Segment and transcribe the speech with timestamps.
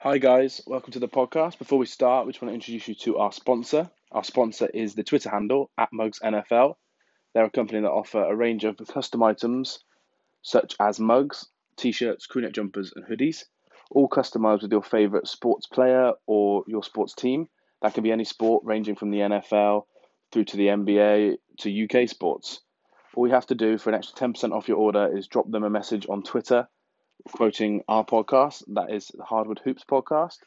[0.00, 0.60] Hi, guys.
[0.64, 1.58] Welcome to the podcast.
[1.58, 3.90] Before we start, we just want to introduce you to our sponsor.
[4.12, 6.74] Our sponsor is the Twitter handle at Mugs NFL.
[7.34, 9.80] They're a company that offer a range of custom items
[10.40, 13.42] such as mugs, t shirts, crewneck jumpers, and hoodies,
[13.90, 17.48] all customized with your favorite sports player or your sports team.
[17.82, 19.86] That can be any sport, ranging from the NFL
[20.30, 22.60] through to the NBA to UK sports.
[23.16, 25.64] All you have to do for an extra 10% off your order is drop them
[25.64, 26.68] a message on Twitter
[27.32, 28.62] quoting our podcast.
[28.68, 30.38] That is the Hardwood Hoops podcast.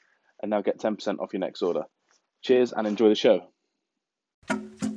[0.42, 1.84] And they'll get 10% off your next order.
[2.42, 4.91] Cheers and enjoy the show.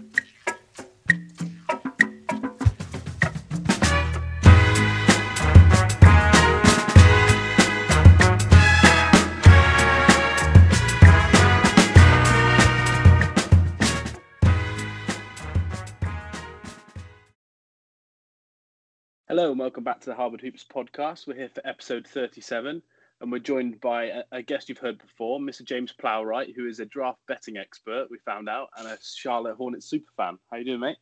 [19.44, 21.26] Hello and welcome back to the Hardwood Hoops podcast.
[21.26, 22.80] We're here for episode 37
[23.20, 25.62] and we're joined by a, a guest you've heard before, Mr.
[25.62, 29.84] James Plowright, who is a draft betting expert, we found out, and a Charlotte Hornets
[29.84, 30.38] super fan.
[30.50, 30.96] How you doing, mate?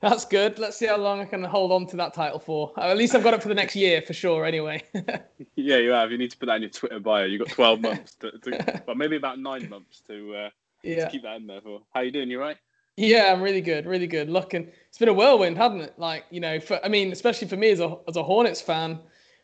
[0.00, 0.60] That's good.
[0.60, 2.72] Let's see how long I can hold on to that title for.
[2.76, 4.84] At least I've got it for the next year for sure, anyway.
[5.56, 6.12] yeah, you have.
[6.12, 7.24] You need to put that in your Twitter bio.
[7.24, 10.50] You've got 12 months, to, to well, maybe about nine months to, uh,
[10.84, 11.06] yeah.
[11.06, 11.82] to keep that in there for.
[11.92, 12.30] How you doing?
[12.30, 12.56] You right?
[12.96, 14.30] Yeah, I'm really good, really good.
[14.30, 15.94] Looking, it's been a whirlwind, hasn't it?
[15.98, 19.00] Like you know, for I mean, especially for me as a as a Hornets fan,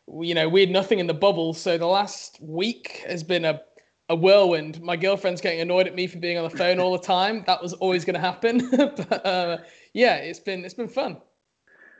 [0.07, 3.45] we, you know, we had nothing in the bubble, so the last week has been
[3.45, 3.61] a
[4.09, 4.81] a whirlwind.
[4.81, 7.43] My girlfriend's getting annoyed at me for being on the phone all the time.
[7.47, 9.57] That was always going to happen, but uh,
[9.93, 11.17] yeah, it's been it's been fun.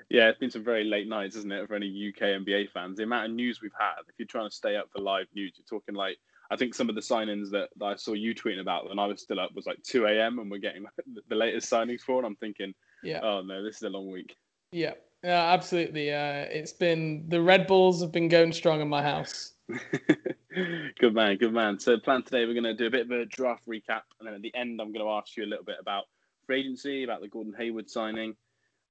[0.10, 2.98] Yeah, it's been some very late nights, isn't it, for any UK NBA fans?
[2.98, 4.02] The amount of news we've had.
[4.10, 6.18] If you're trying to stay up for live news, you're talking like
[6.52, 9.06] I think some of the signings that, that I saw you tweeting about when I
[9.06, 10.38] was still up was like 2 a.m.
[10.38, 10.86] and we're getting
[11.30, 14.36] the latest signings for, and I'm thinking, yeah, oh no, this is a long week.
[14.74, 16.14] Yeah, yeah, absolutely.
[16.14, 19.54] Uh, it's been the Red Bulls have been going strong in my house.
[21.00, 21.80] good man, good man.
[21.80, 24.34] So, plan today, we're going to do a bit of a draft recap, and then
[24.34, 26.06] at the end, I'm going to ask you a little bit about
[26.46, 28.36] free agency, about the Gordon Hayward signing,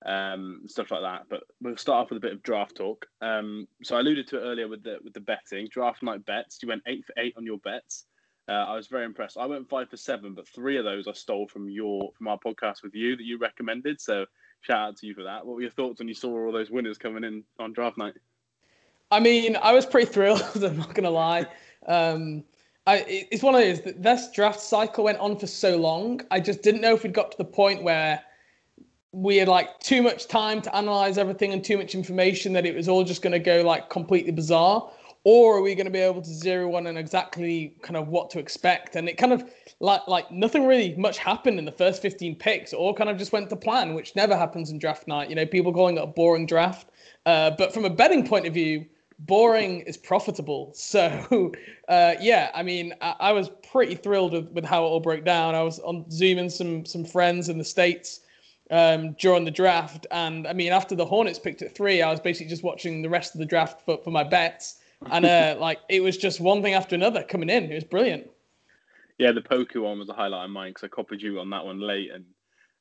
[0.07, 1.27] um, stuff like that.
[1.29, 3.07] But we'll start off with a bit of draft talk.
[3.21, 6.59] Um, so I alluded to it earlier with the with the betting draft night bets.
[6.63, 8.07] You went eight for eight on your bets.
[8.49, 9.37] Uh, I was very impressed.
[9.39, 12.39] I went five for seven, but three of those I stole from your from our
[12.39, 14.01] podcast with you that you recommended.
[14.01, 14.27] So
[14.63, 15.47] shout out to you for that.
[15.47, 18.15] What were your thoughts when you saw all those winners coming in on draft night?
[19.11, 20.43] I mean, I was pretty thrilled.
[20.55, 21.47] I'm not gonna lie.
[21.87, 22.45] Um,
[22.87, 26.23] I, it's one of those this draft cycle went on for so long.
[26.31, 28.21] I just didn't know if we'd got to the point where
[29.13, 32.75] we had like too much time to analyze everything and too much information that it
[32.75, 34.91] was all just going to go like completely bizarre?
[35.25, 38.31] Or are we going to be able to zero in on exactly kind of what
[38.31, 38.97] to expect?
[38.97, 39.45] And it kind of
[39.81, 42.73] like like nothing really much happened in the first 15 picks.
[42.73, 45.45] All kind of just went to plan which never happens in draft night you know
[45.45, 46.89] people calling it a boring draft.
[47.27, 48.87] Uh, but from a betting point of view
[49.19, 50.73] boring is profitable.
[50.77, 51.53] So
[51.89, 55.25] uh, yeah i mean I, I, was pretty thrilled with, with how it all broke
[55.25, 55.55] down.
[55.55, 58.21] I was on zooming some some friends in the states
[58.71, 60.07] um, during the draft.
[60.11, 63.09] And I mean, after the Hornets picked at three, I was basically just watching the
[63.09, 64.81] rest of the draft for, for my bets.
[65.11, 67.71] And uh, like it was just one thing after another coming in.
[67.71, 68.31] It was brilliant.
[69.19, 71.65] Yeah, the Poku one was a highlight of mine because I copied you on that
[71.65, 72.25] one late, and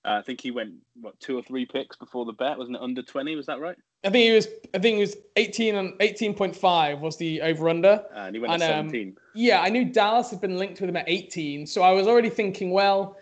[0.06, 2.82] uh, I think he went what two or three picks before the bet, wasn't it?
[2.82, 3.76] Under twenty, was that right?
[4.06, 4.48] I think he was.
[4.74, 8.06] I think he was eighteen and eighteen point five was the over under.
[8.16, 9.18] And he went and, um, seventeen.
[9.36, 12.30] yeah, I knew Dallas had been linked with him at eighteen, so I was already
[12.30, 13.18] thinking, well,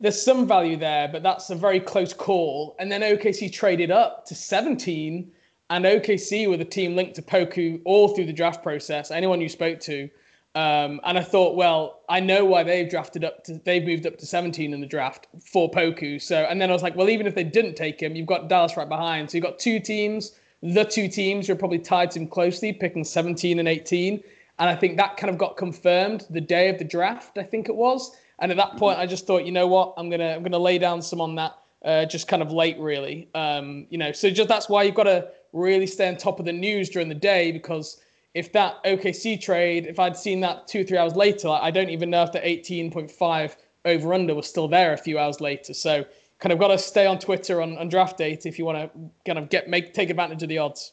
[0.00, 2.76] there's some value there, but that's a very close call.
[2.78, 5.30] And then OKC traded up to 17,
[5.70, 9.10] and OKC were the team linked to Poku all through the draft process.
[9.10, 10.08] Anyone you spoke to,
[10.54, 14.16] um, and I thought, well, I know why they've drafted up to, they've moved up
[14.18, 16.20] to 17 in the draft for Poku.
[16.20, 18.48] So, and then I was like, well, even if they didn't take him, you've got
[18.48, 19.30] Dallas right behind.
[19.30, 20.32] So you've got two teams,
[20.62, 24.22] the two teams are probably tied to him closely, picking 17 and 18.
[24.58, 27.68] And I think that kind of got confirmed the day of the draft, I think
[27.68, 28.16] it was.
[28.38, 30.78] And at that point, I just thought, you know what, I'm gonna I'm gonna lay
[30.78, 31.56] down some on that.
[31.84, 33.28] Uh, just kind of late, really.
[33.34, 36.44] Um, you know, so just that's why you've got to really stay on top of
[36.44, 38.00] the news during the day because
[38.34, 42.10] if that OKC trade, if I'd seen that two three hours later, I don't even
[42.10, 45.72] know if the 18.5 over under was still there a few hours later.
[45.72, 46.04] So
[46.38, 49.00] kind of got to stay on Twitter on, on draft date if you want to
[49.24, 50.92] kind of get make take advantage of the odds.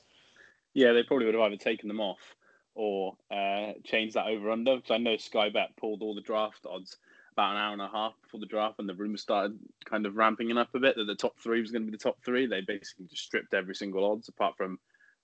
[0.74, 2.36] Yeah, they probably would have either taken them off
[2.76, 6.66] or uh, changed that over under because I know Sky Bet pulled all the draft
[6.66, 6.98] odds
[7.34, 10.16] about an hour and a half before the draft, and the rumors started kind of
[10.16, 12.18] ramping it up a bit that the top three was going to be the top
[12.24, 12.46] three.
[12.46, 14.80] They basically just stripped every single odds apart from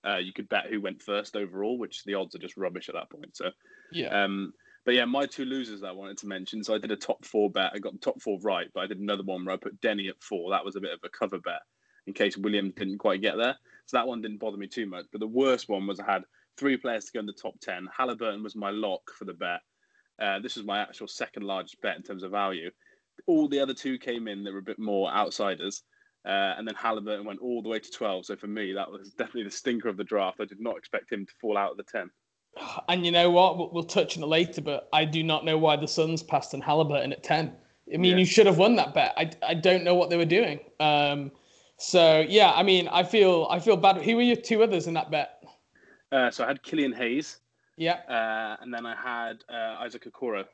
[0.06, 2.94] uh, you could bet who went first overall, which the odds are just rubbish at
[2.94, 3.36] that point.
[3.36, 3.50] So
[3.92, 4.24] yeah.
[4.24, 4.52] Um,
[4.84, 6.64] but yeah, my two losers that I wanted to mention.
[6.64, 7.72] So I did a top four bet.
[7.74, 10.08] I got the top four right, but I did another one where I put Deni
[10.08, 10.50] at four.
[10.50, 11.60] That was a bit of a cover bet
[12.06, 13.56] in case Williams didn't quite get there.
[13.86, 15.06] So that one didn't bother me too much.
[15.12, 16.24] But the worst one was I had
[16.56, 17.88] three players to go in the top 10.
[17.96, 19.60] Halliburton was my lock for the bet.
[20.20, 22.70] Uh, this was my actual second largest bet in terms of value.
[23.26, 25.82] All the other two came in that were a bit more outsiders.
[26.26, 28.26] Uh, and then Halliburton went all the way to 12.
[28.26, 30.40] So for me, that was definitely the stinker of the draft.
[30.40, 32.10] I did not expect him to fall out of the 10.
[32.88, 33.72] And you know what?
[33.72, 36.60] We'll touch on it later, but I do not know why the Suns passed on
[36.60, 37.52] Halliburton at 10.
[37.92, 38.18] I mean, yeah.
[38.18, 39.14] you should have won that bet.
[39.16, 40.60] I, I don't know what they were doing.
[40.78, 41.32] Um,
[41.80, 43.96] so yeah, I mean, I feel I feel bad.
[43.96, 45.42] Who were your two others in that bet?
[46.12, 47.39] Uh, so I had Killian Hayes.
[47.80, 48.00] Yeah.
[48.06, 50.44] Uh, and then I had uh, Isaac Okoro.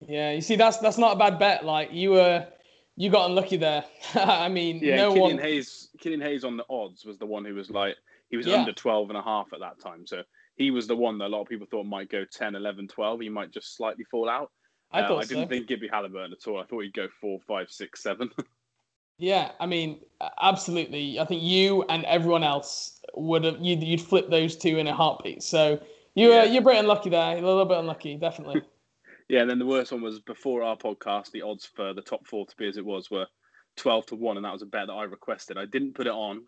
[0.00, 1.64] Yeah, you see, that's that's not a bad bet.
[1.64, 2.48] Like you were,
[2.96, 3.84] you got unlucky there.
[4.14, 5.44] I mean, yeah, no Killian one...
[5.44, 7.94] Hayes, Killian Hayes on the odds was the one who was like
[8.28, 8.56] he was yeah.
[8.56, 10.04] under 12 and a half at that time.
[10.04, 10.22] So
[10.56, 13.20] he was the one that a lot of people thought might go 10, 11, 12.
[13.20, 14.50] He might just slightly fall out.
[14.90, 15.48] I uh, thought I didn't so.
[15.50, 16.60] think Gibby Halliburton at all.
[16.60, 18.30] I thought he'd go four, five, six, seven.
[19.18, 20.00] yeah, I mean,
[20.42, 21.20] absolutely.
[21.20, 24.94] I think you and everyone else would have you'd, you'd flip those two in a
[24.94, 25.44] heartbeat.
[25.44, 25.80] So
[26.18, 26.44] you yeah.
[26.44, 27.36] you're pretty unlucky there.
[27.36, 28.62] A little bit unlucky, definitely.
[29.28, 31.30] yeah, and then the worst one was before our podcast.
[31.30, 33.26] The odds for the top four to be as it was were
[33.76, 35.56] twelve to one, and that was a bet that I requested.
[35.56, 36.42] I didn't put it on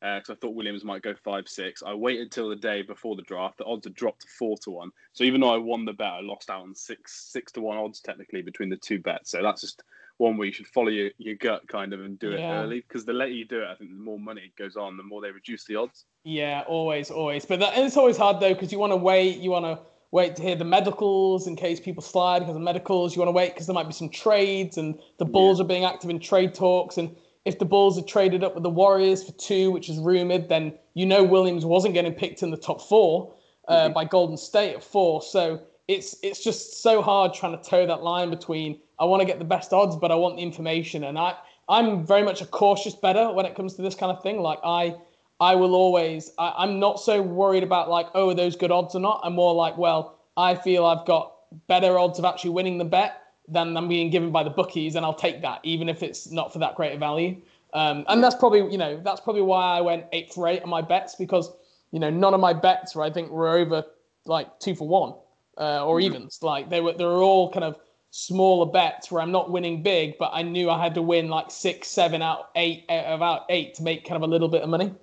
[0.00, 1.82] because uh, I thought Williams might go five six.
[1.82, 3.58] I waited till the day before the draft.
[3.58, 4.90] The odds had dropped to four to one.
[5.12, 7.78] So even though I won the bet, I lost out on six six to one
[7.78, 9.30] odds technically between the two bets.
[9.30, 9.82] So that's just
[10.18, 12.62] one where you should follow your, your gut kind of and do it yeah.
[12.62, 15.02] early because the later you do it, I think the more money goes on, the
[15.02, 16.04] more they reduce the odds.
[16.24, 17.44] Yeah, always, always.
[17.44, 19.38] But that, it's always hard though because you want to wait.
[19.38, 19.78] You want to
[20.10, 23.14] wait to hear the medicals in case people slide because of medicals.
[23.14, 25.64] You want to wait because there might be some trades and the Bulls yeah.
[25.64, 27.14] are being active in trade talks and
[27.46, 30.74] if the Bulls are traded up with the Warriors for two, which is rumored, then
[30.94, 33.34] you know Williams wasn't getting picked in the top four
[33.68, 33.92] uh, mm-hmm.
[33.92, 35.22] by Golden State at four.
[35.22, 39.26] So it's it's just so hard trying to toe that line between I want to
[39.26, 41.04] get the best odds, but I want the information.
[41.04, 41.36] And I
[41.68, 44.40] I'm very much a cautious better when it comes to this kind of thing.
[44.40, 44.96] Like I
[45.40, 48.94] I will always I, I'm not so worried about like oh are those good odds
[48.94, 49.20] or not.
[49.24, 51.32] I'm more like well I feel I've got
[51.66, 55.04] better odds of actually winning the bet than I'm being given by the bookies, and
[55.04, 57.40] I'll take that, even if it's not for that great a value.
[57.72, 60.68] Um, and that's probably, you know, that's probably why I went eight for eight on
[60.68, 61.50] my bets because,
[61.90, 63.84] you know, none of my bets were, I think, were over
[64.24, 65.14] like two for one
[65.58, 66.06] uh, or mm-hmm.
[66.06, 66.38] evens.
[66.42, 67.76] Like they were, they were all kind of
[68.10, 71.50] smaller bets where I'm not winning big, but I knew I had to win like
[71.50, 74.68] six, seven out eight out of eight to make kind of a little bit of
[74.68, 74.94] money.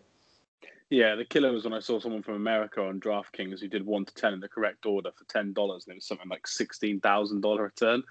[0.89, 4.05] Yeah, the killer was when I saw someone from America on DraftKings who did one
[4.05, 6.99] to ten in the correct order for ten dollars, and it was something like sixteen
[6.99, 8.03] thousand dollar return.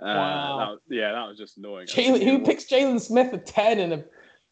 [0.00, 0.78] Uh, wow.
[0.88, 1.86] That, yeah, that was just annoying.
[1.86, 4.04] Jaylen, who picks Jalen Smith at ten in a?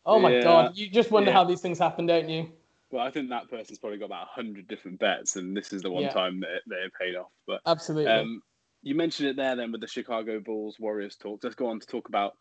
[0.04, 0.76] Oh my yeah, god!
[0.76, 1.36] You just wonder yeah.
[1.36, 2.50] how these things happen, don't you?
[2.90, 5.90] Well, I think that person's probably got about hundred different bets, and this is the
[5.90, 6.10] one yeah.
[6.10, 7.30] time that they paid off.
[7.46, 8.10] But absolutely.
[8.10, 8.42] Um,
[8.82, 11.40] you mentioned it there, then with the Chicago Bulls Warriors talk.
[11.42, 12.36] Let's go on to talk about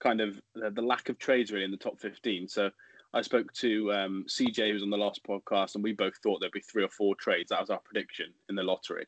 [0.00, 2.48] kind of the, the lack of trades really in the top fifteen.
[2.48, 2.70] So
[3.12, 6.52] I spoke to um, CJ, who's on the last podcast, and we both thought there'd
[6.52, 7.50] be three or four trades.
[7.50, 9.06] That was our prediction in the lottery,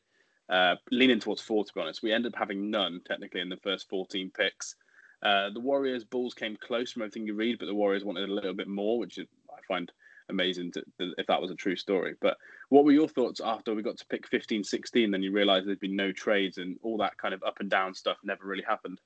[0.49, 2.01] uh, leaning towards four, to be honest.
[2.01, 4.75] We ended up having none, technically, in the first 14 picks.
[5.21, 8.33] Uh, the Warriors Bulls came close from everything you read, but the Warriors wanted a
[8.33, 9.91] little bit more, which I find
[10.29, 12.15] amazing to, if that was a true story.
[12.21, 12.37] But
[12.69, 15.11] what were your thoughts after we got to pick 15, 16?
[15.11, 17.93] Then you realised there'd been no trades and all that kind of up and down
[17.93, 18.99] stuff never really happened.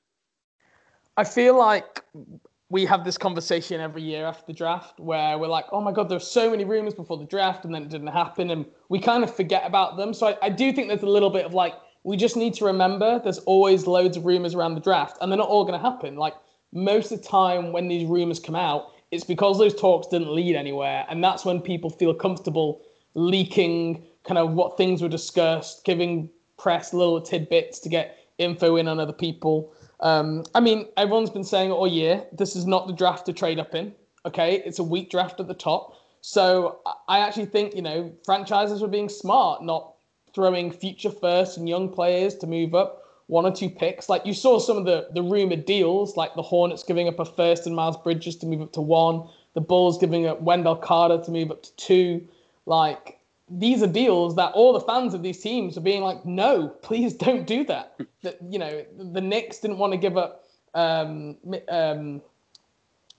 [1.18, 2.04] I feel like
[2.70, 6.08] we have this conversation every year after the draft where we're like, oh my God,
[6.08, 8.50] there's so many rumors before the draft and then it didn't happen.
[8.50, 10.14] And we kind of forget about them.
[10.14, 11.74] So I, I, do think there's a little bit of like,
[12.04, 15.38] we just need to remember there's always loads of rumors around the draft and they're
[15.38, 16.16] not all going to happen.
[16.16, 16.34] Like
[16.72, 20.56] most of the time when these rumors come out, it's because those talks didn't lead
[20.56, 21.06] anywhere.
[21.10, 22.82] And that's when people feel comfortable
[23.14, 28.88] leaking kind of what things were discussed, giving press little tidbits to get info in
[28.88, 29.74] on other people.
[30.00, 33.60] Um, I mean, everyone's been saying all year this is not the draft to trade
[33.60, 33.94] up in.
[34.26, 35.96] Okay, it's a weak draft at the top.
[36.22, 39.96] So I actually think you know franchises were being smart, not
[40.34, 43.01] throwing future first and young players to move up
[43.32, 44.10] one or two picks.
[44.10, 47.26] Like you saw some of the the rumored deals, like the Hornets giving up a
[47.26, 51.24] first and Miles Bridges to move up to one, the Bulls giving up Wendell Carter
[51.24, 52.28] to move up to two.
[52.66, 53.20] Like
[53.50, 57.14] these are deals that all the fans of these teams are being like, no, please
[57.26, 57.96] don't do that.
[58.22, 61.38] that you know, the Knicks didn't want to give up um,
[61.70, 62.22] um,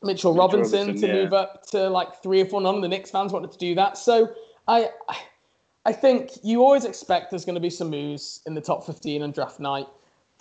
[0.03, 1.23] Mitchell, Robinson, Robinson, to yeah.
[1.23, 2.61] move up to like three or four.
[2.61, 3.97] None of the Knicks fans wanted to do that.
[3.97, 4.35] So
[4.69, 4.91] I,
[5.87, 9.23] I think you always expect there's going to be some moves in the top 15
[9.23, 9.87] on draft night.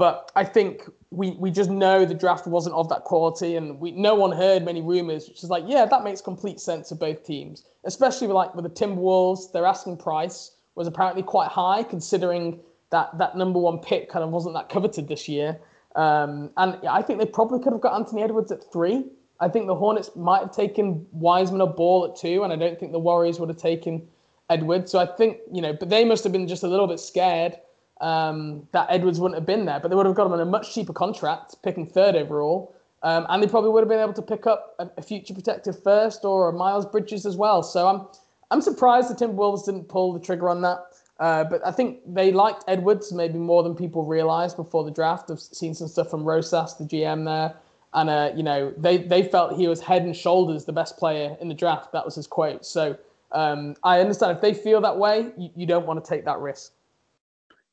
[0.02, 3.92] But I think we, we just know the draft wasn't of that quality, and we
[3.92, 7.24] no one heard many rumors, which is like, yeah, that makes complete sense of both
[7.24, 9.52] teams, especially with like with the Timberwolves.
[9.52, 14.32] Their asking price was apparently quite high, considering that that number one pick kind of
[14.32, 15.60] wasn't that coveted this year.
[15.96, 19.06] Um, and I think they probably could have got Anthony Edwards at three.
[19.40, 22.80] I think the Hornets might have taken Wiseman a Ball at two, and I don't
[22.80, 24.08] think the Warriors would have taken
[24.50, 24.92] Edwards.
[24.92, 27.60] So I think you know, but they must have been just a little bit scared
[28.02, 30.46] um, that Edwards wouldn't have been there, but they would have got him on a
[30.46, 32.76] much cheaper contract, picking third overall.
[33.04, 35.82] Um, and they probably would have been able to pick up a, a, future protective
[35.82, 37.64] first or a Miles Bridges as well.
[37.64, 38.08] So I'm
[38.52, 40.80] I'm surprised the Timberwolves didn't pull the trigger on that.
[41.20, 45.32] Uh, but I think they liked Edwards maybe more than people realized before the draft.
[45.32, 47.56] I've seen some stuff from Rosas, the GM there,
[47.94, 51.38] and uh, you know they they felt he was head and shoulders the best player
[51.40, 51.92] in the draft.
[51.94, 52.66] That was his quote.
[52.66, 52.98] So
[53.32, 56.40] um, I understand if they feel that way, you, you don't want to take that
[56.40, 56.74] risk.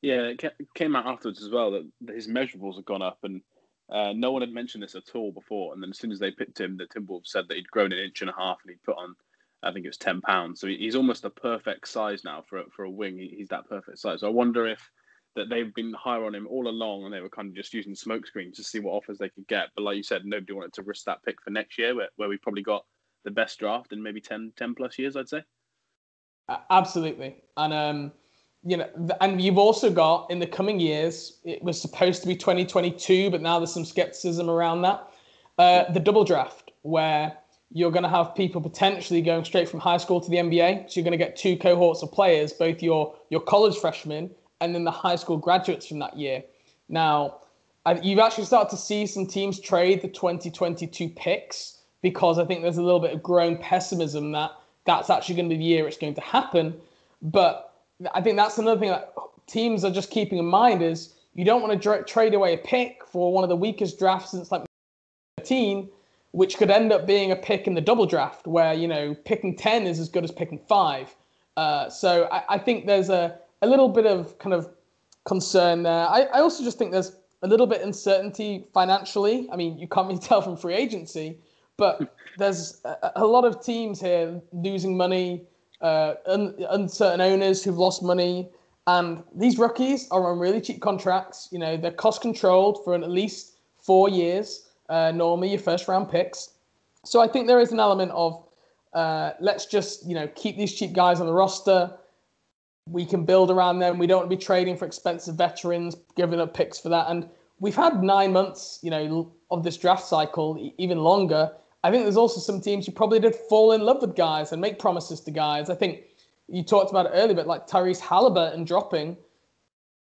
[0.02, 3.40] Yeah, it came out afterwards as well that his measurables had gone up, and
[3.92, 5.72] uh, no one had mentioned this at all before.
[5.72, 7.98] And then as soon as they picked him, the Timberwolves said that he'd grown an
[7.98, 9.16] inch and a half, and he'd put on,
[9.62, 10.60] I think it was ten pounds.
[10.60, 13.18] So he's almost a perfect size now for for a wing.
[13.18, 14.20] He's that perfect size.
[14.20, 14.80] So I wonder if
[15.34, 17.94] that they've been higher on him all along, and they were kind of just using
[17.94, 19.68] smokescreens to see what offers they could get.
[19.74, 22.28] But like you said, nobody wanted to risk that pick for next year, where, where
[22.28, 22.84] we probably got
[23.24, 25.42] the best draft in maybe 10, 10 plus years, I'd say.
[26.70, 28.12] Absolutely, and um,
[28.64, 28.88] you know,
[29.20, 33.40] and you've also got in the coming years, it was supposed to be 2022, but
[33.40, 35.08] now there's some skepticism around that.
[35.58, 37.36] Uh, the double draft, where
[37.72, 40.90] you're going to have people potentially going straight from high school to the NBA.
[40.90, 44.74] So you're going to get two cohorts of players, both your your college freshmen and
[44.74, 46.42] then the high school graduates from that year.
[46.88, 47.38] Now,
[48.02, 52.78] you've actually started to see some teams trade the 2022 picks because I think there's
[52.78, 54.52] a little bit of growing pessimism that
[54.84, 56.74] that's actually going to be the year it's going to happen.
[57.20, 57.67] But
[58.14, 59.12] I think that's another thing that
[59.46, 62.58] teams are just keeping in mind is you don't want to dra- trade away a
[62.58, 64.64] pick for one of the weakest drafts since like
[65.38, 65.88] 13,
[66.32, 69.56] which could end up being a pick in the double draft where you know picking
[69.56, 71.14] 10 is as good as picking five.
[71.56, 74.68] Uh, so I, I, think there's a, a little bit of kind of
[75.24, 76.06] concern there.
[76.08, 79.48] I, I also just think there's a little bit of uncertainty financially.
[79.50, 81.38] I mean, you can't really tell from free agency,
[81.76, 85.42] but there's a, a lot of teams here losing money
[85.80, 88.48] uh, un- uncertain owners who've lost money.
[88.86, 91.48] And these rookies are on really cheap contracts.
[91.52, 96.10] You know, they're cost controlled for at least four years, uh, normally your first round
[96.10, 96.50] picks.
[97.04, 98.44] So I think there is an element of
[98.94, 101.92] uh, let's just, you know, keep these cheap guys on the roster.
[102.86, 103.98] We can build around them.
[103.98, 107.06] We don't want to be trading for expensive veterans, giving up picks for that.
[107.08, 107.28] And
[107.60, 111.52] we've had nine months, you know, of this draft cycle, even longer.
[111.84, 114.60] I think there's also some teams who probably did fall in love with guys and
[114.60, 115.70] make promises to guys.
[115.70, 116.02] I think
[116.48, 119.16] you talked about it earlier, but like Tyrese Halliburton dropping,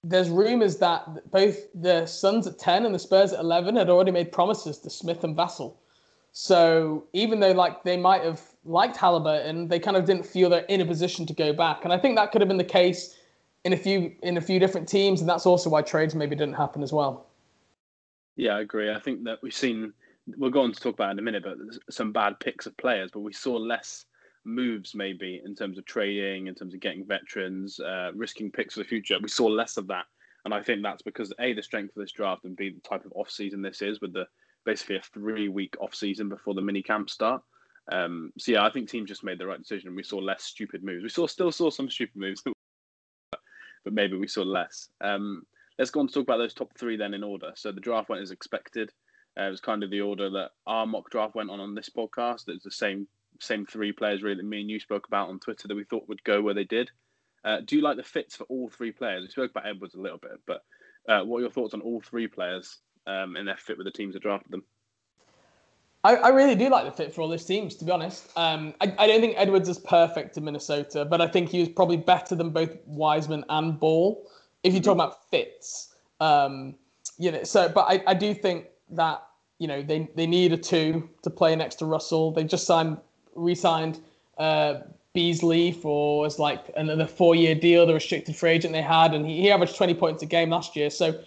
[0.03, 4.12] there's rumors that both the Suns at 10 and the Spurs at 11 had already
[4.12, 5.75] made promises to Smith and Vassell.
[6.34, 10.65] So even though like they might have liked Halliburton, they kind of didn't feel they're
[10.65, 11.84] in a position to go back.
[11.84, 13.15] And I think that could have been the case
[13.63, 16.56] in a few in a few different teams, and that's also why trades maybe didn't
[16.56, 17.27] happen as well.
[18.36, 18.92] Yeah, I agree.
[18.92, 19.94] I think that we've seen
[20.27, 21.58] we'll go on to talk about in a minute, but
[21.89, 24.06] some bad picks of players, but we saw less
[24.46, 28.82] moves maybe in terms of trading, in terms of getting veterans, uh, risking picks for
[28.82, 29.18] the future.
[29.22, 30.06] We saw less of that,
[30.46, 33.06] and I think that's because a the strength of this draft and b the type
[33.06, 34.25] of off season this is with the
[34.65, 37.42] basically a three week off season before the mini camp start.
[37.92, 39.96] Um, so yeah, I think teams just made the right decision.
[39.96, 41.03] We saw less stupid moves.
[41.03, 42.42] We saw still saw some stupid moves,
[43.32, 44.89] but maybe we saw less.
[45.01, 45.44] Um,
[45.77, 47.51] let's go on to talk about those top three then in order.
[47.56, 48.92] So the draft went as expected.
[49.38, 51.90] Uh, it was kind of the order that our mock draft went on on this
[51.90, 52.48] podcast.
[52.48, 53.08] It's the same
[53.40, 56.08] same three players really that me and you spoke about on Twitter that we thought
[56.08, 56.92] would go where they did.
[57.44, 59.24] Uh, do you like the fits for all three players?
[59.24, 60.63] We spoke about Edwards a little bit, but
[61.10, 63.92] uh, what are your thoughts on all three players um, and their fit with the
[63.92, 64.63] teams that drafted them?
[66.06, 68.30] I, I, really do like the fit for all these teams, to be honest.
[68.38, 71.70] Um, I, I, don't think Edwards is perfect in Minnesota, but I think he was
[71.70, 74.30] probably better than both Wiseman and Ball.
[74.63, 76.75] If you're talking about fits, um,
[77.18, 77.44] you know.
[77.44, 79.24] So, but I, I do think that
[79.60, 82.32] you know they they need a two to play next to Russell.
[82.32, 82.98] They just signed
[83.36, 84.00] re-signed
[84.38, 84.82] uh,
[85.13, 89.42] Beasley for as like another four-year deal, the restricted free agent they had, and he,
[89.42, 90.90] he averaged 20 points a game last year.
[90.90, 91.20] So,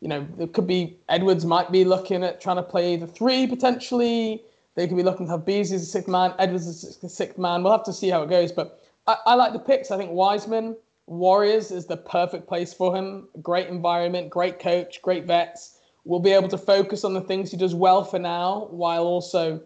[0.00, 3.46] you know, it could be Edwards might be looking at trying to play the three
[3.46, 4.42] potentially.
[4.74, 7.38] They could be looking to have Beasley as a sixth man, Edwards as a sixth
[7.38, 7.62] man.
[7.62, 9.90] We'll have to see how it goes, but I, I like the picks.
[9.90, 10.76] I think Wiseman
[11.06, 13.28] Warriors is the perfect place for him.
[13.42, 17.56] Great environment, great coach, great vets will be able to focus on the things he
[17.56, 19.60] does well for now, while also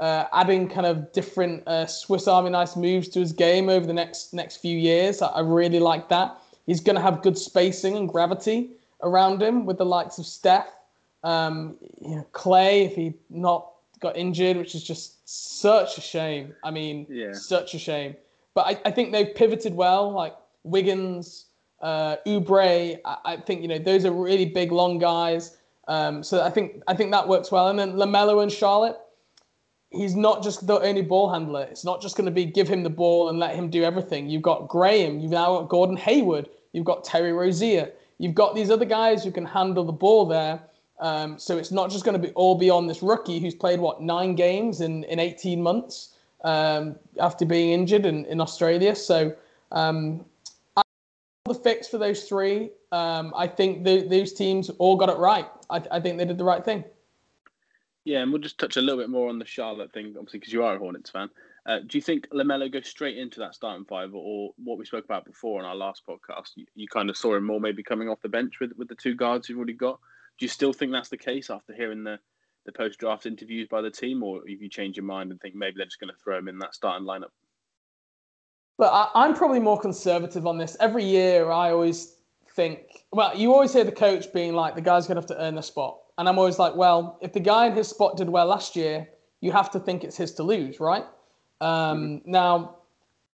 [0.00, 3.92] uh, adding kind of different uh, Swiss Army knife moves to his game over the
[3.92, 5.22] next next few years.
[5.22, 6.38] I, I really like that.
[6.66, 8.70] He's going to have good spacing and gravity
[9.02, 10.68] around him with the likes of Steph,
[11.22, 16.54] um, you know, Clay if he not got injured, which is just such a shame.
[16.64, 17.32] I mean, yeah.
[17.32, 18.16] such a shame.
[18.54, 21.46] But I, I think they've pivoted well, like Wiggins,
[21.80, 22.98] uh, Oubre.
[23.04, 25.56] I, I think you know those are really big, long guys
[25.88, 27.68] um, so I think I think that works well.
[27.68, 28.98] And then Lamelo and Charlotte,
[29.90, 31.62] he's not just the only ball handler.
[31.62, 34.28] It's not just going to be give him the ball and let him do everything.
[34.28, 38.70] You've got Graham, you've now got Gordon Hayward, you've got Terry Rozier, you've got these
[38.70, 40.60] other guys who can handle the ball there.
[40.98, 43.80] Um, so it's not just going to be all be on this rookie who's played
[43.80, 48.96] what nine games in in 18 months um, after being injured in, in Australia.
[48.96, 49.34] So
[49.72, 50.24] um,
[51.46, 52.70] the fix for those three.
[52.92, 55.46] Um, I think the, those teams all got it right.
[55.70, 56.84] I, I think they did the right thing.
[58.04, 60.52] Yeah, and we'll just touch a little bit more on the Charlotte thing, obviously, because
[60.52, 61.28] you are a Hornets fan.
[61.66, 65.04] Uh, do you think Lamelo goes straight into that starting five, or what we spoke
[65.04, 66.50] about before on our last podcast?
[66.54, 68.94] You, you, kind of saw him more maybe coming off the bench with with the
[68.94, 69.98] two guards you've already got.
[70.38, 72.20] Do you still think that's the case after hearing the
[72.66, 75.56] the post draft interviews by the team, or have you changed your mind and think
[75.56, 77.30] maybe they're just going to throw him in that starting lineup?
[78.78, 80.76] But I, I'm probably more conservative on this.
[80.80, 82.16] Every year, I always
[82.54, 85.42] think, well, you always hear the coach being like, the guy's going to have to
[85.42, 85.98] earn the spot.
[86.18, 89.08] And I'm always like, well, if the guy in his spot did well last year,
[89.40, 91.04] you have to think it's his to lose, right?
[91.60, 91.68] Um,
[92.20, 92.30] mm-hmm.
[92.30, 92.76] Now,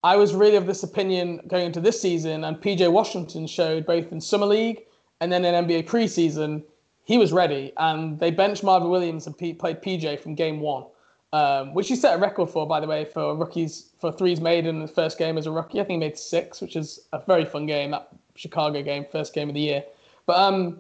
[0.04, 4.12] I was really of this opinion going into this season, and PJ Washington showed both
[4.12, 4.84] in Summer League
[5.22, 6.64] and then in NBA preseason,
[7.04, 7.74] he was ready.
[7.78, 10.86] And they benched Marvin Williams and P- played PJ from game one
[11.34, 14.66] um, which he set a record for, by the way, for rookies for threes made
[14.66, 15.80] in the first game as a rookie.
[15.80, 17.92] I think he made six, which is a very fun game.
[17.92, 19.84] That Chicago game, first game of the year.
[20.26, 20.80] But um,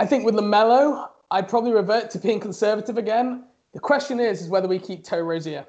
[0.00, 3.44] I think with Lamelo, I'd probably revert to being conservative again.
[3.72, 5.64] The question is, is whether we keep Terry Rozier.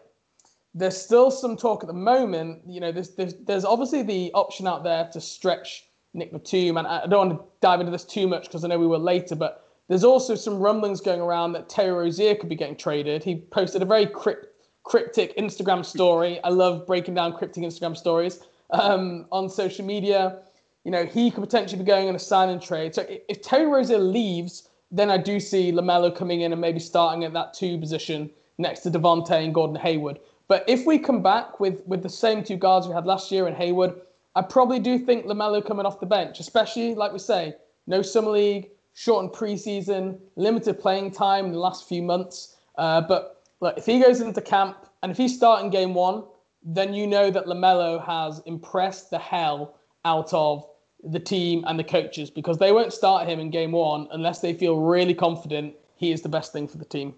[0.74, 2.62] There's still some talk at the moment.
[2.66, 6.88] You know, there's, there's, there's obviously the option out there to stretch Nick Batum, and
[6.88, 9.36] I don't want to dive into this too much because I know we will later,
[9.36, 13.26] but there's also some rumblings going around that Terry Rozier could be getting traded.
[13.26, 14.46] He posted a very crypt,
[14.84, 16.42] cryptic Instagram story.
[16.46, 20.44] I love breaking down cryptic Instagram stories um, on social media.
[20.86, 22.96] You know, he could potentially be going on a sign and trade.
[22.96, 27.26] So if Terry Rozier leaves, then I do see LaMelo coming in and maybe starting
[27.26, 30.20] at that two position next to Devonte and Gordon Hayward.
[30.48, 33.46] But if we come back with with the same two guards we had last year
[33.46, 34.00] in Hayward,
[34.36, 37.56] I probably do think LaMelo coming off the bench, especially like we say,
[37.88, 42.58] no summer league, shortened preseason, limited playing time in the last few months.
[42.78, 46.24] Uh, but look, if he goes into camp and if he's starting game one,
[46.64, 49.76] then you know that LaMelo has impressed the hell
[50.06, 50.66] out of
[51.04, 54.54] the team and the coaches because they won't start him in game one unless they
[54.54, 57.16] feel really confident he is the best thing for the team.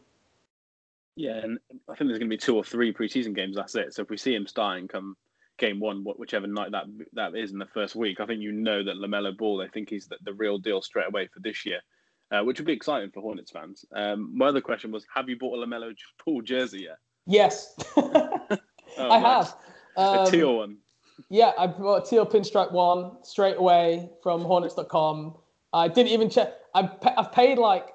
[1.15, 1.59] Yeah, and
[1.89, 3.55] I think there's going to be two or three preseason games.
[3.55, 3.93] That's it.
[3.93, 5.15] So if we see him starting come
[5.57, 8.83] game one, whichever night that that is in the first week, I think you know
[8.83, 9.61] that Lamelo Ball.
[9.61, 11.79] I think he's the, the real deal straight away for this year,
[12.31, 13.85] uh, which would be exciting for Hornets fans.
[13.95, 15.93] Um, my other question was, have you bought a Lamelo
[16.25, 16.97] Ball jersey yet?
[17.25, 18.59] Yes, oh,
[18.97, 19.55] I have.
[19.95, 20.77] Um, a teal one.
[21.29, 25.35] Yeah, I bought a teal pinstripe one straight away from Hornets.com.
[25.71, 26.53] I didn't even check.
[26.75, 27.92] I've, I've paid like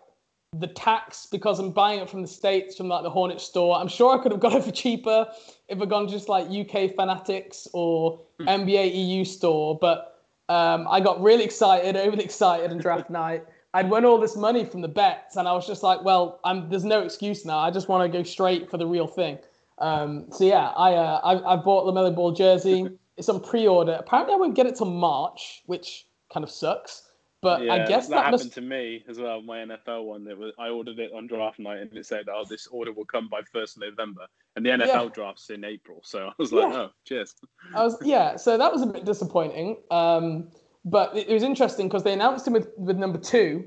[0.54, 3.76] the tax because I'm buying it from the states from like the Hornet store.
[3.76, 5.26] I'm sure I could have got it for cheaper
[5.68, 8.96] if I'd gone just like UK Fanatics or NBA hmm.
[8.96, 9.78] EU store.
[9.78, 13.44] But um, I got really excited, overly excited on draft night.
[13.74, 16.70] I'd won all this money from the bets, and I was just like, well, I'm,
[16.70, 17.58] there's no excuse now.
[17.58, 19.38] I just want to go straight for the real thing.
[19.76, 22.88] Um, so yeah, I, uh, I I bought Lamelo Ball jersey.
[23.18, 23.96] It's on pre-order.
[23.98, 27.07] Apparently, I won't get it till March, which kind of sucks.
[27.40, 28.52] But yeah, I guess that, that happened must...
[28.54, 29.40] to me as well.
[29.40, 32.44] My NFL one, it was I ordered it on draft night, and it said, "Oh,
[32.48, 35.08] this order will come by first November." And the NFL yeah.
[35.14, 36.78] drafts in April, so I was like, yeah.
[36.78, 37.34] "Oh, cheers."
[37.74, 39.76] I was yeah, so that was a bit disappointing.
[39.90, 40.48] Um,
[40.84, 43.64] but it, it was interesting because they announced him with, with number two,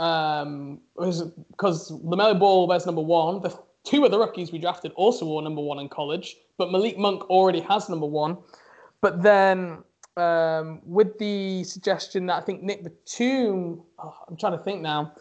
[0.00, 3.40] um, because Lamelo Ball wears number one.
[3.40, 6.98] The two of the rookies we drafted also wore number one in college, but Malik
[6.98, 8.36] Monk already has number one.
[9.00, 9.78] But then
[10.16, 15.12] um, with the suggestion that I think Nick Batum, oh, I'm trying to think now,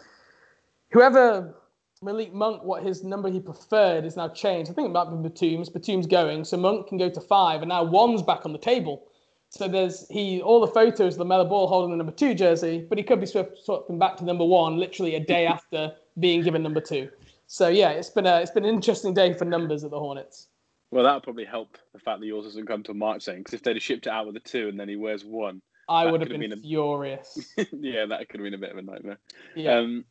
[0.91, 1.56] whoever
[2.01, 4.69] Malik Monk, what his number he preferred is now changed.
[4.69, 5.69] I think it might be Batum's.
[5.69, 9.08] Batum's going, so Monk can go to five, and now one's back on the table.
[9.49, 12.97] So there's he all the photos of Lamelo Ball holding the number two jersey, but
[12.97, 16.63] he could be swapped, swapping back to number one literally a day after being given
[16.63, 17.10] number two.
[17.47, 20.47] So yeah, it's been a it's been an interesting day for numbers at the Hornets.
[20.93, 23.56] Well, that would probably help the fact that yours doesn't come to March saying because
[23.56, 26.06] if they'd have shipped it out with a two and then he wears one, I
[26.06, 26.58] would have been, been a...
[26.58, 27.51] furious.
[27.71, 29.19] yeah, that could have been a bit of a nightmare.
[29.56, 29.79] Yeah.
[29.79, 30.06] Um,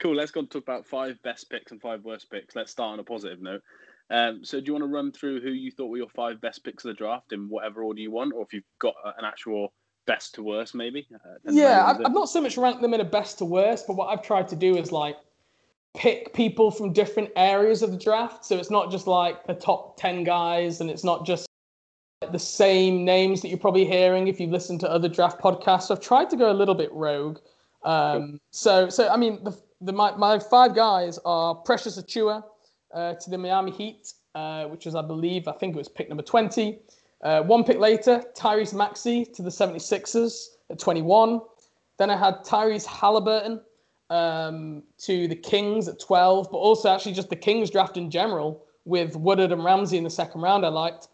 [0.00, 0.14] cool.
[0.14, 2.54] Let's go and talk about five best picks and five worst picks.
[2.54, 3.62] Let's start on a positive note.
[4.10, 6.62] Um, so, do you want to run through who you thought were your five best
[6.62, 9.72] picks of the draft in whatever order you want, or if you've got an actual
[10.06, 11.06] best to worst, maybe?
[11.14, 13.94] Uh, yeah, I've, I've not so much ranked them in a best to worst, but
[13.94, 15.16] what I've tried to do is like
[15.94, 18.44] pick people from different areas of the draft.
[18.44, 21.46] So it's not just like the top 10 guys and it's not just
[22.30, 25.84] the same names that you're probably hearing if you listen to other draft podcasts.
[25.84, 27.38] So I've tried to go a little bit rogue.
[27.84, 32.44] Um, so, so I mean, the, the my, my five guys are Precious Achiuwa,
[32.94, 36.08] uh, to the Miami Heat, uh, which was, I believe, I think it was pick
[36.08, 36.78] number 20.
[37.22, 41.40] Uh, one pick later, Tyrese Maxey to the 76ers at 21.
[41.98, 43.60] Then I had Tyrese Halliburton
[44.12, 48.62] um, to the Kings at 12, but also actually just the Kings draft in general
[48.84, 51.08] with Woodard and Ramsey in the second round I liked.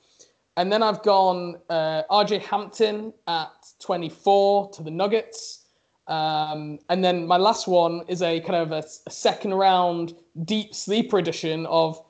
[0.56, 5.66] And then I've gone uh, RJ Hampton at 24 to the Nuggets.
[6.08, 10.74] Um, and then my last one is a kind of a, a, second round deep
[10.74, 12.02] sleeper edition of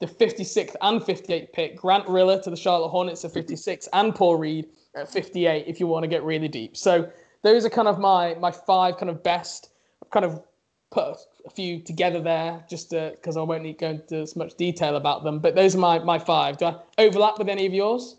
[0.00, 4.36] the 56th and 58th pick, Grant Riller to the Charlotte Hornets at 56 and Paul
[4.36, 4.66] Reed
[4.96, 6.76] at 58 if you want to get really deep.
[6.76, 7.08] So
[7.42, 9.68] those are kind of my my five kind of best.
[10.10, 10.42] Kind of
[10.90, 14.96] put a few together there just because I won't need go into as much detail
[14.96, 15.40] about them.
[15.40, 16.58] But those are my my five.
[16.58, 18.16] Do I overlap with any of yours?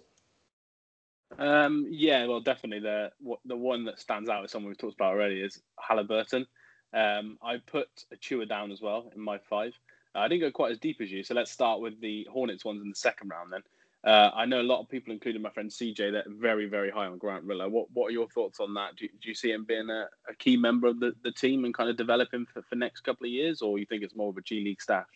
[1.37, 3.11] Um, yeah, well, definitely the
[3.45, 6.45] the one that stands out is someone we've talked about already is Halliburton.
[6.93, 9.73] Um, I put Achiuwa down as well in my five.
[10.13, 12.63] Uh, I didn't go quite as deep as you, so let's start with the Hornets
[12.63, 13.61] ones in the second round then.
[14.05, 16.91] Uh, I know a lot of people, including my friend CJ, that are very, very
[16.91, 17.67] high on Grant Riller.
[17.67, 18.95] What What are your thoughts on that?
[18.95, 21.73] Do, do you see him being a, a, key member of the, the team and
[21.73, 24.37] kind of developing for for next couple of years, or you think it's more of
[24.37, 25.07] a G League stash?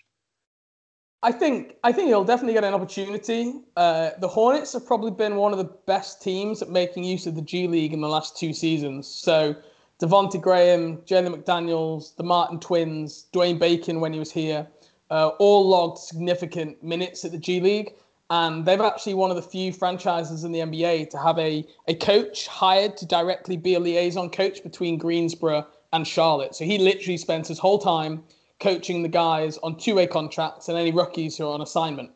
[1.22, 3.62] I think I think he'll definitely get an opportunity.
[3.76, 7.36] Uh, the Hornets have probably been one of the best teams at making use of
[7.36, 9.08] the G League in the last two seasons.
[9.08, 9.56] So
[10.02, 14.66] Devonte Graham, Jalen McDaniels, the Martin Twins, Dwayne Bacon when he was here,
[15.12, 17.94] uh, all logged significant minutes at the G League
[18.30, 21.96] and they've actually one of the few franchises in the NBA to have a, a
[21.96, 26.56] coach hired to directly be a liaison coach between Greensboro and Charlotte.
[26.56, 28.24] So he literally spends his whole time
[28.60, 32.12] coaching the guys on two-way contracts and any rookies who are on assignment.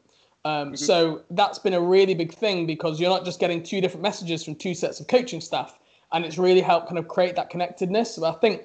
[0.45, 0.75] Um, mm-hmm.
[0.75, 4.43] So that's been a really big thing because you're not just getting two different messages
[4.43, 5.79] from two sets of coaching staff,
[6.11, 8.15] and it's really helped kind of create that connectedness.
[8.15, 8.63] So I think,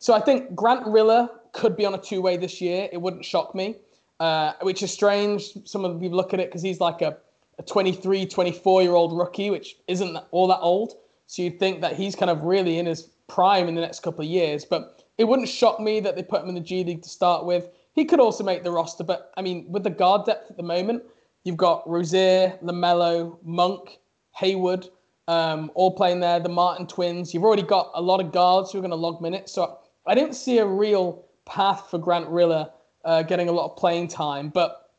[0.00, 2.88] so I think Grant Riller could be on a two-way this year.
[2.92, 3.76] It wouldn't shock me
[4.20, 5.52] uh, which is strange.
[5.64, 7.16] Some of you look at it because he's like a,
[7.58, 10.94] a 23, 24 year old rookie, which isn't all that old.
[11.26, 14.20] So you'd think that he's kind of really in his prime in the next couple
[14.20, 14.64] of years.
[14.64, 17.44] But it wouldn't shock me that they put him in the G League to start
[17.44, 17.68] with.
[17.94, 20.62] He could also make the roster, but I mean, with the guard depth at the
[20.62, 21.02] moment,
[21.44, 23.98] you've got Rozier, LaMelo, Monk,
[24.36, 24.88] Hayward,
[25.28, 26.40] um, all playing there.
[26.40, 27.32] The Martin twins.
[27.32, 29.52] You've already got a lot of guards who are going to log minutes.
[29.52, 32.70] So I didn't see a real path for Grant Riller
[33.04, 34.48] uh, getting a lot of playing time.
[34.48, 34.90] But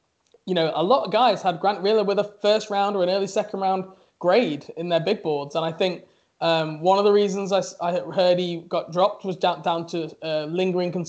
[0.46, 3.10] you know, a lot of guys had Grant Riller with a first round or an
[3.10, 3.86] early second round
[4.20, 6.06] grade in their big boards, and I think
[6.42, 10.16] um, one of the reasons I, I, heard he got dropped was down down to
[10.24, 11.08] uh, lingering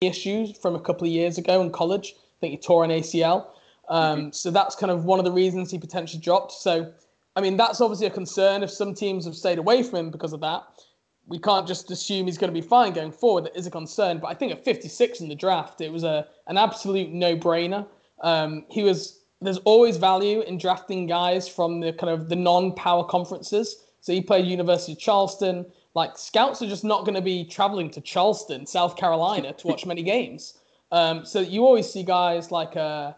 [0.00, 2.14] issues from a couple of years ago in college.
[2.16, 3.46] I think he tore an ACL.
[3.88, 4.30] Um, mm-hmm.
[4.30, 6.52] So that's kind of one of the reasons he potentially dropped.
[6.52, 6.92] So,
[7.34, 10.32] I mean, that's obviously a concern if some teams have stayed away from him because
[10.32, 10.64] of that
[11.26, 13.44] we can't just assume he's going to be fine going forward.
[13.44, 14.18] That is a concern.
[14.18, 17.86] But I think at 56 in the draft, it was a an absolute no brainer.
[18.22, 19.20] Um, he was.
[19.40, 23.84] There's always value in drafting guys from the kind of the non-power conferences.
[24.00, 25.66] So he played University of Charleston.
[25.94, 29.84] Like scouts are just not going to be traveling to Charleston, South Carolina, to watch
[29.84, 30.58] many games.
[30.92, 33.12] Um, so you always see guys like uh,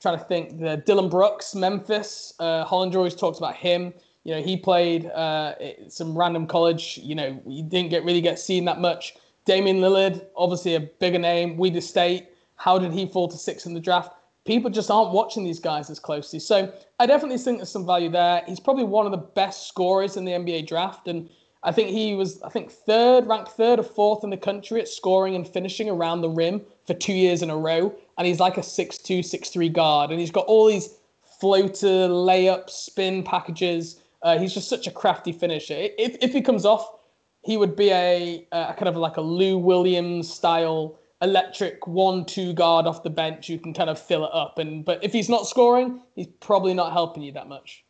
[0.00, 2.34] trying to think the Dillon Brooks, Memphis.
[2.38, 3.94] Uh, Hollinger always talks about him.
[4.24, 5.54] You know, he played uh,
[5.88, 6.98] some random college.
[7.02, 9.14] You know, he didn't get really get seen that much.
[9.46, 11.56] Damian Lillard, obviously a bigger name.
[11.56, 12.28] Weber State.
[12.56, 14.12] How did he fall to six in the draft?
[14.44, 16.38] People just aren't watching these guys as closely.
[16.38, 18.42] So I definitely think there's some value there.
[18.46, 21.28] He's probably one of the best scorers in the NBA draft, and
[21.62, 24.88] I think he was, I think, third, ranked third or fourth in the country at
[24.88, 27.94] scoring and finishing around the rim for two years in a row.
[28.16, 30.10] And he's like a 6'2, 6'3 guard.
[30.10, 30.96] And he's got all these
[31.38, 33.99] floater, layup, spin packages.
[34.22, 35.74] Uh, he's just such a crafty finisher.
[35.76, 36.86] If, if he comes off,
[37.42, 42.86] he would be a, a kind of like a Lou Williams style electric one-two guard
[42.86, 43.48] off the bench.
[43.48, 44.58] You can kind of fill it up.
[44.58, 47.84] And but if he's not scoring, he's probably not helping you that much.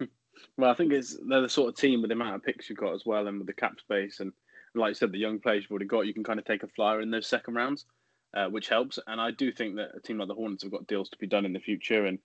[0.56, 2.78] Well, I think it's they're the sort of team with the amount of picks you've
[2.78, 4.32] got as well, and with the cap space, and,
[4.72, 6.62] and like you said, the young players you've already got, you can kind of take
[6.62, 7.86] a flyer in those second rounds,
[8.34, 9.00] uh, which helps.
[9.08, 11.26] And I do think that a team like the Hornets have got deals to be
[11.26, 12.20] done in the future, and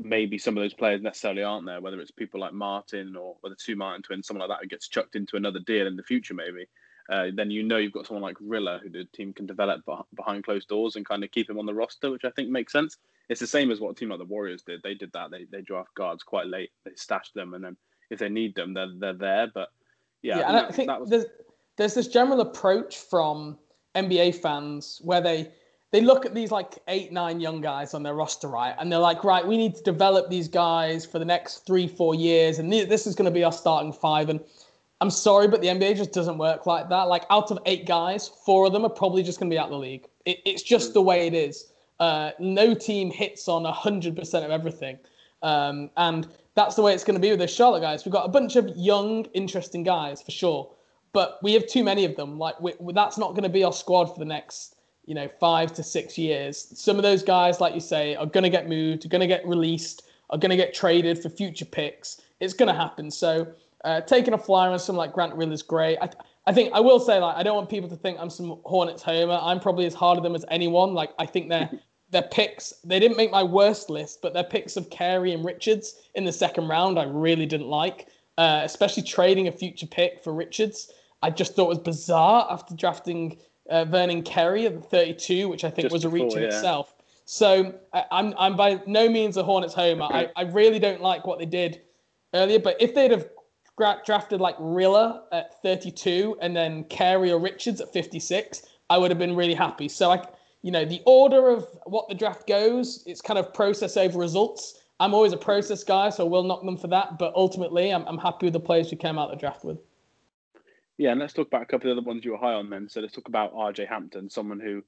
[0.00, 3.56] maybe some of those players necessarily aren't there, whether it's people like Martin or, the
[3.56, 6.34] two Martin twins, someone like that who gets chucked into another deal in the future,
[6.34, 6.66] maybe.
[7.10, 9.82] Uh, then you know you've got someone like Riller who the team can develop
[10.14, 12.72] behind closed doors and kind of keep him on the roster, which I think makes
[12.72, 12.96] sense.
[13.28, 14.82] It's the same as what a team like the Warriors did.
[14.82, 15.30] They did that.
[15.30, 16.70] They they draft guards quite late.
[16.84, 17.76] They stash them, and then
[18.10, 19.50] if they need them, they're they're there.
[19.52, 19.70] But
[20.22, 21.10] yeah, yeah, I think, I think was...
[21.10, 21.24] there's
[21.76, 23.58] there's this general approach from
[23.94, 25.52] NBA fans where they
[25.92, 28.74] they look at these like eight, nine young guys on their roster, right?
[28.78, 32.14] And they're like, right, we need to develop these guys for the next three, four
[32.14, 32.58] years.
[32.58, 34.30] And this is going to be our starting five.
[34.30, 34.40] And
[35.02, 37.08] I'm sorry, but the NBA just doesn't work like that.
[37.08, 39.66] Like, out of eight guys, four of them are probably just going to be out
[39.66, 40.08] of the league.
[40.24, 41.72] It, it's just the way it is.
[42.00, 44.98] Uh, no team hits on 100% of everything.
[45.42, 48.04] Um, and that's the way it's going to be with the Charlotte guys.
[48.04, 50.70] We've got a bunch of young, interesting guys for sure,
[51.12, 52.38] but we have too many of them.
[52.38, 55.72] Like we, that's not going to be our squad for the next, you know, five
[55.74, 56.72] to six years.
[56.78, 59.26] Some of those guys, like you say, are going to get moved, are going to
[59.26, 62.20] get released, are going to get traded for future picks.
[62.40, 63.10] It's going to happen.
[63.10, 63.52] So
[63.84, 65.98] uh, taking a flyer on someone like Grant Rill is great.
[66.00, 66.08] I,
[66.46, 69.02] I think I will say like I don't want people to think I'm some Hornets
[69.02, 69.38] homer.
[69.40, 70.94] I'm probably as hard on them as anyone.
[70.94, 71.70] Like I think they're
[72.10, 72.72] their picks.
[72.84, 76.32] They didn't make my worst list, but their picks of Carey and Richards in the
[76.32, 78.08] second round, I really didn't like.
[78.38, 80.90] Uh, especially trading a future pick for Richards,
[81.22, 83.38] I just thought was bizarre after drafting
[83.72, 86.48] uh, Vernon Carey at 32, which I think just was a reach in yeah.
[86.48, 86.94] itself.
[87.24, 90.04] So I, I'm I'm by no means a Hornets homer.
[90.04, 91.82] I, I really don't like what they did
[92.34, 93.28] earlier, but if they'd have
[94.04, 99.18] drafted like Riller at 32 and then Carey or Richards at 56, I would have
[99.18, 99.88] been really happy.
[99.88, 100.24] So I
[100.62, 104.80] you know, the order of what the draft goes, it's kind of process over results.
[105.00, 107.18] I'm always a process guy, so we'll knock them for that.
[107.18, 109.78] But ultimately, I'm, I'm happy with the players we came out of the draft with.
[110.98, 112.70] Yeah, and let's talk about a couple of the other ones you were high on
[112.70, 112.88] then.
[112.88, 114.82] So let's talk about RJ Hampton, someone who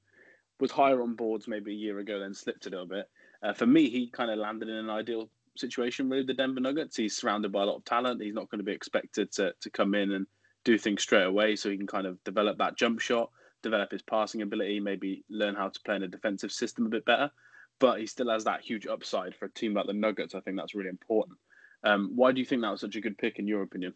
[0.59, 3.09] was higher on boards maybe a year ago, then slipped a little bit.
[3.43, 6.95] Uh, for me, he kind of landed in an ideal situation with the Denver Nuggets.
[6.95, 8.21] He's surrounded by a lot of talent.
[8.21, 10.27] He's not going to be expected to, to come in and
[10.63, 13.29] do things straight away, so he can kind of develop that jump shot
[13.65, 17.03] develop his passing ability, maybe learn how to play in a defensive system a bit
[17.03, 17.31] better.
[17.79, 20.35] But he still has that huge upside for a team like the Nuggets.
[20.35, 21.37] I think that's really important.
[21.83, 23.93] Um, why do you think that was such a good pick, in your opinion?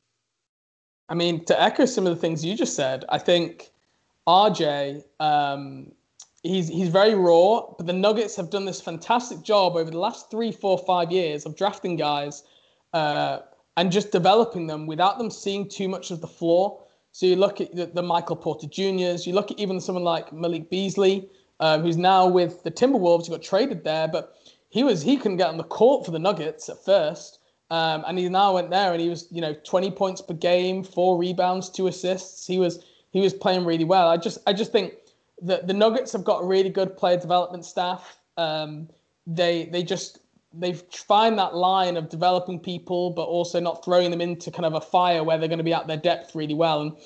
[1.10, 3.72] I mean, to echo some of the things you just said, I think
[4.28, 5.92] RJ, um,
[6.44, 10.30] he's he's very raw, but the Nuggets have done this fantastic job over the last
[10.30, 12.44] three, four, five years of drafting guys
[12.94, 13.40] uh,
[13.76, 16.84] and just developing them without them seeing too much of the floor.
[17.12, 20.32] So you look at the, the Michael Porter Juniors, you look at even someone like
[20.32, 21.28] Malik Beasley,
[21.60, 24.36] um, who's now with the Timberwolves, who got traded there, but
[24.70, 27.39] he was he couldn't get on the court for the Nuggets at first.
[27.72, 30.84] Um, and he now went there and he was, you know, 20 points per game,
[30.84, 32.48] four rebounds, two assists.
[32.48, 34.08] He was he was playing really well.
[34.08, 34.94] I just I just think
[35.42, 38.20] that the Nuggets have got a really good player development staff.
[38.38, 38.90] Um,
[39.28, 40.20] they they just
[40.54, 44.74] they find that line of developing people, but also not throwing them into kind of
[44.74, 46.82] a fire where they're going to be at their depth really well.
[46.82, 46.98] And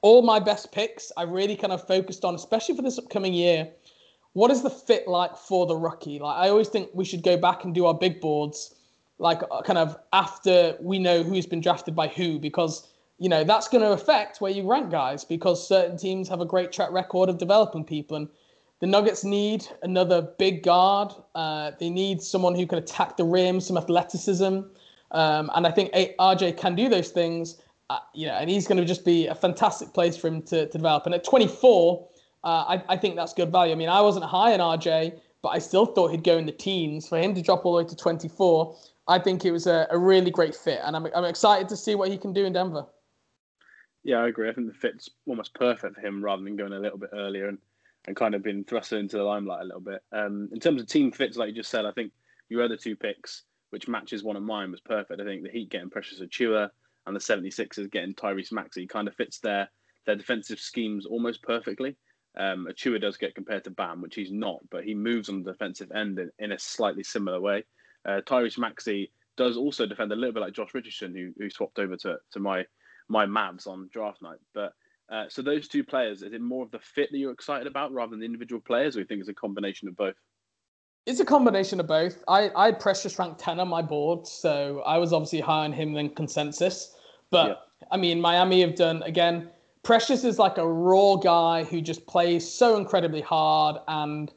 [0.00, 3.68] all my best picks, I really kind of focused on, especially for this upcoming year.
[4.32, 6.18] What is the fit like for the rookie?
[6.18, 8.74] Like I always think we should go back and do our big boards,
[9.18, 13.44] like uh, kind of after we know who's been drafted by who, because you know
[13.44, 15.24] that's going to affect where you rank guys.
[15.24, 18.28] Because certain teams have a great track record of developing people, and
[18.80, 21.12] the Nuggets need another big guard.
[21.34, 24.60] Uh, they need someone who can attack the rim, some athleticism.
[25.12, 27.60] Um, and I think RJ can do those things.
[27.88, 31.06] Uh, and he's going to just be a fantastic place for him to, to develop.
[31.06, 32.08] And at 24,
[32.44, 33.72] uh, I, I think that's good value.
[33.72, 36.50] I mean, I wasn't high on RJ, but I still thought he'd go in the
[36.50, 37.06] teens.
[37.06, 39.96] For him to drop all the way to 24, I think it was a, a
[39.96, 40.80] really great fit.
[40.82, 42.84] And I'm, I'm excited to see what he can do in Denver.
[44.02, 44.48] Yeah, I agree.
[44.48, 47.46] I think the fit's almost perfect for him rather than going a little bit earlier.
[47.46, 47.58] And
[48.06, 50.02] and kind of been thrust into the limelight a little bit.
[50.12, 52.12] Um, in terms of team fits, like you just said, I think
[52.48, 55.20] your other two picks, which matches one of mine, was perfect.
[55.20, 56.70] I think the Heat getting Precious Achiuwa
[57.06, 59.68] and the 76ers getting Tyrese Maxey kind of fits their
[60.06, 61.96] their defensive schemes almost perfectly.
[62.36, 65.52] Um, Achiuwa does get compared to Bam, which he's not, but he moves on the
[65.52, 67.64] defensive end in, in a slightly similar way.
[68.04, 71.78] Uh, Tyrese Maxey does also defend a little bit like Josh Richardson, who, who swapped
[71.78, 72.64] over to, to my
[73.08, 74.38] my Mavs on draft night.
[74.52, 74.72] But
[75.10, 77.92] uh, so those two players, is it more of the fit that you're excited about
[77.92, 80.16] rather than the individual players, or you think it's a combination of both?
[81.06, 82.24] It's a combination of both.
[82.26, 85.72] I, I had Precious ranked 10 on my board, so I was obviously higher on
[85.72, 86.96] him than consensus.
[87.30, 87.86] But yeah.
[87.92, 89.50] I mean, Miami have done, again,
[89.86, 94.32] Precious is like a raw guy who just plays so incredibly hard and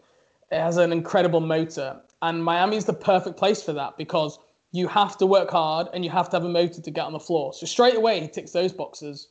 [0.51, 1.99] has an incredible motor.
[2.21, 4.37] And Miami's the perfect place for that because
[4.73, 7.13] you have to work hard and you have to have a motor to get on
[7.13, 7.51] the floor.
[7.51, 9.29] So straight away, he ticks those boxes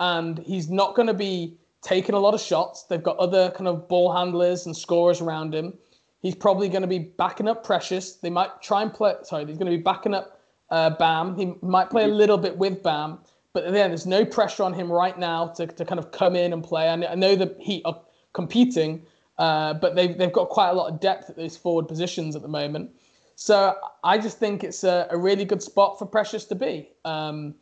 [0.00, 2.82] and he's not going to be taking a lot of shots.
[2.82, 5.74] They've got other kind of ball handlers and scorers around him.
[6.22, 8.14] He's probably going to be backing up Precious.
[8.14, 9.14] They might try and play.
[9.22, 11.36] Sorry, he's going to be backing up uh, Bam.
[11.36, 12.16] He might play a mm-hmm.
[12.16, 13.20] little bit with Bam,
[13.52, 16.52] but then there's no pressure on him right now to, to kind of come in
[16.52, 16.88] and play.
[16.88, 18.00] I know the Heat are
[18.32, 19.04] competing,
[19.38, 22.42] uh, but they've, they've got quite a lot of depth at those forward positions at
[22.42, 22.90] the moment.
[23.34, 26.90] So I just think it's a, a really good spot for Precious to be.
[27.04, 27.54] Um,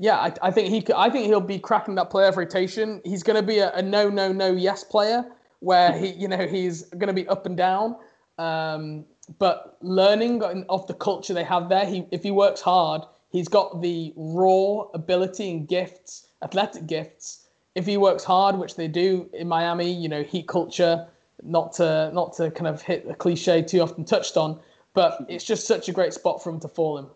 [0.00, 3.00] yeah, I, I, think he could, I think he'll be cracking that playoff rotation.
[3.04, 5.24] He's going to be a, a, no, no, no, yes player
[5.60, 7.96] where he, you know, he's going to be up and down.
[8.38, 9.06] Um,
[9.38, 13.02] but learning of the culture they have there, he if he works hard,
[13.34, 17.46] he's got the raw ability and gifts, athletic gifts.
[17.74, 21.08] If he works hard, which they do in Miami, you know, heat culture,
[21.42, 24.60] not to not to kind of hit the cliche too often touched on,
[24.94, 27.06] but it's just such a great spot for him to fall in.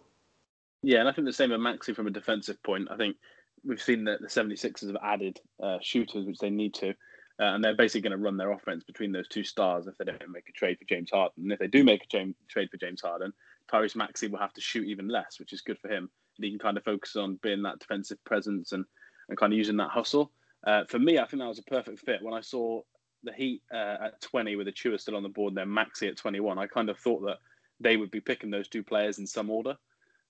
[0.83, 2.89] Yeah, and I think the same with Maxey from a defensive point.
[2.91, 3.17] I think
[3.65, 6.95] we've seen that the 76ers have added uh, shooters, which they need to,
[7.41, 10.05] uh, and they're basically going to run their offense between those two stars if they
[10.05, 11.45] don't make a trade for James Harden.
[11.45, 13.33] And if they do make a trade for James Harden,
[13.71, 16.11] Tyrese Maxey will have to shoot even less, which is good for him.
[16.37, 18.85] And he can kind of focus on being that defensive presence and,
[19.29, 20.33] and kind of using that hustle.
[20.67, 22.23] Uh, for me, I think that was a perfect fit.
[22.23, 22.83] When I saw
[23.23, 26.59] the Heat uh, at 20 with Achiuwa still on the board, then Maxey at 21,
[26.59, 27.39] I kind of thought that
[27.79, 29.77] they would be picking those two players in some order.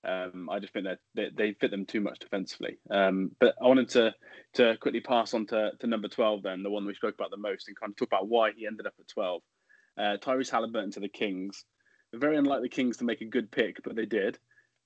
[0.05, 2.79] Um, I just think that they, they, fit them too much defensively.
[2.91, 4.15] Um, but I wanted to
[4.55, 7.37] to quickly pass on to, to number 12, then, the one we spoke about the
[7.37, 9.43] most, and kind of talk about why he ended up at 12.
[9.99, 11.65] Uh, Tyrese Halliburton to the Kings.
[12.15, 14.39] Very unlikely Kings to make a good pick, but they did.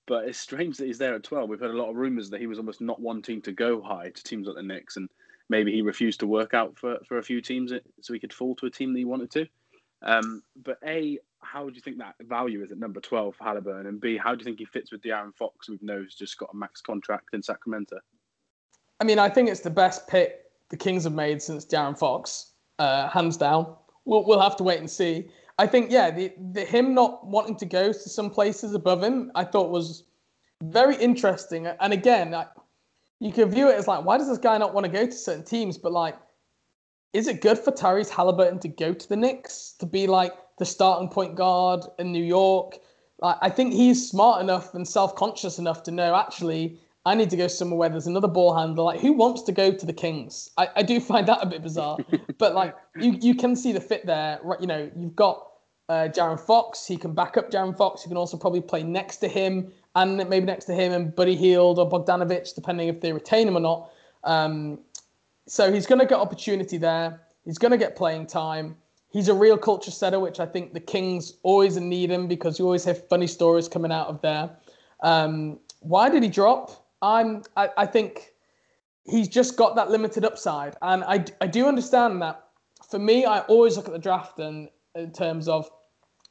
[0.06, 1.48] But it's strange that he's there at 12.
[1.48, 4.10] We've heard a lot of rumours that he was almost not wanting to go high
[4.10, 5.08] to teams like the Knicks, and
[5.48, 8.56] maybe he refused to work out for, for a few teams so he could fall
[8.56, 9.46] to a team that he wanted to.
[10.02, 13.86] Um, but A, how do you think that value is at number 12 for Halliburton?
[13.86, 16.38] And B, how do you think he fits with De'Aaron Fox, we know has just
[16.38, 17.98] got a max contract in Sacramento?
[19.00, 22.52] I mean, I think it's the best pick the Kings have made since De'Aaron Fox,
[22.78, 23.74] uh, hands down.
[24.04, 25.28] We'll, we'll have to wait and see.
[25.58, 29.30] I think, yeah, the, the him not wanting to go to some places above him,
[29.34, 30.04] I thought was
[30.62, 31.66] very interesting.
[31.66, 32.46] And again, I,
[33.20, 35.12] you can view it as like, why does this guy not want to go to
[35.12, 35.76] certain teams?
[35.76, 36.16] But like,
[37.12, 40.66] is it good for Tyrese Halliburton to go to the Knicks to be like the
[40.66, 42.78] starting point guard in New York?
[43.24, 47.48] I think he's smart enough and self-conscious enough to know actually I need to go
[47.48, 48.84] somewhere where there's another ball handler.
[48.84, 50.50] Like, who wants to go to the Kings?
[50.56, 51.98] I, I do find that a bit bizarre,
[52.38, 54.40] but like you you can see the fit there.
[54.60, 55.48] You know, you've got
[55.88, 56.86] uh, De'Aaron Fox.
[56.86, 58.02] He can back up De'Aaron Fox.
[58.02, 61.34] He can also probably play next to him and maybe next to him and Buddy
[61.34, 63.90] Hield or Bogdanovich, depending if they retain him or not.
[64.24, 64.78] Um,
[65.46, 67.20] so he's going to get opportunity there.
[67.44, 68.76] He's going to get playing time.
[69.12, 72.64] He's a real culture setter, which I think the Kings always need him because you
[72.64, 74.50] always have funny stories coming out of there.
[75.02, 76.86] Um, why did he drop?
[77.02, 77.42] I'm.
[77.56, 78.32] I, I think
[79.04, 82.44] he's just got that limited upside, and I, I do understand that.
[82.88, 85.70] For me, I always look at the draft and in terms of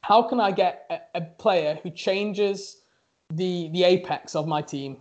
[0.01, 2.77] how can I get a, a player who changes
[3.29, 4.97] the the apex of my team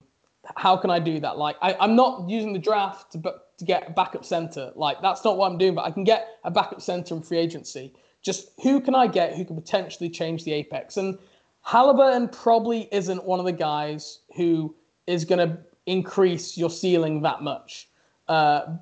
[0.57, 1.39] how can I do that?
[1.39, 4.73] Like, I, am not using the draft to, to get a backup center.
[4.75, 7.39] Like, that's not what I'm doing, but I can get a backup center in free
[7.39, 7.95] agency.
[8.23, 10.97] Just who can I get who can potentially change the apex?
[10.97, 11.19] And
[11.63, 14.75] Halliburton probably isn't one of the guys who
[15.07, 17.89] is going to increase your ceiling that much.
[18.29, 18.77] Uh,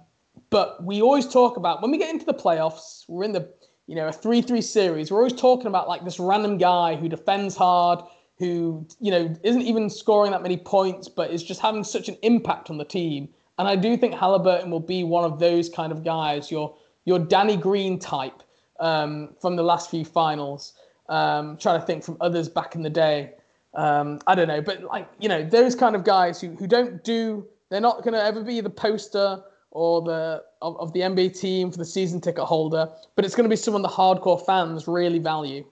[0.51, 3.53] but we always talk about when we get into the playoffs, we're in the
[3.87, 5.11] you know a three-three series.
[5.11, 8.01] We're always talking about like this random guy who defends hard,
[8.39, 12.17] who you know isn't even scoring that many points, but is just having such an
[12.23, 13.29] impact on the team.
[13.59, 17.19] And I do think Halliburton will be one of those kind of guys, your your
[17.19, 18.43] Danny Green type
[18.81, 20.75] um, from the last few finals.
[21.09, 23.33] Um, trying to think from others back in the day.
[23.75, 27.03] Um, I don't know, but like you know, those kind of guys who who don't
[27.03, 31.39] do, they're not going to ever be the poster or the of, of the NBA
[31.39, 34.87] team for the season ticket holder, but it's going to be someone the hardcore fans
[34.87, 35.65] really value.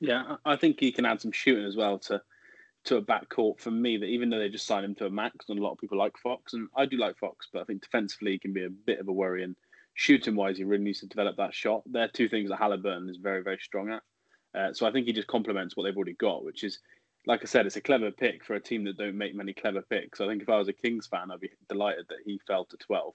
[0.00, 2.22] Yeah, I think he can add some shooting as well to
[2.88, 3.96] to a backcourt for me.
[3.96, 5.98] That even though they just signed him to a max, and a lot of people
[5.98, 8.70] like Fox, and I do like Fox, but I think defensively he can be a
[8.70, 9.56] bit of a worry, and
[9.94, 11.82] shooting wise, he really needs to develop that shot.
[11.86, 14.02] They're two things that Halliburton is very very strong at.
[14.58, 16.78] Uh, so I think he just complements what they've already got, which is,
[17.26, 19.82] like I said, it's a clever pick for a team that don't make many clever
[19.82, 20.20] picks.
[20.20, 22.76] I think if I was a Kings fan, I'd be delighted that he fell to
[22.78, 23.14] twelve.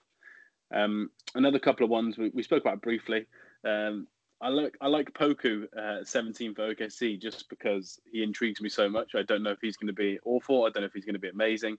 [0.74, 3.26] Um, another couple of ones we, we spoke about briefly.
[3.66, 4.08] Um,
[4.44, 8.90] I like I like Poku uh, 17 for OKC just because he intrigues me so
[8.90, 9.16] much.
[9.16, 10.66] I don't know if he's going to be awful.
[10.66, 11.78] I don't know if he's going to be amazing.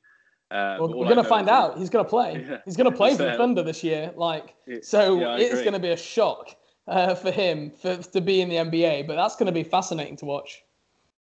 [0.51, 1.79] Uh, well, we're going to find out.
[1.79, 2.45] He's going to play.
[2.49, 2.59] Yeah.
[2.65, 4.13] He's going to play for the Thunder this year.
[4.17, 6.57] Like so, yeah, it's going to be a shock
[6.89, 9.07] uh, for him for, to be in the NBA.
[9.07, 10.63] But that's going to be fascinating to watch.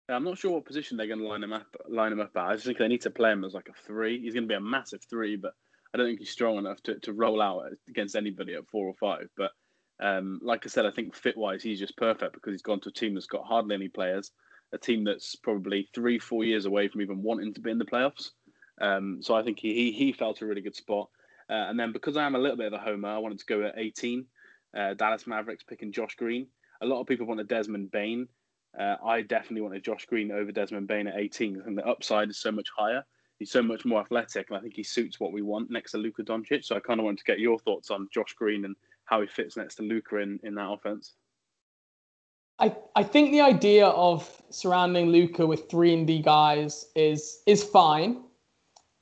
[0.09, 1.66] I'm not sure what position they're going to line him up.
[1.88, 2.44] Line him up at.
[2.44, 4.20] I just think they need to play him as like a three.
[4.20, 5.55] He's going to be a massive three, but
[5.92, 8.94] I don't think he's strong enough to, to roll out against anybody at four or
[8.94, 9.31] five.
[9.37, 9.53] But
[10.00, 12.88] um, like I said, I think fit wise, he's just perfect because he's gone to
[12.88, 14.33] a team that's got hardly any players,
[14.72, 17.84] a team that's probably three, four years away from even wanting to be in the
[17.84, 18.30] playoffs.
[18.80, 21.09] Um, so I think he, he, he felt a really good spot.
[21.49, 23.47] Uh, and then because I am a little bit of a homer, I wanted to
[23.47, 24.26] go at 18.
[24.76, 26.47] Uh, Dallas Mavericks picking Josh Green.
[26.80, 28.26] A lot of people wanted Desmond Bane.
[28.78, 31.61] Uh, I definitely wanted Josh Green over Desmond Bane at 18.
[31.61, 33.05] I think the upside is so much higher.
[33.38, 35.99] He's so much more athletic, and I think he suits what we want next to
[35.99, 36.64] Luka Doncic.
[36.64, 39.26] So I kind of wanted to get your thoughts on Josh Green and how he
[39.26, 41.14] fits next to Luka in, in that offense.
[42.59, 47.64] I, I think the idea of surrounding Luka with three and D guys is is
[47.64, 48.22] fine.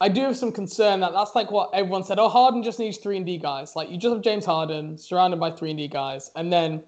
[0.00, 2.18] I do have some concern that that's like what everyone said.
[2.18, 3.76] Oh, Harden just needs three and D guys.
[3.76, 6.82] Like you just have James Harden surrounded by three and D guys, and then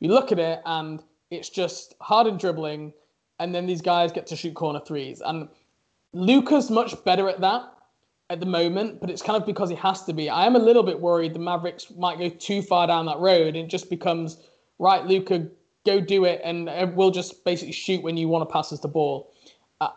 [0.00, 2.92] you look at it and it's just Harden dribbling,
[3.38, 5.22] and then these guys get to shoot corner threes.
[5.24, 5.48] And
[6.12, 7.71] Luka's much better at that
[8.32, 10.30] at the moment, but it's kind of because he has to be.
[10.30, 13.48] I am a little bit worried the Mavericks might go too far down that road
[13.48, 14.38] and it just becomes
[14.78, 15.48] right, Luka,
[15.84, 18.88] go do it, and we'll just basically shoot when you want to pass us the
[18.88, 19.32] ball.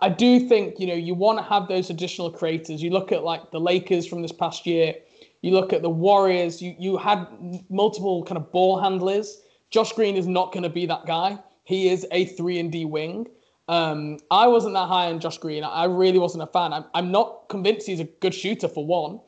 [0.01, 2.81] I do think you know you want to have those additional creators.
[2.81, 4.95] You look at like the Lakers from this past year.
[5.41, 6.59] You look at the Warriors.
[6.59, 7.27] You you had
[7.69, 9.41] multiple kind of ball handlers.
[9.69, 11.37] Josh Green is not going to be that guy.
[11.65, 13.27] He is a three and D wing.
[13.67, 15.63] Um, I wasn't that high on Josh Green.
[15.63, 16.71] I really wasn't a fan.
[16.73, 19.19] I'm, I'm not convinced he's a good shooter for one.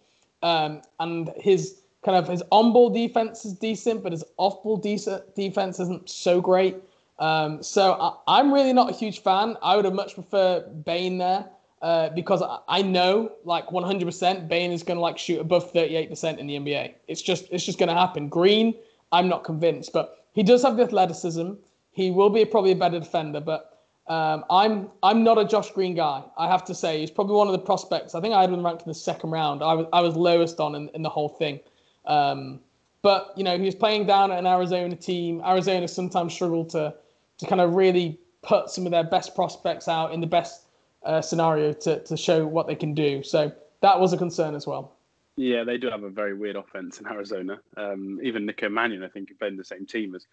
[0.44, 5.80] Um, and his kind of his on-ball defense is decent, but his off-ball decent defense
[5.80, 6.76] isn't so great.
[7.20, 7.94] Um, so
[8.28, 9.58] I, am really not a huge fan.
[9.64, 11.46] I would have much prefer Bane there
[11.82, 16.38] uh, because I, I, know like 100% Bane is going to like shoot above 38%
[16.38, 16.94] in the NBA.
[17.08, 18.30] It's just it's just going to happen.
[18.30, 18.76] Green,
[19.12, 21.54] I'm not convinced, but he does have the athleticism.
[21.92, 23.77] He will be probably a better defender, but
[24.08, 26.24] um, I'm I'm not a Josh Green guy.
[26.38, 28.16] I have to say he's probably one of the prospects.
[28.16, 29.62] I think I had him ranked in the second round.
[29.62, 31.60] I was I was lowest on in, in the whole thing.
[32.06, 32.62] Um,
[33.02, 35.42] but you know he was playing down at an Arizona team.
[35.46, 36.96] Arizona sometimes struggle to
[37.40, 40.68] to kind of really put some of their best prospects out in the best
[41.04, 43.24] uh, scenario to to show what they can do.
[43.24, 43.52] So
[43.82, 44.94] that was a concern as well.
[45.36, 47.60] Yeah, they do have a very weird offense in Arizona.
[47.76, 50.26] Um, even Nico Mannion, I think, played in the same team as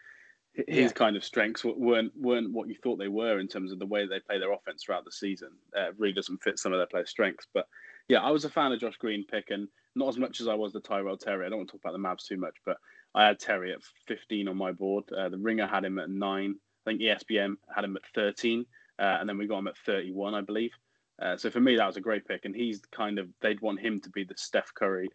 [0.55, 0.89] his yeah.
[0.89, 4.07] kind of strengths weren't weren't what you thought they were in terms of the way
[4.07, 5.51] they play their offense throughout the season.
[5.77, 7.49] Uh, really doesn't fit some of their players' strengths.
[7.53, 7.67] But
[8.09, 10.55] yeah, I was a fan of Josh Green pick, and not as much as I
[10.55, 11.45] was the Tyrell Terry.
[11.45, 12.77] I don't want to talk about the Mavs too much, but
[13.15, 15.05] I had Terry at 15 on my board.
[15.13, 16.57] Uh, the Ringer had him at nine.
[16.87, 18.65] I think ESPN had him at 13,
[18.99, 20.73] uh, and then we got him at 31, I believe.
[21.21, 23.81] Uh, so for me, that was a great pick, and he's kind of they'd want
[23.81, 25.09] him to be the Steph Curry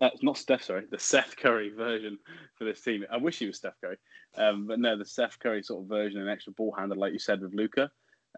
[0.00, 2.18] uh, not Steph, sorry, the Seth Curry version
[2.56, 3.04] for this team.
[3.10, 3.96] I wish he was Steph Curry,
[4.36, 7.18] um, but no, the Seth Curry sort of version, an extra ball handler, like you
[7.18, 7.90] said with Luka.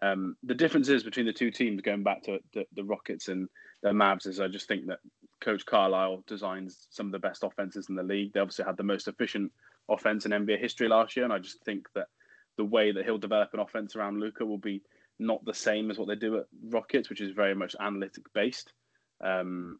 [0.03, 3.49] Um, the difference is between the two teams, going back to the, the Rockets and
[3.83, 4.99] the Mavs, is I just think that
[5.41, 8.33] Coach Carlisle designs some of the best offenses in the league.
[8.33, 9.53] They obviously had the most efficient
[9.89, 12.09] offense in NBA history last year, and I just think that
[12.59, 14.83] the way that he'll develop an offense around Luka will be
[15.19, 18.73] not the same as what they do at Rockets, which is very much analytic based.
[19.23, 19.79] Um,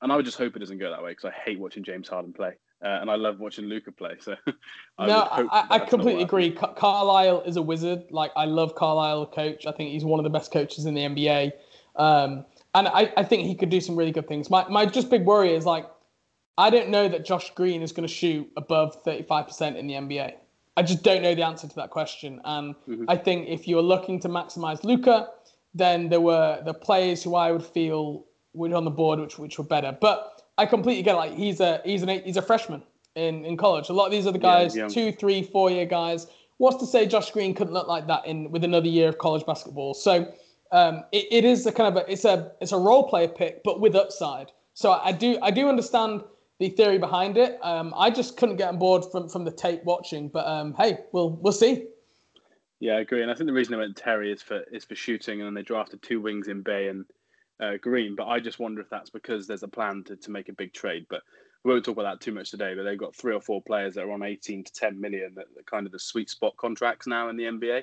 [0.00, 2.08] and I would just hope it doesn't go that way because I hate watching James
[2.08, 2.52] Harden play.
[2.84, 4.16] Uh, and I love watching Luka play.
[4.20, 4.34] So
[4.98, 6.50] I no, I, I completely agree.
[6.50, 8.04] Car- Carlisle is a wizard.
[8.10, 9.66] Like I love Carlisle, coach.
[9.66, 11.52] I think he's one of the best coaches in the NBA.
[11.94, 14.50] Um, and I, I think he could do some really good things.
[14.50, 15.86] My my just big worry is like
[16.58, 20.34] I don't know that Josh Green is going to shoot above 35% in the NBA.
[20.76, 22.40] I just don't know the answer to that question.
[22.44, 23.04] And mm-hmm.
[23.08, 25.28] I think if you were looking to maximize Luka,
[25.74, 28.24] then there were the players who I would feel
[28.54, 29.96] were on the board, which which were better.
[30.00, 31.18] But I completely get it.
[31.18, 32.82] like he's a he's an he's a freshman
[33.14, 33.88] in in college.
[33.88, 36.26] A lot of these other guys, yeah, two, three, four year guys.
[36.58, 39.44] What's to say Josh Green couldn't look like that in with another year of college
[39.46, 39.94] basketball?
[39.94, 40.32] So
[40.70, 43.62] um, it, it is a kind of a it's a it's a role player pick,
[43.64, 44.52] but with upside.
[44.74, 46.22] So I do I do understand
[46.58, 47.58] the theory behind it.
[47.62, 50.98] Um, I just couldn't get on board from from the tape watching, but um, hey,
[51.12, 51.86] we'll we'll see.
[52.80, 54.94] Yeah, I agree, and I think the reason I went Terry is for is for
[54.94, 57.04] shooting, and then they drafted two wings in Bay and
[57.60, 58.14] uh, Green.
[58.16, 60.72] But I just wonder if that's because there's a plan to, to make a big
[60.72, 61.06] trade.
[61.08, 61.22] But
[61.64, 62.74] we won't talk about that too much today.
[62.74, 65.46] But they've got three or four players that are on 18 to 10 million, that
[65.58, 67.82] are kind of the sweet spot contracts now in the NBA.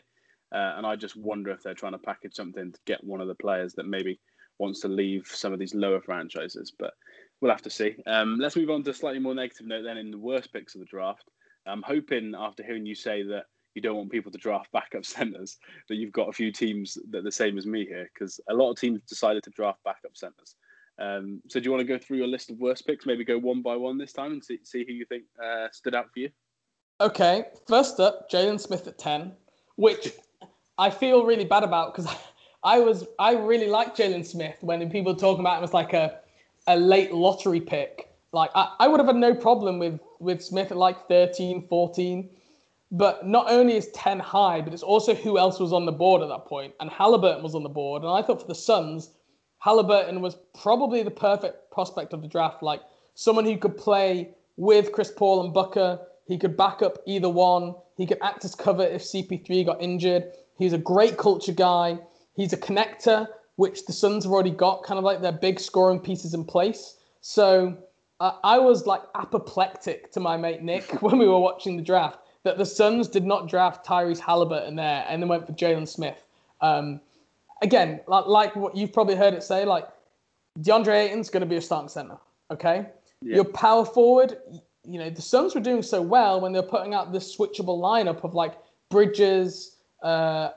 [0.51, 3.27] Uh, and I just wonder if they're trying to package something to get one of
[3.27, 4.19] the players that maybe
[4.57, 6.73] wants to leave some of these lower franchises.
[6.77, 6.93] But
[7.39, 7.95] we'll have to see.
[8.07, 10.75] Um, let's move on to a slightly more negative note then in the worst picks
[10.75, 11.29] of the draft.
[11.65, 13.45] I'm hoping after hearing you say that
[13.75, 15.57] you don't want people to draft backup centers,
[15.87, 18.53] that you've got a few teams that are the same as me here, because a
[18.53, 20.55] lot of teams decided to draft backup centers.
[20.99, 23.05] Um, so do you want to go through your list of worst picks?
[23.05, 25.95] Maybe go one by one this time and see, see who you think uh, stood
[25.95, 26.29] out for you.
[27.01, 29.31] Okay, first up, Jalen Smith at ten,
[29.77, 30.11] which
[30.77, 32.13] I feel really bad about because
[32.63, 36.19] I was I really liked Jalen Smith when people talking about him as like a
[36.67, 38.09] a late lottery pick.
[38.33, 42.29] Like I, I would have had no problem with with Smith at like 13, 14.
[42.91, 46.21] But not only is 10 high, but it's also who else was on the board
[46.21, 46.73] at that point.
[46.79, 48.01] And Halliburton was on the board.
[48.01, 49.11] And I thought for the Suns,
[49.59, 52.63] Halliburton was probably the perfect prospect of the draft.
[52.63, 52.81] Like
[53.13, 55.99] someone who could play with Chris Paul and Booker.
[56.25, 57.73] He could back up either one.
[57.95, 60.31] He could act as cover if CP3 got injured.
[60.57, 61.97] He's a great culture guy.
[62.35, 65.99] He's a connector, which the Suns have already got, kind of like their big scoring
[65.99, 66.97] pieces in place.
[67.21, 67.77] So
[68.19, 72.19] uh, I was like apoplectic to my mate Nick when we were watching the draft
[72.43, 76.25] that the Suns did not draft Tyrese Halliburton there and then went for Jalen Smith.
[76.61, 77.01] Um,
[77.61, 79.87] again, like, like, what you've probably heard it say, like
[80.61, 82.17] DeAndre Ayton's going to be a starting center.
[82.51, 82.87] Okay.
[83.21, 83.35] Yeah.
[83.35, 84.37] Your power forward,
[84.85, 88.23] you know, the Suns were doing so well when they're putting out this switchable lineup
[88.23, 88.57] of like
[88.89, 90.49] Bridges, uh,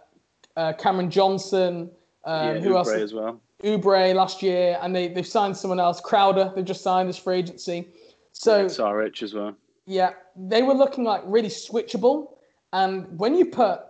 [0.56, 1.90] uh, Cameron Johnson,
[2.24, 2.88] um, yeah, who else?
[2.88, 3.40] Oubre as well.
[3.64, 6.00] Oubre last year, and they they've signed someone else.
[6.00, 7.88] Crowder, they've just signed this free agency.
[8.32, 9.54] So Saric as well.
[9.86, 12.34] Yeah, they were looking like really switchable.
[12.72, 13.80] And when you put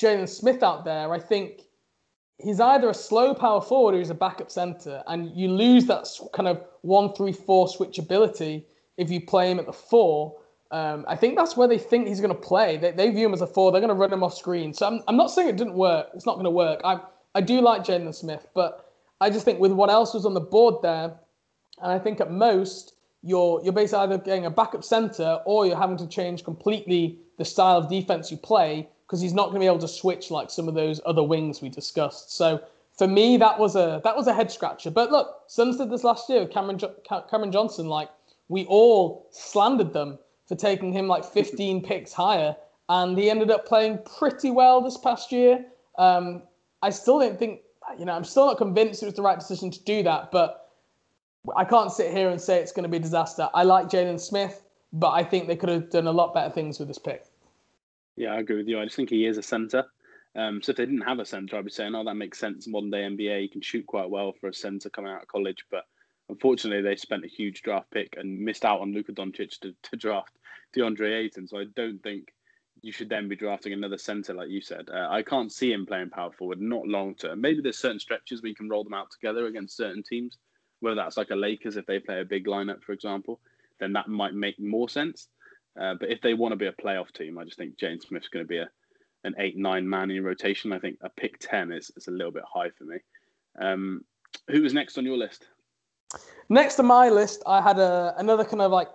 [0.00, 1.62] Jalen Smith out there, I think
[2.38, 6.08] he's either a slow power forward or he's a backup center, and you lose that
[6.32, 8.64] kind of one three four switchability
[8.96, 10.38] if you play him at the four.
[10.70, 12.78] Um, I think that's where they think he's going to play.
[12.78, 13.70] They, they view him as a four.
[13.70, 14.72] They're going to run him off screen.
[14.72, 16.08] So I'm, I'm not saying it didn't work.
[16.14, 16.80] It's not going to work.
[16.84, 17.00] I
[17.34, 20.40] I do like Jalen Smith, but I just think with what else was on the
[20.40, 21.14] board there,
[21.82, 25.76] and I think at most you're you're basically either getting a backup center or you're
[25.76, 29.60] having to change completely the style of defense you play because he's not going to
[29.60, 32.34] be able to switch like some of those other wings we discussed.
[32.34, 32.62] So
[32.96, 34.90] for me, that was a that was a head scratcher.
[34.90, 36.94] But look, Suns did this last year with Cameron Jo-
[37.30, 37.88] Cameron Johnson.
[37.88, 38.08] Like
[38.48, 42.56] we all slandered them for taking him like 15 picks higher,
[42.88, 45.64] and he ended up playing pretty well this past year.
[45.98, 46.42] Um,
[46.82, 47.60] I still don't think
[47.98, 50.61] you know I'm still not convinced it was the right decision to do that, but
[51.56, 53.48] I can't sit here and say it's going to be a disaster.
[53.52, 54.62] I like Jalen Smith,
[54.92, 57.24] but I think they could have done a lot better things with this pick.
[58.16, 58.80] Yeah, I agree with you.
[58.80, 59.84] I just think he is a centre.
[60.34, 62.66] Um, so if they didn't have a centre, I'd be saying, oh, that makes sense.
[62.66, 65.64] Modern day NBA, you can shoot quite well for a centre coming out of college.
[65.70, 65.84] But
[66.28, 69.96] unfortunately, they spent a huge draft pick and missed out on Luka Doncic to, to
[69.96, 70.38] draft
[70.76, 71.48] DeAndre Ayton.
[71.48, 72.32] So I don't think
[72.82, 74.88] you should then be drafting another centre, like you said.
[74.92, 77.40] Uh, I can't see him playing power forward, not long term.
[77.40, 80.38] Maybe there's certain stretches where you can roll them out together against certain teams,
[80.82, 83.40] whether that's like a Lakers if they play a big lineup, for example,
[83.78, 85.28] then that might make more sense.
[85.80, 88.28] Uh, but if they want to be a playoff team, I just think James Smith's
[88.28, 88.68] going to be a
[89.24, 90.72] an eight nine man in rotation.
[90.72, 92.96] I think a pick ten is, is a little bit high for me.
[93.60, 94.04] Um,
[94.50, 95.46] who was next on your list?
[96.48, 98.88] Next on my list, I had a, another kind of like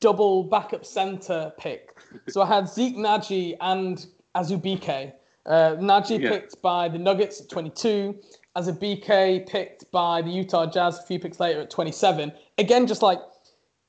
[0.00, 1.96] double backup center pick.
[2.28, 5.12] So I had Zeke Nnaji and Azubuike.
[5.46, 6.28] Uh, Nnaji Yeah.
[6.28, 8.14] picked by the Nuggets at 22.
[8.56, 12.32] Azubuike picked by the Utah Jazz a few picks later at 27.
[12.58, 13.20] Again, just like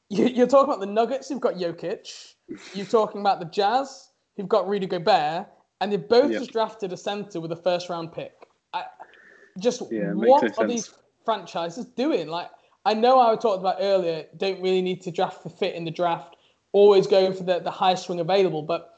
[0.09, 2.33] you, you're talking about the Nuggets, you've got Jokic.
[2.73, 5.47] You're talking about the Jazz, you've got Rudy Gobert,
[5.79, 6.39] and they've both Yep.
[6.41, 8.33] just drafted a center with a first round pick.
[8.73, 8.83] I,
[9.59, 10.71] just Yeah, what no are sense.
[10.71, 10.93] these
[11.25, 12.27] franchises doing?
[12.27, 12.49] Like,
[12.85, 15.91] I know I talked about earlier, don't really need to draft for fit in the
[15.91, 16.35] draft,
[16.71, 18.90] always go for the, the highest swing available, but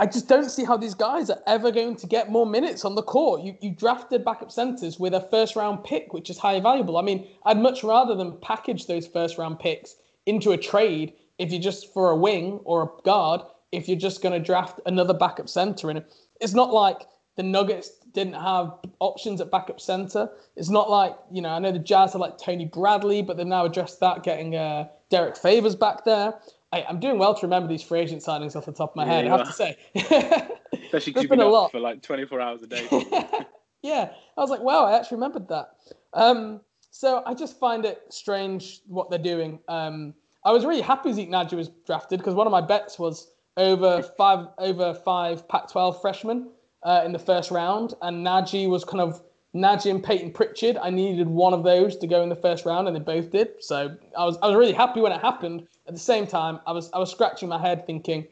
[0.00, 2.94] I just don't see how these guys are ever going to get more minutes on
[2.94, 3.42] the court.
[3.42, 6.96] You, you drafted backup centers with a first round pick, which is highly valuable.
[6.96, 11.52] I mean, I'd much rather them package those first round picks into a trade if
[11.52, 13.42] you're just for a wing or a guard,
[13.72, 15.90] if you're just going to draft another backup center.
[15.90, 16.02] And
[16.40, 20.30] it's not like the Nuggets didn't have options at backup center.
[20.56, 23.46] It's not like, you know, I know the Jazz are like Tony Bradley, but they've
[23.46, 26.40] now addressed that, getting uh, Derrick Favors back there.
[26.72, 29.04] I, I'm doing well to remember these free agent signings off the top of my
[29.04, 29.46] head, I have are.
[29.46, 29.76] to say.
[29.94, 31.72] Especially because you've been been a lot.
[31.72, 32.86] for like 24 hours a day.
[33.82, 35.70] yeah, I was like, wow, I actually remembered that.
[36.14, 36.60] Um,
[36.90, 39.58] so I just find it strange what they're doing.
[39.68, 40.14] Um,
[40.44, 44.02] I was really happy Zeke Nnaji was drafted because one of my bets was over
[44.02, 46.50] five over five Pac-12 freshmen
[46.82, 49.22] uh, in the first round, and Nnaji was kind of
[49.52, 50.76] And Peyton Pritchard.
[50.76, 53.48] I needed one of those to go in the first round, and they both did.
[53.60, 55.66] So I was I was really happy when it happened.
[55.88, 58.26] At the same time, I was I was scratching my head thinking,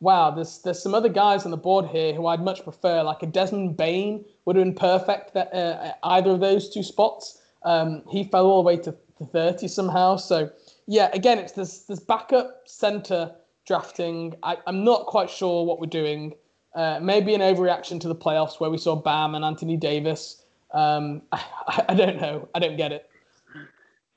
[0.00, 3.02] wow, there's there's some other guys on the board here who I'd much prefer.
[3.02, 7.40] Like a Desmond Bane would have been perfect that uh, either of those two spots.
[7.62, 10.16] Um, he fell all the way to, to 30 somehow.
[10.16, 10.50] So
[10.86, 13.34] yeah, again, it's this this backup center
[13.66, 14.34] drafting.
[14.42, 16.34] I, I'm not quite sure what we're doing.
[16.74, 20.43] Uh, maybe an overreaction to the playoffs where we saw Bam and Anthony Davis.
[20.74, 21.42] Um, I,
[21.88, 22.48] I don't know.
[22.54, 23.08] I don't get it.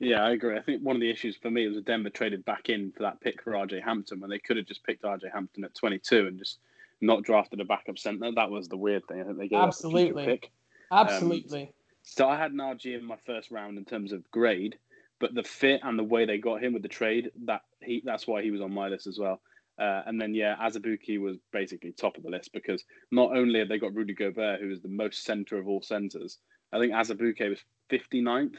[0.00, 0.56] Yeah, I agree.
[0.56, 3.02] I think one of the issues for me was that Denver traded back in for
[3.02, 6.28] that pick for RJ Hampton when they could have just picked RJ Hampton at 22
[6.28, 6.58] and just
[7.00, 8.30] not drafted a backup center.
[8.32, 9.20] That was the weird thing.
[9.20, 10.24] I think they gave up a future Absolutely.
[10.24, 10.50] pick.
[10.92, 11.72] Absolutely.
[12.02, 14.78] So I had Nnaji in my first round in terms of grade,
[15.18, 18.26] but the fit and the way they got him with the trade, that he that's
[18.26, 19.40] why he was on my list as well.
[19.78, 23.68] Uh, and then yeah, Azubuike was basically top of the list because not only have
[23.68, 26.38] they got Rudy Gobert, who is the most center of all centers,
[26.72, 27.60] I think Azubuike was
[27.90, 28.56] 59th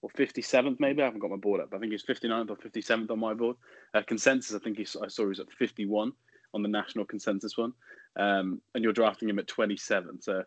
[0.00, 1.02] or 57th maybe.
[1.02, 1.74] I haven't got my board up.
[1.74, 3.56] I think he's 59th or 57th on my board.
[3.94, 6.12] Uh, consensus, I think I saw he was at 51
[6.54, 7.72] on the national consensus one.
[8.16, 10.22] Um, and you're drafting him at 27.
[10.22, 10.42] So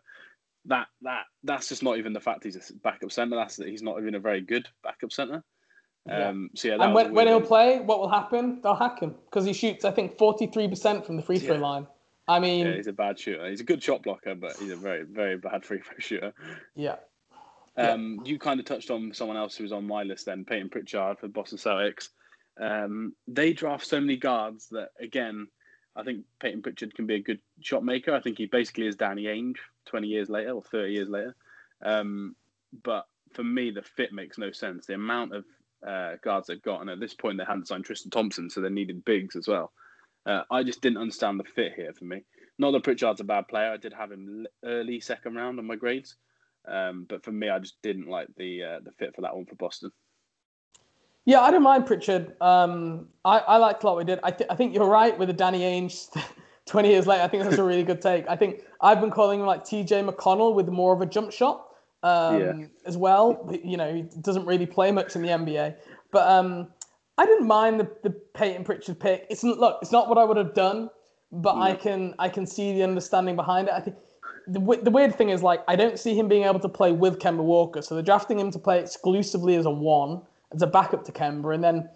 [0.66, 3.36] that that that's just not even the fact he's a backup center.
[3.36, 5.12] That's that he's not even a very good backup
[6.06, 6.20] center.
[6.20, 6.28] Yeah.
[6.28, 8.60] Um, so yeah, that and when, when he'll play, what will happen?
[8.62, 11.60] They'll hack him because he shoots, I think, 43% from the free throw Yeah.
[11.60, 11.86] line.
[12.28, 13.48] I mean, yeah, he's a bad shooter.
[13.48, 16.32] He's a good shot blocker, but he's a very very bad free throw shooter.
[16.74, 16.96] Yeah.
[17.76, 20.70] Um, You kind of touched on someone else who was on my list then, Peyton
[20.70, 22.08] Pritchard for Boston Celtics.
[22.58, 25.46] Um, they draft so many guards that, again,
[25.94, 28.14] I think Peyton Pritchard can be a good shot maker.
[28.14, 31.36] I think he basically is Danny Ainge 20 years later or 30 years later.
[31.82, 32.34] Um,
[32.82, 34.86] but for me, the fit makes no sense.
[34.86, 35.44] The amount of
[35.86, 38.68] uh, guards they've got, and at this point, they hadn't signed Tristan Thompson, so they
[38.68, 39.72] needed bigs as well.
[40.24, 42.24] Uh, I just didn't understand the fit here for me.
[42.58, 43.72] Not that Pritchard's a bad player.
[43.72, 46.16] I did have him early second round on my grades,
[46.66, 49.46] um, but for me, I just didn't like the uh, the fit for that one
[49.46, 49.90] for Boston.
[51.26, 52.40] Yeah, I don't mind Pritchard.
[52.40, 54.20] Um, I, I liked what we did.
[54.22, 56.06] I, th- I think you're right with the Danny Ainge
[56.66, 57.24] 20 years later.
[57.24, 58.28] I think that's a really good take.
[58.28, 61.66] I think I've been calling him like TJ McConnell with more of a jump shot
[62.02, 62.66] um, yeah.
[62.84, 63.48] as well.
[63.64, 65.76] You know, he doesn't really play much in the NBA.
[66.10, 66.68] But um,
[67.18, 69.26] I didn't mind the, the Peyton Pritchard pick.
[69.30, 70.90] It's look, it's not what I would have done,
[71.32, 71.62] but yeah.
[71.62, 73.74] I can I can see the understanding behind it.
[73.74, 73.96] I think
[74.46, 77.18] the, the weird thing is like I don't see him being able to play with
[77.18, 80.22] Kemba Walker, so they're drafting him to play exclusively as a one
[80.54, 81.88] as a backup to Kemba, and then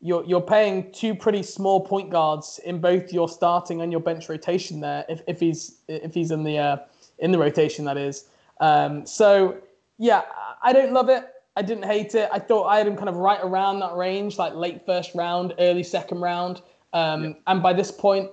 [0.00, 4.28] you're you're paying two pretty small point guards in both your starting and your bench
[4.28, 5.04] rotation there.
[5.08, 6.76] If, if he's if he's in the uh,
[7.18, 8.28] in the rotation, that is.
[8.60, 9.58] Um, so
[9.98, 10.22] yeah,
[10.62, 11.24] I don't love it.
[11.56, 12.28] I didn't hate it.
[12.32, 15.54] I thought I had him kind of right around that range, like late first round,
[15.58, 16.60] early second round.
[16.92, 17.32] Um, yeah.
[17.46, 18.30] And by this point,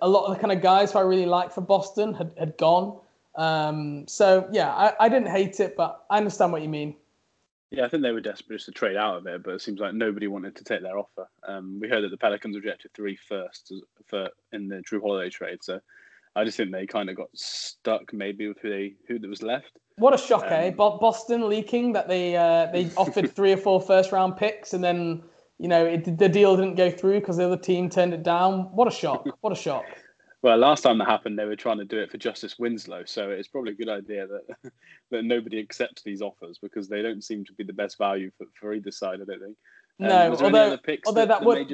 [0.00, 2.56] a lot of the kind of guys who I really liked for Boston had, had
[2.56, 2.98] gone.
[3.34, 6.96] Um, so yeah, I, I didn't hate it, but I understand what you mean.
[7.70, 9.80] Yeah, I think they were desperate just to trade out of it, but it seems
[9.80, 11.28] like nobody wanted to take their offer.
[11.46, 13.72] Um, we heard that the Pelicans rejected three firsts
[14.06, 15.80] for in the Jrue Holiday trade, so
[16.36, 19.42] I just think they kind of got stuck maybe with who they who that was
[19.42, 19.78] left.
[19.96, 20.46] What a shock, eh?
[20.46, 20.70] um, eh?
[20.70, 25.22] Boston leaking that they uh, they offered three or four first round picks and then
[25.58, 28.74] you know it, the deal didn't go through because the other team turned it down.
[28.76, 29.26] What a shock!
[29.40, 29.84] What a shock!
[30.42, 33.30] Well, last time that happened, they were trying to do it for Justice Winslow, so
[33.30, 34.72] it's probably a good idea that
[35.10, 38.46] that nobody accepts these offers because they don't seem to be the best value for,
[38.60, 39.18] for either side.
[39.22, 39.56] I don't think.
[39.98, 41.68] Um, no, although, although that, that would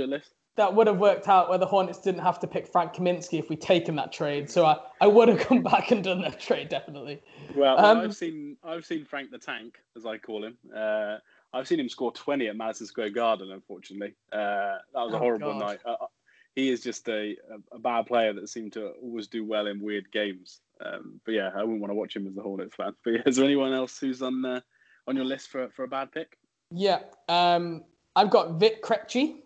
[0.56, 3.48] that would have worked out where the Hornets didn't have to pick Frank Kaminsky if
[3.48, 4.50] we'd taken that trade.
[4.50, 7.22] So I, I would have come back and done that trade definitely.
[7.56, 10.56] Well, um, I've seen I've seen Frank the Tank as I call him.
[10.74, 11.18] Uh,
[11.54, 13.50] I've seen him score twenty at Madison Square Garden.
[13.50, 15.60] Unfortunately, uh, that was a oh, horrible God.
[15.60, 15.78] night.
[15.84, 16.06] Uh,
[16.54, 17.34] he is just a,
[17.72, 20.60] a, bad player that seemed to always do well in weird games.
[20.84, 22.92] Um, but yeah, I wouldn't want to watch him as a Hornets fan.
[23.04, 24.60] But yeah, is there anyone else who's on uh,
[25.06, 26.36] on your list for for a bad pick?
[26.70, 27.84] Yeah, um,
[28.16, 29.36] I've got Vit Krejci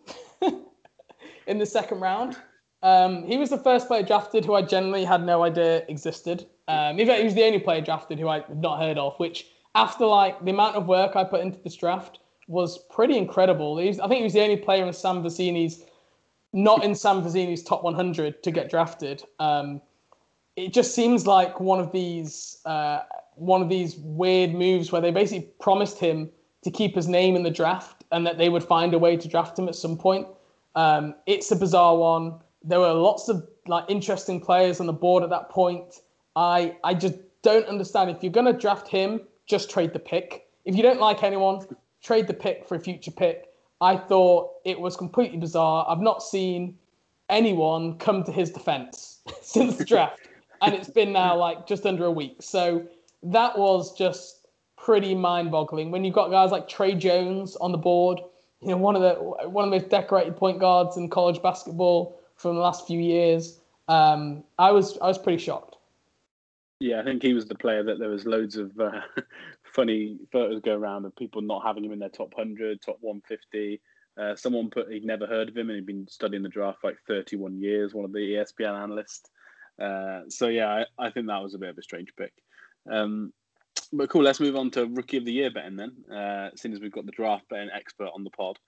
[1.46, 2.36] in the second round.
[2.82, 6.46] Um, he was the first player drafted who I generally had no idea existed.
[6.68, 9.16] Um, in fact, he was the only player drafted who I had not heard of.
[9.18, 12.18] Which, after like the amount of work I put into this draft,
[12.48, 13.74] was pretty incredible.
[13.74, 15.84] Was, I think he was the only player in Sam Vecenie's
[16.52, 19.22] not in Sam Vecenie's top 100 to get drafted.
[19.38, 19.82] Um,
[20.56, 23.00] it just seems like one of these uh,
[23.34, 26.30] one of these weird moves where they basically promised him
[26.64, 29.28] to keep his name in the draft and that they would find a way to
[29.28, 30.26] draft him at some point.
[30.76, 32.38] Um, it's a bizarre one.
[32.62, 36.02] There were lots of like interesting players on the board at that point.
[36.36, 40.46] I I just don't understand if you're going to draft him, just trade the pick.
[40.64, 41.66] If you don't like anyone,
[42.02, 43.48] trade the pick for a future pick.
[43.80, 45.86] I thought it was completely bizarre.
[45.88, 46.76] I've not seen
[47.28, 50.20] anyone come to his defense since the draft.
[50.62, 52.36] and it's been now like just under a week.
[52.40, 52.86] So
[53.22, 54.46] that was just
[54.76, 55.90] pretty mind-boggling.
[55.90, 58.20] When you've got guys like Tre Jones on the board,
[58.60, 59.14] you know, one of the
[59.48, 63.60] one of the most decorated point guards in college basketball from the last few years.
[63.88, 65.76] Um, I was I was pretty shocked.
[66.80, 69.00] Yeah, I think he was the player that there was loads of uh,
[69.64, 73.80] funny photos go around of people not having him in their top 100, top 150.
[74.18, 76.88] Uh, someone put he'd never heard of him and he'd been studying the draft for
[76.88, 79.30] like 31 years, one of the ESPN analysts.
[79.80, 82.32] Uh, so, yeah, I, I, think that was a bit of a strange pick.
[82.90, 83.32] Um,
[83.92, 86.80] but cool, let's move on to Rookie of the Year betting then, uh, seeing as
[86.80, 88.58] we've got the draft betting expert on the pod.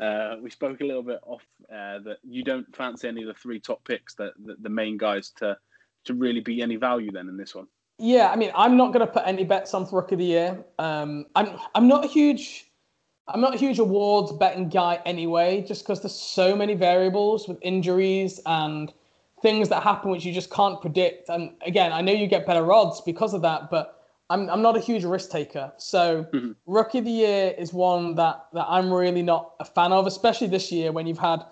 [0.00, 1.42] Uh, we spoke a little bit off
[1.72, 4.96] uh, that you don't fancy any of the three top picks, that, that the main
[4.96, 5.56] guys to
[6.04, 7.66] to really be any value then in this one.
[7.98, 10.24] Yeah, I mean, I'm not going to put any bets on for Rookie of the
[10.24, 10.64] Year.
[10.78, 12.66] Um, I'm I'm not a huge
[13.28, 17.58] I'm not a huge awards betting guy anyway, just because there's so many variables with
[17.62, 18.92] injuries and
[19.42, 21.28] things that happen which you just can't predict.
[21.28, 24.76] And again, I know you get better odds because of that, but I'm I'm not
[24.76, 25.72] a huge risk taker.
[25.76, 26.52] So mm-hmm.
[26.66, 30.48] Rookie of the Year is one that that I'm really not a fan of, especially
[30.48, 31.44] this year when you've had,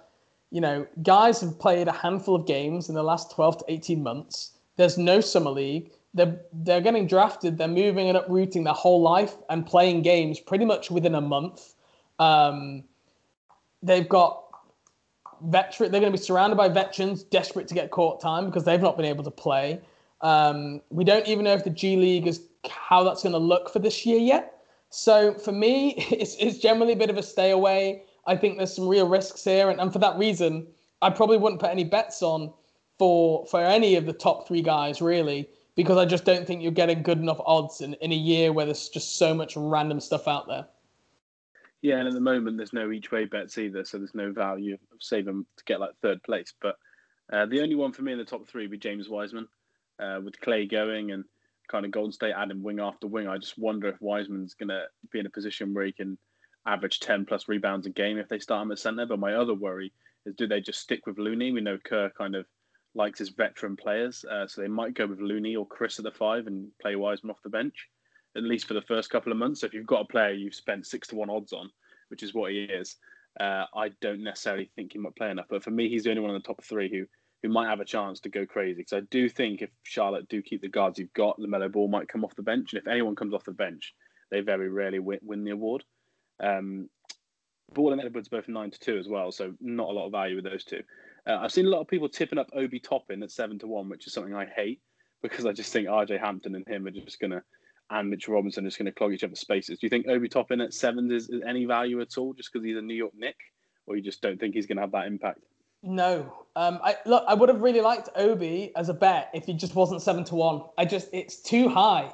[0.51, 4.03] you know, guys have played a handful of games in the last 12 to 18
[4.03, 4.53] months.
[4.77, 7.59] There's no summer league they're they're getting drafted.
[7.59, 11.75] They're moving and uprooting their whole life and playing games pretty much within a month.
[12.21, 12.85] Um,
[13.83, 14.45] they've got
[15.43, 15.91] veteran.
[15.91, 18.97] They're going to be surrounded by veterans desperate to get court time because they've not
[18.97, 19.81] been able to play.
[20.21, 23.71] Um, we don't even know if the G League is how that's going to look
[23.71, 24.63] for this year yet.
[24.91, 28.05] So for me, it's, it's generally a bit of a stay away.
[28.27, 30.67] I think there's some real risks here, and, and for that reason,
[31.03, 32.53] I probably wouldn't put any bets on
[32.99, 36.73] for for any of the top three guys really, because I just don't think you're
[36.73, 40.27] getting good enough odds in, in a year where there's just so much random stuff
[40.27, 40.67] out there.
[41.83, 44.73] Yeah, and at the moment there's no each way bets either, so there's no value
[44.75, 46.55] of saving to get like third place.
[46.63, 46.77] But
[47.31, 49.49] uh, the only one for me in the top three would be James Wiseman,
[49.99, 51.25] uh, with Clay going and
[51.69, 53.29] kind of Golden State adding wing after wing.
[53.29, 56.19] I just wonder if Wiseman's going to be in a position where he can
[56.67, 59.07] average 10 plus rebounds a game if they start him at centre.
[59.07, 59.93] But my other worry
[60.27, 61.53] is do they just stick with Looney?
[61.53, 62.47] We know Kerr kind of
[62.95, 66.13] likes his veteran players, uh, so they might go with Looney or Chriss at the
[66.13, 67.89] five and play Wiseman off the bench
[68.37, 69.61] at least for the first couple of months.
[69.61, 71.71] So if you've got a player you've spent six to one odds on,
[72.09, 72.97] which is what he is,
[73.41, 75.47] uh, I don't necessarily think he might play enough.
[75.49, 77.07] But for me, he's the only one in the top three who
[77.45, 78.81] who might have a chance to go crazy.
[78.81, 82.09] Because I do think if Charlotte do keep the guards you've got, LaMelo Ball might
[82.09, 83.95] come off the bench, and if anyone comes off the bench,
[84.31, 85.85] they very rarely win, win the award.
[86.43, 86.89] Um,
[87.75, 90.37] Ball and Edwards both nine to two as well, so not a lot of value
[90.37, 90.83] with those two.
[91.27, 93.91] Uh, I've seen a lot of people tipping up Obi Toppin at seven to one,
[93.91, 94.81] which is something I hate
[95.23, 97.43] because I just think RJ Hampton and him are just to
[97.91, 99.79] and Mitchell Robinson is to clog each other's spaces.
[99.79, 102.65] Do you think Obi Toppin at sevens is, is any value at all, just because
[102.65, 103.37] he's a New York Nick,
[103.87, 105.41] or you just don't think he's to have that impact?
[105.85, 107.25] No, um, I look.
[107.29, 110.35] I would have really liked Obi as a bet if he just wasn't seven to
[110.35, 110.63] one.
[110.79, 112.11] I just it's too high.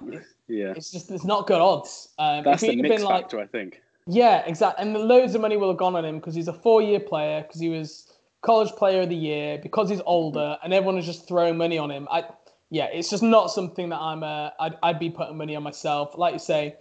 [0.49, 2.09] yeah, it's just it's not good odds.
[2.19, 3.81] Um, That's the Knicks factor, like, I think.
[4.07, 4.85] Yeah, exactly.
[4.85, 7.43] And the loads of money will have gone on him because he's a four-year player,
[7.43, 8.13] because he was
[8.43, 11.91] college player of the year, because he's older, and everyone is just throwing money on
[11.91, 12.09] him.
[12.11, 12.25] I
[12.71, 14.23] yeah, it's just not something that I'm.
[14.23, 16.77] Uh, I'd, I'd be putting money on myself, like you say.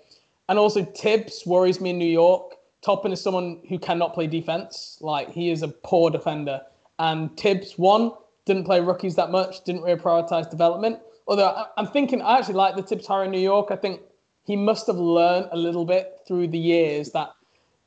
[0.48, 2.56] And also, Tibbs worries me in New York.
[2.82, 4.98] Toppin is someone who cannot play defense.
[5.02, 6.62] Like he is a poor defender.
[7.00, 8.12] And Tibbs, one
[8.46, 9.64] didn't play rookies that much.
[9.64, 11.00] Didn't really prioritize development.
[11.28, 13.68] Although I'm thinking, I actually like the Tibbs hire in New York.
[13.72, 14.02] I think
[14.44, 17.30] he must have learned a little bit through the years that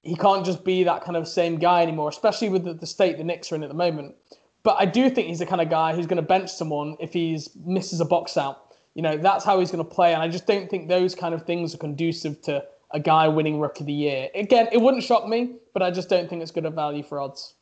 [0.03, 3.19] he can't just be that kind of same guy anymore, especially with the, the state
[3.19, 4.15] the Knicks are in at the moment.
[4.63, 7.13] But I do think he's the kind of guy who's going to bench someone if
[7.13, 8.75] he misses a box out.
[8.95, 10.13] You know, that's how he's going to play.
[10.13, 13.59] And I just don't think those kind of things are conducive to a guy winning
[13.59, 14.29] Rookie of the Year.
[14.35, 17.19] Again, it wouldn't shock me, but I just don't think it's good a value for
[17.19, 17.55] odds.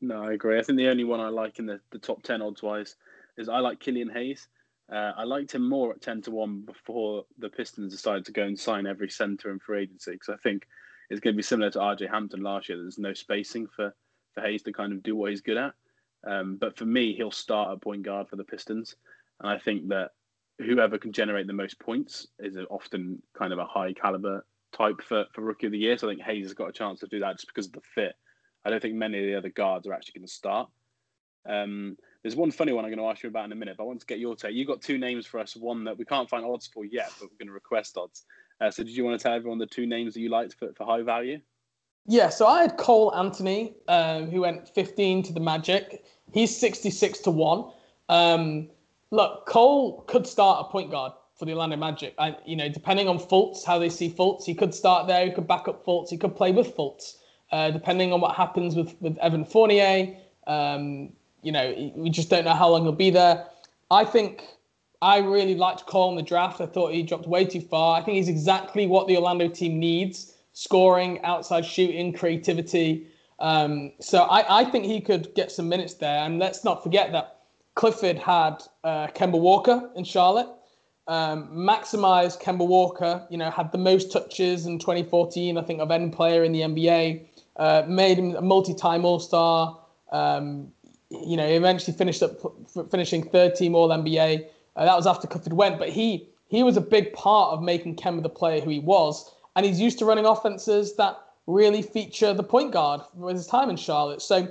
[0.00, 0.58] No, I agree.
[0.58, 2.96] I think the only one I like in the, the top 10 odds wise
[3.38, 4.48] is I like Killian Hayes.
[4.92, 8.44] Uh, I liked him more at 10 to 1 before the Pistons decided to go
[8.44, 10.66] and sign every centre in free agency because I think
[11.10, 12.78] it's going to be similar to RJ Hampton last year.
[12.78, 13.94] There's no spacing for
[14.34, 15.72] for Hayes to kind of do what he's good at.
[16.26, 18.96] Um, but for me, he'll start at point guard for the Pistons,
[19.40, 20.10] and I think that
[20.58, 25.26] whoever can generate the most points is often kind of a high caliber type for,
[25.32, 25.96] for rookie of the year.
[25.96, 27.80] So I think Hayes has got a chance to do that just because of the
[27.94, 28.14] fit.
[28.66, 30.68] I don't think many of the other guards are actually going to start.
[31.48, 33.84] Um, there's one funny one I'm going to ask you about in a minute, but
[33.84, 34.54] I want to get your take.
[34.54, 37.30] You've got two names for us, one that we can't find odds for yet, but
[37.30, 38.24] we're going to request odds.
[38.60, 40.72] Uh, so did you want to tell everyone the two names that you liked for,
[40.72, 41.38] for high value?
[42.06, 46.04] Yeah, so I had Cole Anthony, um, who went 15 to the Magic.
[46.32, 47.70] He's 66 to 1.
[48.08, 48.68] Um,
[49.12, 52.16] look, Cole could start a point guard for the Orlando Magic.
[52.18, 55.24] I, you know, depending on Fultz, how they see Fultz, he could start there.
[55.24, 56.10] He could back up Fultz.
[56.10, 57.18] He could play with Fultz.
[57.52, 60.16] Uh, depending on what happens with, with Evan Fournier,
[60.46, 63.46] um, you know, we just don't know how long he'll be there.
[63.90, 64.42] I think
[65.00, 66.60] I really liked Cole in the draft.
[66.60, 68.00] I thought he dropped way too far.
[68.00, 73.06] I think he's exactly what the Orlando team needs scoring, outside shooting, creativity.
[73.38, 76.24] Um, so I, I think he could get some minutes there.
[76.24, 77.40] And let's not forget that
[77.74, 80.48] Clifford had uh, Kemba Walker in Charlotte.
[81.08, 85.90] Um, maximized Kemba Walker, you know, had the most touches in 2014, I think, of
[85.90, 87.26] any player in the NBA.
[87.56, 89.78] Uh, made him a multi-time All-Star.
[90.12, 90.68] Um,
[91.10, 92.32] you know, eventually finished up
[92.90, 94.46] finishing third team All NBA.
[94.76, 97.96] Uh, that was after Clifford went, but he he was a big part of making
[97.96, 102.32] Kemba the player who he was and he's used to running offenses that really feature
[102.34, 104.20] the point guard with his time in Charlotte.
[104.20, 104.46] So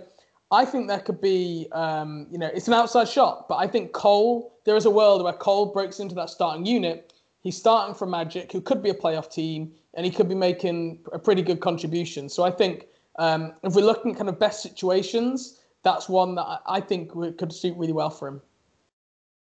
[0.51, 3.93] I think there could be, um, you know, it's an outside shot, but I think
[3.93, 7.13] Cole, there is a world where Cole breaks into that starting unit.
[7.41, 10.99] He's starting for Magic, who could be a playoff team, and he could be making
[11.13, 12.27] a pretty good contribution.
[12.27, 12.87] So I think
[13.17, 17.53] um, if we're looking at kind of best situations, that's one that I think could
[17.53, 18.41] suit really well for him.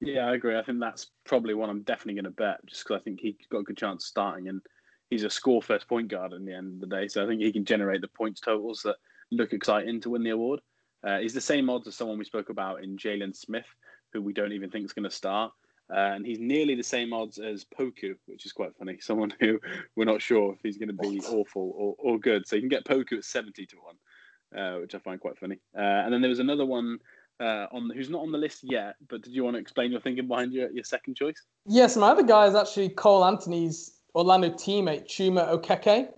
[0.00, 0.56] Yeah, I agree.
[0.56, 3.34] I think that's probably one I'm definitely going to bet, just because I think he's
[3.50, 4.62] got a good chance starting and
[5.10, 7.06] he's a score first point guard in the end of the day.
[7.08, 8.96] So I think he can generate the points totals that
[9.30, 10.60] look exciting to win the award.
[11.04, 13.66] Uh, he's the same odds as someone we spoke about in Jalen Smith,
[14.12, 15.52] who we don't even think is going to start.
[15.92, 18.98] Uh, and he's nearly the same odds as Poku, which is quite funny.
[19.00, 19.58] Someone who
[19.96, 22.46] we're not sure if he's going to be awful or, or good.
[22.46, 23.76] So you can get Poku at 70 to
[24.52, 25.58] 1, uh, which I find quite funny.
[25.76, 26.98] Uh, and then there was another one
[27.40, 28.94] uh, on who's not on the list yet.
[29.08, 31.46] But did you want to explain your thinking behind your, your second choice?
[31.66, 36.08] Yes, my other guy is actually Cole Anthony's Orlando teammate Chuma Okeke,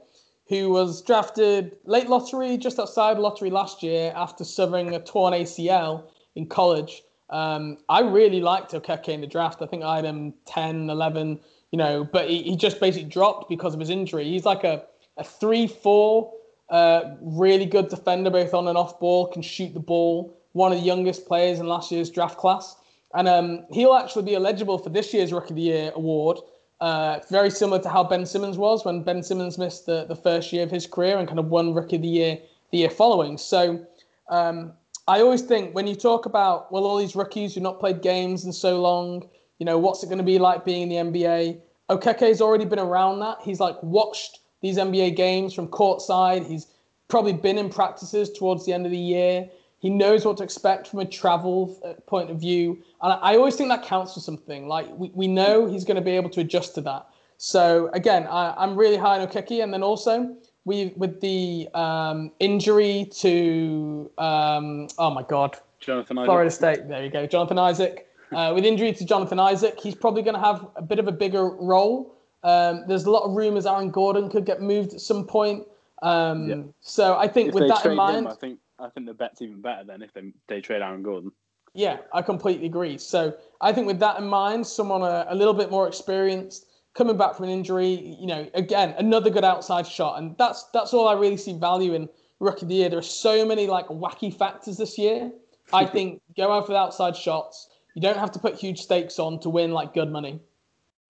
[0.49, 6.09] who was drafted late lottery, just outside lottery last year after suffering a torn ACL
[6.35, 7.03] in college.
[7.33, 9.63] Um, I really liked Okeke in the draft.
[9.63, 13.49] I think I had him 10, 11, you know, but he, he just basically dropped
[13.49, 14.25] because of his injury.
[14.25, 14.85] He's like a,
[15.17, 16.33] a 3 4,
[16.69, 20.39] uh, really good defender, both on and off ball, can shoot the ball.
[20.53, 22.77] One of the youngest players in last year's draft class.
[23.15, 26.39] And um, he'll actually be eligible for this year's Rookie of the Year award.
[26.81, 30.53] Uh, very similar to how Ben Simmons was when Ben Simmons missed the, the first
[30.53, 32.39] year of his career and kind of won Rookie of the Year
[32.73, 33.39] the year following.
[33.39, 33.87] So
[34.29, 34.73] um,
[35.09, 38.45] I always think when you talk about, well, all these rookies who've not played games
[38.45, 39.29] in so long,
[39.59, 41.61] you know, what's it going to be like being in the NBA?
[41.91, 43.39] Okeke's already been around that.
[43.43, 46.47] He's like watched these NBA games from courtside.
[46.47, 46.69] He's
[47.09, 49.49] probably been in practices towards the end of the year.
[49.81, 52.79] He knows what to expect from a travel uh, point of view.
[53.03, 54.69] And I always think that counts for something.
[54.69, 57.07] Like we, we know he's going to be able to adjust to that.
[57.39, 59.63] So again, I, I'm really high on Okeke.
[59.63, 66.27] And then also we with the um, injury to um, oh my god, Jonathan Isaac.
[66.27, 66.89] Florida State.
[66.89, 68.09] There you go, Jonathan Isaac.
[68.33, 71.13] Uh, with injury to Jonathan Isaac, he's probably going to have a bit of a
[71.13, 72.17] bigger role.
[72.43, 75.67] Um, there's a lot of rumors Aaron Gordon could get moved at some point.
[76.01, 76.63] Um, yeah.
[76.81, 79.43] So I think if with that in mind, him, I think I think the bet's
[79.43, 81.31] even better than if they, they trade Aaron Gordon.
[81.75, 82.99] Yeah, I completely agree.
[82.99, 87.17] So I think with that in mind, someone a, a little bit more experienced, coming
[87.17, 91.09] back from an injury, you know, again another good outside shot, and that's that's all
[91.09, 92.09] I really see value in
[92.41, 92.89] rookie of the year.
[92.89, 95.31] There are so many like wacky factors this year.
[95.73, 97.69] I think go out for the outside shots.
[97.95, 100.41] You don't have to put huge stakes on to win like good money.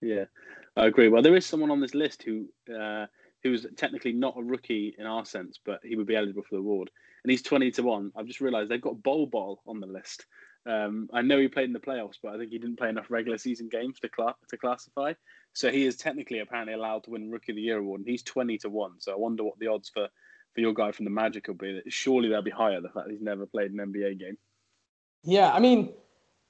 [0.01, 0.25] Yeah,
[0.75, 1.07] I agree.
[1.07, 3.07] Well, there is someone on this list who uh,
[3.41, 6.61] who's technically not a rookie in our sense, but he would be eligible for the
[6.61, 6.89] award
[7.23, 8.11] and he's 20 to 1.
[8.15, 10.25] I've just realised they've got Bol Bol on the list.
[10.65, 13.09] Um, I know he played in the playoffs, but I think he didn't play enough
[13.09, 15.13] regular season games to, cl- to classify.
[15.53, 18.23] So he is technically apparently allowed to win Rookie of the Year award, and he's
[18.23, 18.91] 20 to 1.
[18.99, 20.07] So I wonder what the odds for,
[20.53, 21.81] for your guy from the Magic will be.
[21.89, 24.37] Surely they'll be higher, the fact he's never played an NBA game.
[25.23, 25.93] Yeah, I mean,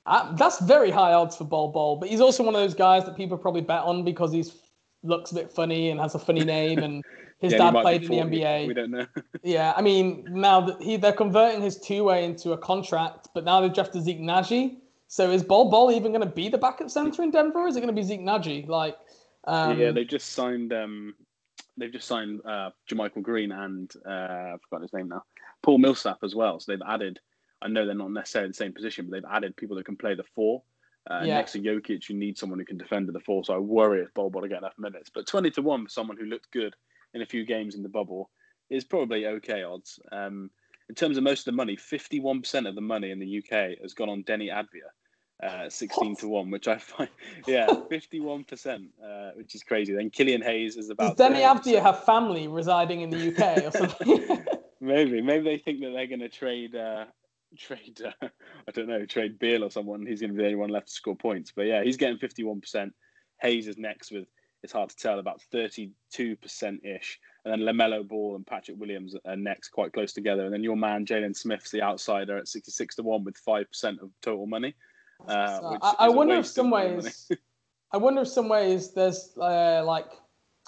[0.05, 3.05] uh, that's very high odds for Bol Bol, but he's also one of those guys
[3.05, 4.53] that people probably bet on because he's
[5.03, 7.03] looks a bit funny and has a funny name and
[7.39, 8.67] his yeah, dad played in the NBA.
[8.67, 9.05] We don't know.
[9.43, 13.43] yeah, I mean, now that he they're converting his two way into a contract, but
[13.43, 14.77] now they've drafted Zeke Nnaji.
[15.07, 17.59] So is Bol Bol even going to be the backup center in Denver?
[17.59, 18.67] Or is it going to be Zeke Nnaji?
[18.67, 18.97] Like,
[19.43, 20.73] um, yeah, they just signed.
[20.73, 21.13] Um,
[21.77, 25.23] they've just signed uh, JaMychal Green and uh, I forgot his name now,
[25.61, 26.59] Paul Millsap as well.
[26.59, 27.19] So they've added.
[27.61, 30.15] I know they're not necessarily the same position, but they've added people that can play
[30.15, 30.63] the four.
[31.09, 31.35] Uh, yeah.
[31.35, 33.43] Next to Jokic, you need someone who can defend the four.
[33.43, 35.09] So I worry if Bol Bol get enough minutes.
[35.13, 36.75] But twenty to one for someone who looked good
[37.13, 38.29] in a few games in the bubble
[38.69, 39.99] is probably okay odds.
[40.11, 40.49] Um,
[40.89, 43.93] in terms of most of the money, 51% of the money in the UK has
[43.93, 46.19] gone on Deni Avdija, uh, 16 what?
[46.19, 47.09] to 1, which I find,
[47.47, 49.93] yeah, 51%, uh, which is crazy.
[49.93, 51.17] Then Killian Hayes is about.
[51.17, 54.45] Does Deni Avdija have family residing in the UK or something?
[54.81, 55.21] maybe.
[55.21, 56.75] Maybe they think that they're going to trade.
[56.75, 57.05] Uh,
[57.57, 58.11] trade, uh,
[58.67, 60.05] I don't know, trade Beal or someone.
[60.05, 61.51] He's going to be the only one left to score points.
[61.55, 62.91] But yeah, he's getting 51%.
[63.41, 64.25] Hayes is next with
[64.63, 65.91] it's hard to tell, about 32%
[66.85, 67.19] ish.
[67.43, 70.45] And then LaMelo Ball and Patrick Williams are next, quite close together.
[70.45, 74.09] And then your man, Jalen Smith's the outsider at 66 to 1 with 5% of
[74.21, 74.73] total money.
[75.27, 77.29] Uh, so I, I wonder if some ways,
[77.91, 80.07] I wonder if some ways there's uh, like,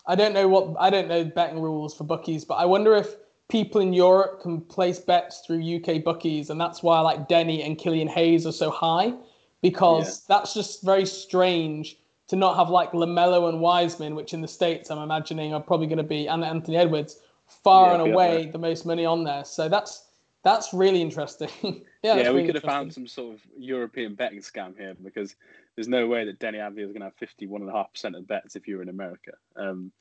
[0.05, 3.15] I don't know what, I don't know betting rules for bookies, but I wonder if
[3.49, 6.49] people in Europe can place bets through UK bookies.
[6.49, 9.13] And that's why like Deni and Killian Hayes are so high
[9.61, 10.35] because yeah.
[10.35, 14.89] that's just very strange to not have like Lamelo and Wiseman, which in the states
[14.89, 18.57] I'm imagining are probably going to be, and Anthony Edwards, far yeah, and away the
[18.57, 19.43] most money on there.
[19.45, 20.05] So that's
[20.43, 21.49] that's really interesting.
[22.03, 25.35] yeah, yeah, we could have found some sort of European betting scam here because
[25.75, 28.81] there's no way that Deni Avdija is going to have 51.5% of bets if you're
[28.81, 29.31] in America.
[29.55, 29.91] Um,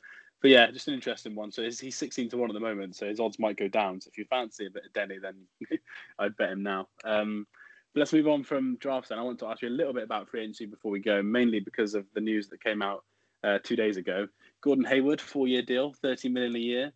[0.45, 1.51] but yeah, just an interesting one.
[1.51, 3.99] So he's 16 to 1 at the moment, so his odds might go down.
[3.99, 5.37] So if you fancy a bit of Deni, then
[6.19, 6.87] I'd bet him now.
[7.03, 7.47] Um,
[7.95, 9.11] let's move on from drafts.
[9.11, 11.23] And I want to ask you a little bit about free agency before we go,
[11.23, 13.05] mainly because of the news that came out
[13.43, 14.29] uh, two days ago.
[14.61, 16.93] Gordon Hayward, four-year deal, 30 million a year.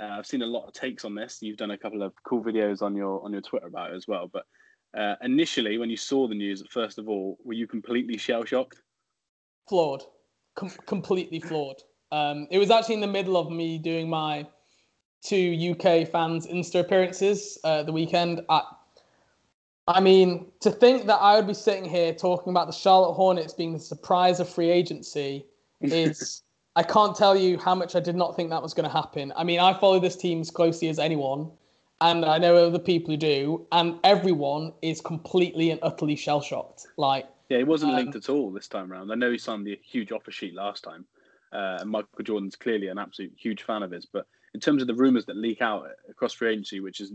[0.00, 1.42] Uh, I've seen a lot of takes on this.
[1.42, 4.06] You've done a couple of cool videos on your on your Twitter about it as
[4.06, 4.30] well.
[4.32, 4.44] But
[4.96, 8.80] uh, initially, when you saw the news, first of all, were you completely shell shocked?
[9.68, 10.04] Flawed,
[10.54, 11.82] Com- completely flawed.
[12.12, 14.46] Um, it was actually in the middle of me doing my
[15.22, 18.42] two UK fans Insta appearances uh, the weekend.
[18.50, 18.64] at.
[19.88, 23.52] I mean, to think that I would be sitting here talking about the Charlotte Hornets
[23.52, 25.44] being the surprise of free agency
[25.80, 26.42] is,
[26.76, 29.32] I can't tell you how much I did not think that was going to happen.
[29.34, 31.50] I mean, I follow this team as closely as anyone.
[32.00, 36.86] and I know other people who do, and everyone is completely and utterly shell shocked.
[36.96, 39.10] Like, yeah, it wasn't um, linked at all this time around.
[39.10, 41.06] I know he signed the huge offer sheet last time,
[41.52, 44.06] uh, and Michael Jordan's clearly an absolute huge fan of his.
[44.06, 47.12] But in terms of the rumours that leak out across free agency, which is,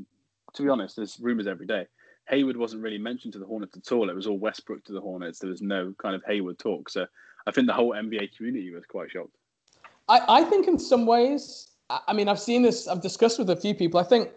[0.54, 1.86] to be honest, there's rumours every day.
[2.30, 4.10] Hayward wasn't really mentioned to the Hornets at all.
[4.10, 5.40] It was all Westbrook to the Hornets.
[5.40, 6.90] There was no kind of Hayward talk.
[6.90, 7.06] So
[7.46, 9.36] I think the whole NBA community was quite shocked.
[10.10, 13.56] I, I think in some ways, I mean, I've seen this, I've discussed with a
[13.56, 14.00] few people.
[14.00, 14.30] I think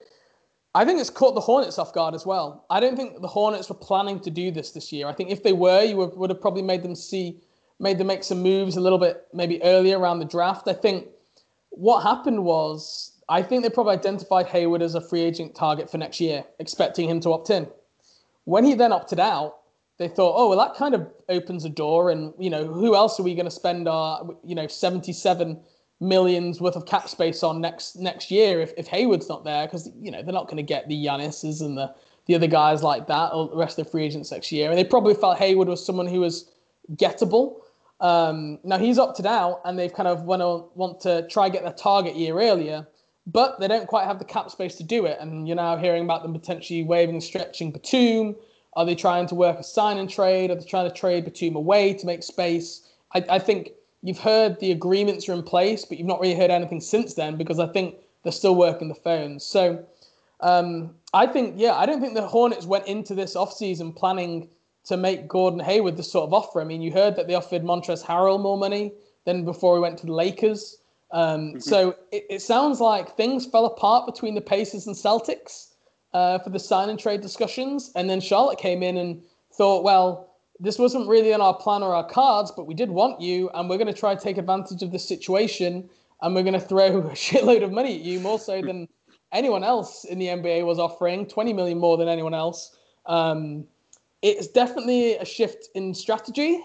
[0.75, 2.65] I think it's caught the Hornets off guard as well.
[2.71, 5.09] I don't think the Hornets were planning to do this this year.
[5.09, 7.41] I think if they were, you would, would have probably made them see,
[7.81, 10.69] made them make some moves a little bit maybe earlier around the draft.
[10.69, 11.09] I think
[11.71, 15.99] what happened was, I think they probably identified Hayward as a free agent target for
[15.99, 17.67] next year, expecting him to opt in.
[18.45, 19.57] When he then opted out,
[19.99, 23.19] they thought, oh well, that kind of opens a door, and you know, who else
[23.19, 25.61] are we going to spend our, you know, seventy-seven
[26.01, 29.91] millions worth of cap space on next next year if, if Hayward's not there because
[30.01, 33.07] you know they're not going to get the Giannis's and the the other guys like
[33.09, 35.69] that or the rest of the free agents next year and they probably felt Hayward
[35.69, 36.51] was someone who was
[36.95, 37.57] gettable.
[38.01, 41.63] Um, now he's opted out and they've kind of want to want to try get
[41.63, 42.87] their target year earlier,
[43.27, 45.19] but they don't quite have the cap space to do it.
[45.21, 48.37] And you're now hearing about them potentially waiving stretching Batum.
[48.75, 50.51] Are they trying to work a sign and trade?
[50.51, 52.89] Are they trying to trade Batum away to make space?
[53.15, 53.73] I, I think
[54.03, 57.37] you've heard the agreements are in place, but you've not really heard anything since then
[57.37, 59.45] because I think they're still working the phones.
[59.45, 59.85] So
[60.41, 64.49] um, I think, yeah, I don't think the Hornets went into this offseason planning
[64.91, 66.61] to make Gordon Hayward this sort of offer.
[66.61, 68.93] I mean, you heard that they offered Montrezl Harrell more money
[69.25, 70.77] than before he went to the Lakers.
[71.13, 71.59] Um, mm-hmm.
[71.61, 75.69] So it, it, sounds like things fell apart between the Pacers and Celtics
[76.13, 77.93] uh, for the sign and trade discussions.
[77.95, 79.23] And then Charlotte came in and
[79.53, 83.21] thought, well, this wasn't really on our plan or our cards, but we did want
[83.21, 85.89] you, and we're going to try to take advantage of the situation,
[86.21, 88.89] and we're going to throw a shitload of money at you, more so than
[89.33, 92.77] anyone else in the NBA was offering, 20 million more than anyone else.
[93.07, 93.67] Um,
[94.23, 96.61] it's definitely a shift in strategy.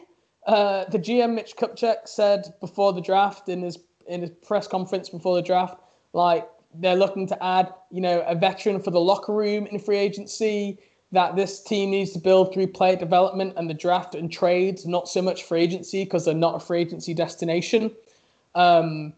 [0.45, 5.09] Uh, the GM Mitch Kupchak said before the draft in his in his press conference
[5.09, 5.79] before the draft,
[6.13, 9.97] like they're looking to add, you know, a veteran for the locker room in free
[9.97, 10.77] agency
[11.11, 15.07] that this team needs to build through player development and the draft and trades, not
[15.07, 17.91] so much free agency because they're not a free agency destination.
[18.53, 19.13] Um,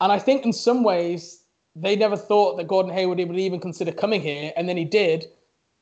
[0.00, 1.42] and I think in some ways
[1.74, 5.26] they never thought that Gordon Hayward would even consider coming here, and then he did,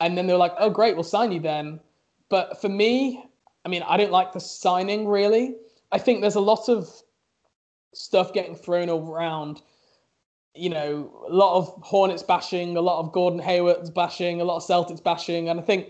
[0.00, 1.80] and then they were like, "Oh, great, we'll sign you then."
[2.28, 3.24] But for me,
[3.64, 5.56] I mean, I don't like the signing really.
[5.92, 6.90] I think there's a lot of
[7.92, 9.62] stuff getting thrown around
[10.54, 14.56] you know, a lot of Hornets bashing, a lot of Gordon Hayward's bashing, a lot
[14.56, 15.88] of Celtics bashing, and I think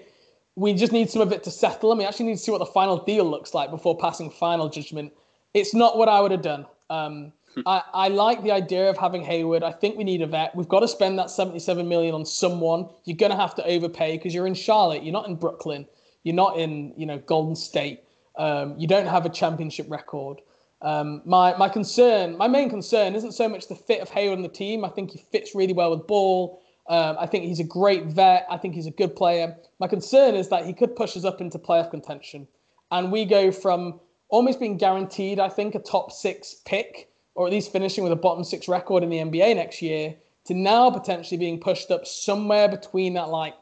[0.57, 1.91] we just need some of it to settle.
[1.91, 4.69] And we actually need to see what the final deal looks like before passing final
[4.69, 5.13] judgment.
[5.53, 6.67] It's not what I would have done.
[6.91, 7.61] Um, hmm.
[7.67, 9.63] I, I like the idea of having Hayward.
[9.63, 10.55] I think we need a vet.
[10.55, 12.89] We've got to spend that 77 million on someone.
[13.05, 15.03] You're going to have to overpay because you're in Charlotte.
[15.03, 15.87] You're not in Brooklyn.
[16.25, 18.03] You're not in, you know, Golden State.
[18.37, 20.41] Um, you don't have a championship record.
[20.83, 24.43] Um, my my concern, my main concern, isn't so much the fit of Hayward on
[24.43, 24.85] the team.
[24.85, 26.61] I think he fits really well with Ball.
[26.89, 28.47] Um, I think he's a great vet.
[28.51, 29.57] I think he's a good player.
[29.79, 32.47] My concern is that he could push us up into playoff contention,
[32.91, 37.53] and we go from almost being guaranteed, I think, a top six pick, or at
[37.53, 40.15] least finishing with a bottom six record in the NBA next year,
[40.47, 43.55] to now potentially being pushed up somewhere between that like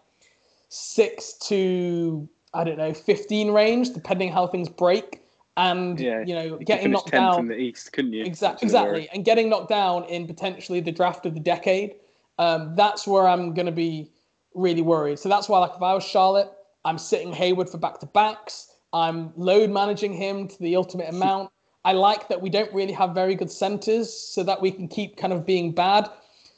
[0.71, 5.23] six to I don't know, 15 range, depending how things break
[5.57, 8.25] and yeah, you know getting knocked down in the east, couldn't you?
[8.25, 11.97] Exactly, exactly, and getting knocked down in potentially the draft of the decade.
[12.39, 14.11] Um, that's where I'm going to be
[14.55, 15.19] really worried.
[15.19, 16.51] So that's why, like, if I was Charlotte,
[16.85, 18.73] I'm sitting Hayward for back to backs.
[18.93, 21.51] I'm load managing him to the ultimate amount.
[21.85, 25.17] I like that we don't really have very good centers, so that we can keep
[25.17, 26.09] kind of being bad.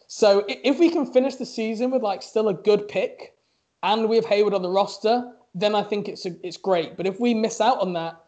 [0.06, 3.34] So if we can finish the season with like still a good pick,
[3.82, 6.96] and we have Hayward on the roster, then I think it's a, it's great.
[6.96, 8.20] But if we miss out on that,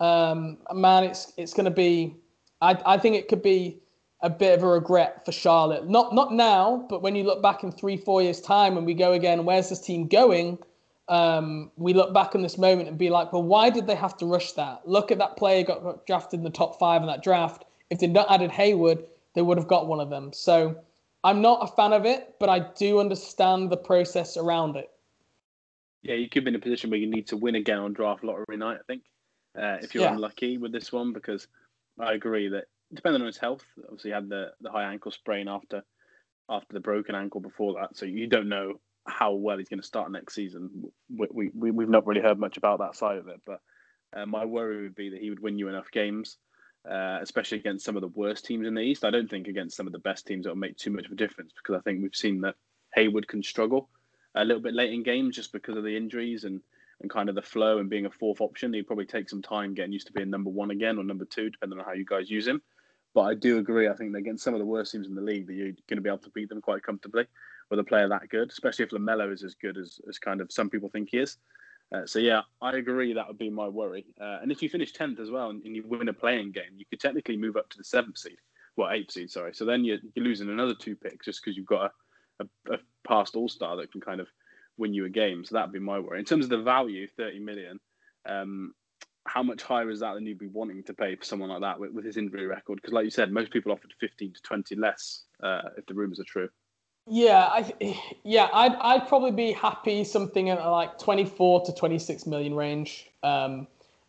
[0.00, 2.16] um, man, it's it's going to be.
[2.60, 3.78] I I think it could be
[4.22, 5.88] a bit of a regret for Charlotte.
[5.88, 8.94] Not not now, but when you look back in three four years time and we
[8.94, 10.58] go again, where's this team going?
[11.08, 14.16] Um, we look back on this moment and be like, well, why did they have
[14.18, 14.82] to rush that?
[14.86, 17.64] Look at that player got, got drafted in the top five in that draft.
[17.90, 19.04] If they'd not added Hayward,
[19.34, 20.32] they would have got one of them.
[20.32, 20.76] So
[21.24, 24.91] I'm not a fan of it, but I do understand the process around it.
[26.02, 28.24] Yeah, you could be in a position where you need to win again on draft
[28.24, 28.78] lottery night.
[28.80, 29.02] I think
[29.56, 30.12] uh, if you're yeah.
[30.12, 31.46] unlucky with this one, because
[31.98, 35.48] I agree that depending on his health, obviously he had the, the high ankle sprain
[35.48, 35.82] after
[36.50, 38.74] after the broken ankle before that, so you don't know
[39.06, 40.90] how well he's going to start next season.
[41.08, 43.60] We, we, we've not really heard much about that side of it, but
[44.14, 46.38] uh, my worry would be that he would win you enough games,
[46.88, 49.04] uh, especially against some of the worst teams in the East.
[49.04, 51.12] I don't think against some of the best teams it will make too much of
[51.12, 52.56] a difference because I think we've seen that
[52.94, 53.88] Hayward can struggle
[54.34, 56.60] a little bit late in games just because of the injuries and,
[57.00, 58.72] and kind of the flow and being a fourth option.
[58.72, 61.50] He'd probably take some time getting used to being number one again or number two,
[61.50, 62.62] depending on how you guys use him.
[63.14, 63.88] But I do agree.
[63.88, 66.00] I think against some of the worst teams in the league, that you're going to
[66.00, 67.26] be able to beat them quite comfortably
[67.70, 70.50] with a player that good, especially if Lamelo is as good as, as kind of
[70.50, 71.36] some people think he is.
[71.94, 73.12] Uh, so yeah, I agree.
[73.12, 74.06] That would be my worry.
[74.20, 76.72] Uh, and if you finish tenth as well and, and, you win a play-in game,
[76.76, 78.38] you could technically move up to the seventh seed,
[78.76, 79.54] well eighth seed, sorry.
[79.54, 81.90] So then you're, you're losing another two picks just because you've got a,
[82.40, 84.28] a, a past All Star that can kind of
[84.78, 85.44] win you a game.
[85.44, 86.18] So that'd be my worry.
[86.18, 87.80] In terms of the value, thirty million.
[88.26, 88.74] Um,
[89.24, 91.78] how much higher is that than you'd be wanting to pay for someone like that
[91.78, 92.76] with, with his injury record?
[92.76, 96.18] Because, like you said, most people offered 15 to 20 less uh, if the rumours
[96.18, 96.48] are true.
[97.08, 102.54] Yeah, I yeah, I'd I'd probably be happy something in like 24 to 26 million
[102.54, 103.10] range.
[103.24, 103.66] Um,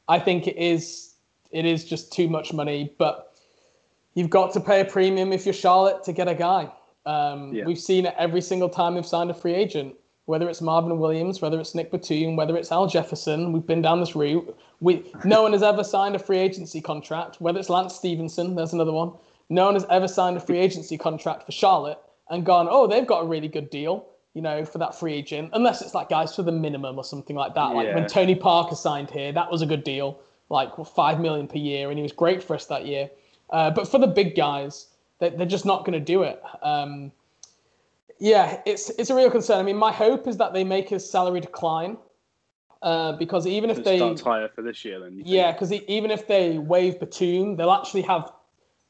[0.08, 1.16] I think it is
[1.52, 3.34] it is just too much money, but
[4.14, 6.72] you've got to pay a premium if you're Charlotte to get a guy.
[7.06, 7.66] Um, yeah.
[7.66, 9.96] We've seen it every single time they've signed a free agent
[10.26, 14.00] whether it's Marvin Williams, whether it's Nick Batum, whether it's Al Jefferson, we've been down
[14.00, 14.58] this route.
[14.80, 18.74] We no one has ever signed a free agency contract, whether it's Lance Stephenson, there's
[18.74, 19.14] another one.
[19.50, 22.00] No one has ever signed a free agency contract for Charlotte
[22.30, 25.50] and gone, oh, they've got a really good deal, you know, for that free agent,
[25.54, 27.76] unless it's like guys for the minimum or something like that.
[27.76, 31.58] Like when Tony Parker signed here, that was a good deal, like five million per
[31.58, 33.10] year, and he was great for us that year.
[33.50, 34.88] Uh, but for the big guys,
[35.20, 36.42] they, they're just not going to do it.
[36.62, 37.12] Um,
[38.20, 39.60] yeah, it's it's a real concern.
[39.60, 41.98] I mean, my hope is that they make his salary decline,
[42.82, 46.28] uh, because even if they start higher for this year, then yeah, because even if
[46.28, 48.32] they waive Batum, they'll actually have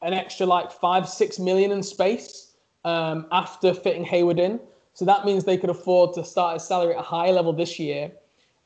[0.02, 2.54] an extra like five six million in space
[2.86, 4.60] um, after fitting Hayward in.
[4.94, 7.80] So that means they could afford to start his salary at a high level this
[7.80, 8.12] year.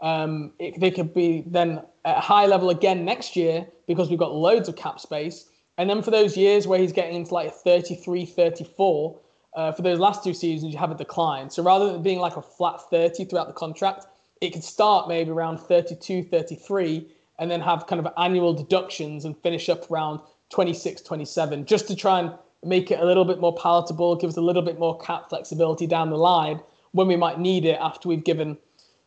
[0.02, 4.20] Um, it, they could be then at a high level again next year because we've
[4.20, 5.50] got loads of cap space.
[5.78, 9.20] And then for those years where he's getting into like 33, 34,
[9.56, 11.50] uh, for those last two seasons, you have a decline.
[11.50, 14.08] So rather than being like a flat 30 throughout the contract,
[14.42, 17.08] it could start maybe around 32, 33,
[17.40, 20.20] and then have kind of annual deductions and finish up around
[20.50, 24.38] 26, 27, just to try and make it a little bit more palatable, give us
[24.38, 26.60] a little bit more cap flexibility down the line
[26.92, 28.58] when we might need it after we've given,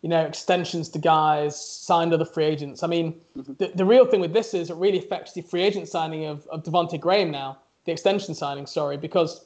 [0.02, 2.82] you know, extensions to guys, signed other free agents.
[2.82, 3.52] I mean, mm-hmm.
[3.58, 6.46] the, the real thing with this is it really affects the free agent signing of,
[6.46, 9.44] of Devonte Graham now, the extension signing, sorry, because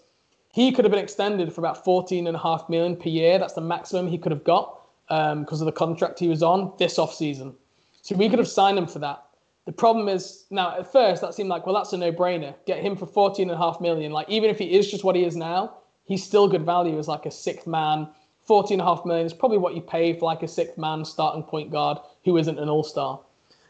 [0.52, 3.38] he could have been extended for about 14 and a half million per year.
[3.38, 6.72] That's the maximum he could have got because um, of the contract he was on
[6.78, 7.54] this off season.
[8.02, 9.24] So we could have signed him for that.
[9.66, 12.54] The problem is now at first that seemed like well that's a no-brainer.
[12.66, 14.12] Get him for 14 and a half million.
[14.12, 17.08] Like even if he is just what he is now, he's still good value as
[17.08, 18.08] like a sixth man.
[18.44, 21.04] 14 and a half million is probably what you pay for like a sixth man
[21.04, 23.20] starting point guard who isn't an all-star.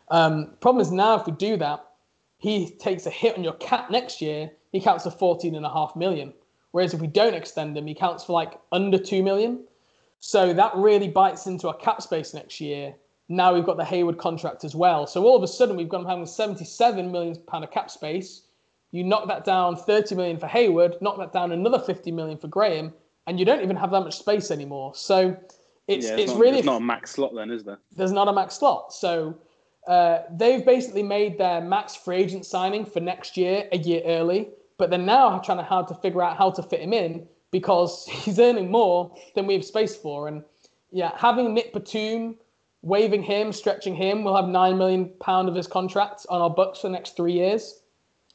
[0.09, 1.85] Um, problem is now if we do that,
[2.39, 4.51] he takes a hit on your cap next year.
[4.72, 6.33] He counts for 14 and a half million.
[6.72, 9.61] Whereas if we don't extend him, he counts for like under 2 million.
[10.18, 12.95] So that really bites into our cap space next year.
[13.29, 15.07] Now we've got the Hayward contract as well.
[15.07, 18.43] So all of a sudden we've gone from having 77 million pound of cap space.
[18.91, 22.49] You knock that down 30 million for Hayward, knock that down another 50 million for
[22.49, 22.93] Graham,
[23.27, 24.95] and you don't even have that much space anymore.
[24.95, 25.37] So
[25.87, 27.79] it's yeah, it's, it's not, really not a max slot then, is there?
[27.97, 28.93] There's not a max slot.
[28.93, 29.37] So
[29.87, 34.49] uh, they've basically made their max free agent signing for next year a year early.
[34.77, 38.07] But they're now trying to how to figure out how to fit him in because
[38.11, 40.29] he's earning more than we have space for.
[40.29, 40.43] And
[40.91, 42.37] yeah, having Nick Batum,
[42.83, 46.81] waiving him, stretching him, we'll have nine million pound of his contract on our books
[46.81, 47.81] for the next three years.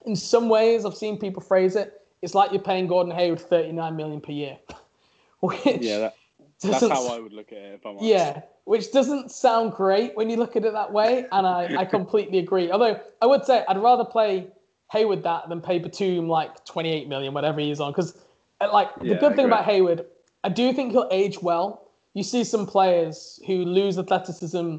[0.05, 1.98] In some ways, I've seen people phrase it.
[2.21, 4.57] It's like you're paying Gordon Hayward 39 million per year.
[5.39, 6.15] Which yeah, that,
[6.61, 7.73] that's how I would look at it.
[7.75, 8.05] If I'm honest.
[8.05, 11.85] Yeah, which doesn't sound great when you look at it that way, and I, I
[11.85, 12.69] completely agree.
[12.69, 14.47] Although I would say I'd rather play
[14.91, 17.91] Hayward that than pay Batum like 28 million, whatever he's on.
[17.91, 18.17] Because
[18.59, 20.05] uh, like the good thing about Hayward,
[20.43, 21.89] I do think he'll age well.
[22.13, 24.77] You see some players who lose athleticism,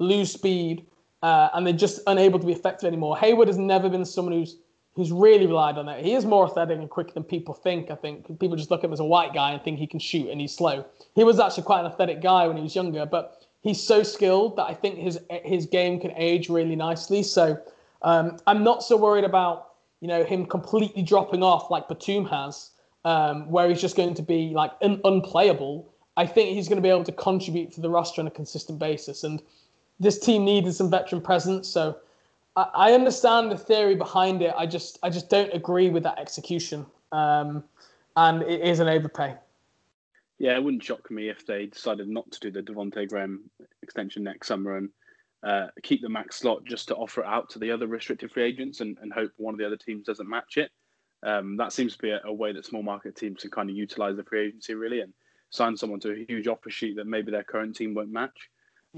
[0.00, 0.86] lose speed,
[1.22, 3.16] uh, and they're just unable to be effective anymore.
[3.18, 4.56] Hayward has never been someone who's
[4.94, 6.04] who's really relied on that.
[6.04, 7.90] He is more athletic and quick than people think.
[7.90, 10.00] I think people just look at him as a white guy and think he can
[10.00, 10.84] shoot and he's slow.
[11.14, 14.56] He was actually quite an athletic guy when he was younger, but he's so skilled
[14.56, 17.22] that I think his his game can age really nicely.
[17.22, 17.58] So
[18.02, 22.70] um, I'm not so worried about you know him completely dropping off like Batum has,
[23.04, 25.92] um, where he's just going to be like un- unplayable.
[26.16, 28.78] I think he's going to be able to contribute to the roster on a consistent
[28.78, 29.40] basis, and
[30.00, 31.68] this team needed some veteran presence.
[31.68, 31.96] So
[32.74, 34.54] I, understand the theory behind it.
[34.56, 37.64] I just I just don't agree with that execution, um,
[38.16, 39.34] and it is an overpay.
[40.38, 43.50] Yeah, it wouldn't shock me if they decided not to do the Devonte Graham
[43.82, 44.88] extension next summer and
[45.42, 48.44] uh, keep the max slot just to offer it out to the other restricted free
[48.44, 50.70] agents and, and hope one of the other teams doesn't match it.
[51.22, 53.76] Um, that seems to be a, a, way that small market teams can kind of
[53.76, 55.00] utilize the free agency really.
[55.00, 55.12] And
[55.50, 58.48] sign someone to a huge offer sheet that maybe their current team won't match.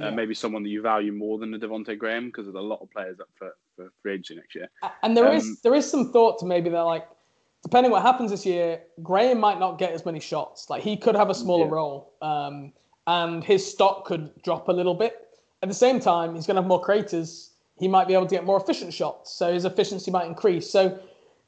[0.01, 0.09] Uh, yeah.
[0.09, 2.81] Uh, maybe someone that you value more than a Devonte Graham because there's a lot
[2.81, 4.69] of players up for, for free agency next year.
[5.03, 7.07] And there um, is there is some thought to maybe that like
[7.63, 10.69] depending what happens this year, Graham might not get as many shots.
[10.69, 11.73] Like he could have a smaller yeah.
[11.73, 12.73] role, um,
[13.07, 15.17] and his stock could drop a little bit.
[15.63, 17.51] At the same time, he's going to have more creators.
[17.79, 20.69] He might be able to get more efficient shots, so his efficiency might increase.
[20.69, 20.99] So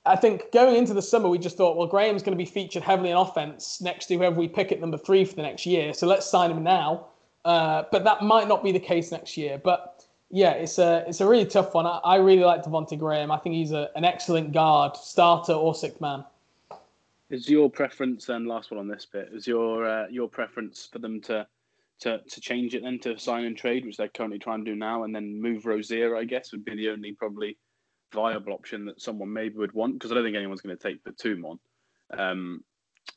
[0.07, 2.83] I think going into the summer, we just thought, well, Graham's going to be featured
[2.83, 5.95] heavily in offense next to whoever we pick at number three for the next year.
[5.95, 7.07] So let's sign him now.
[7.45, 9.61] Uh, but that might not be the case next year.
[9.63, 11.87] But yeah, it's a it's a really tough one.
[11.87, 13.31] I, I really like Devonte Graham.
[13.31, 16.25] I think he's a, an excellent guard, starter or sixth man.
[17.31, 18.47] Is your preference then?
[18.47, 19.31] Last one on this bit.
[19.33, 21.47] Is your uh, your preference for them to
[22.01, 24.77] to to change it then to sign and trade, which they're currently trying to do
[24.77, 26.17] now, and then move Rozier?
[26.17, 27.59] I guess would be the only probably
[28.13, 31.03] viable option that someone maybe would want because I don't think anyone's going to take
[31.05, 31.59] Batum on.
[32.17, 32.65] Um,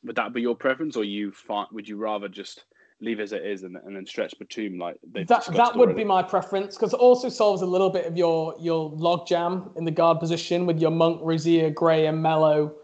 [0.04, 1.32] would that be your preference, or you
[1.72, 2.64] would you rather just
[3.00, 5.28] leave as it is and, and then stretch Batum like that?
[5.28, 5.94] That would already?
[5.94, 9.84] be my preference because it also solves a little bit of your your logjam in
[9.84, 12.74] the guard position with your Monk, Rozier, Graham, Melo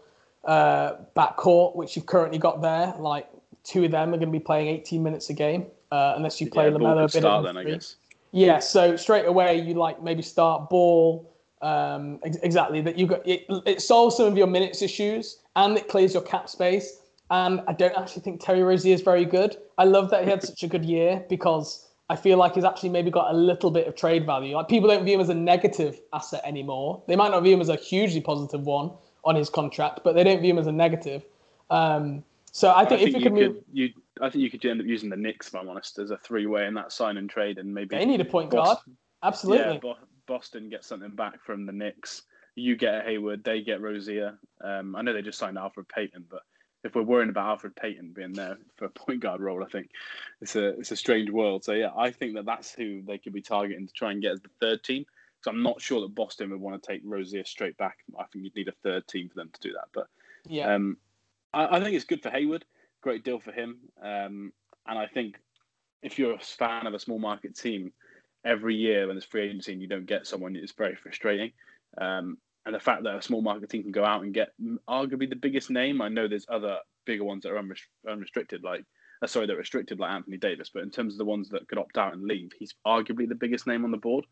[0.45, 2.93] uh, backcourt, which you've currently got there.
[2.97, 3.27] Like
[3.63, 6.49] two of them are going to be playing 18 minutes a game uh, unless you
[6.49, 7.11] play yeah, Lamelo a bit.
[7.11, 7.95] Start then, I guess.
[8.31, 11.31] Yeah, so straight away you like maybe start ball
[11.61, 15.77] um, ex- exactly that you got it, it solves some of your minutes issues and
[15.77, 17.01] it clears your cap space.
[17.31, 19.57] And I don't actually think Terry Rozier is very good.
[19.77, 22.89] I love that he had such a good year because I feel like he's actually
[22.89, 24.55] maybe got a little bit of trade value.
[24.55, 27.01] Like people don't view him as a negative asset anymore.
[27.07, 28.91] They might not view him as a hugely positive one
[29.23, 31.25] on his contract, but they don't view him as a negative.
[31.71, 33.89] Um, so I think, I think if you, could, move, you,
[34.21, 36.67] I think you could end up using the Knicks, if I'm honest, as a three-way
[36.67, 38.77] in that sign and trade, and maybe they need a point guard.
[39.23, 39.81] Absolutely.
[39.83, 39.93] Yeah,
[40.27, 42.23] Boston get something back from the Knicks.
[42.55, 44.37] You get Hayward, they get Rozier.
[44.63, 46.43] Um, I know they just signed Elfrid Payton, but
[46.85, 49.89] if we're worrying about Elfrid Payton being there for a point guard role, I think
[50.39, 51.63] it's a it's a strange world.
[51.63, 54.33] So yeah, I think that that's who they could be targeting to try and get
[54.33, 55.05] as the third team.
[55.41, 57.97] So I'm not sure that Boston would want to take Rozier straight back.
[58.17, 59.87] I think you'd need a third team for them to do that.
[59.93, 60.07] But
[60.45, 60.97] yeah, um,
[61.53, 62.65] I, I, think it's good for Hayward.
[63.01, 63.77] Great deal for him.
[64.01, 64.53] Um,
[64.87, 65.39] and I think
[66.03, 67.91] if you're a fan of a small market team,
[68.43, 71.51] every year when there's free agency and you don't get someone, it's very frustrating.
[71.97, 74.53] Um, and the fact that a small market team can go out and get
[74.89, 77.63] arguably the biggest name, I know there's other bigger ones that are
[78.09, 78.83] unrestricted, like
[79.21, 80.69] uh, sorry, they're restricted, like Anthony Davis.
[80.73, 83.35] But in terms of the ones that could opt out and leave, he's arguably the
[83.35, 84.25] biggest name on the board.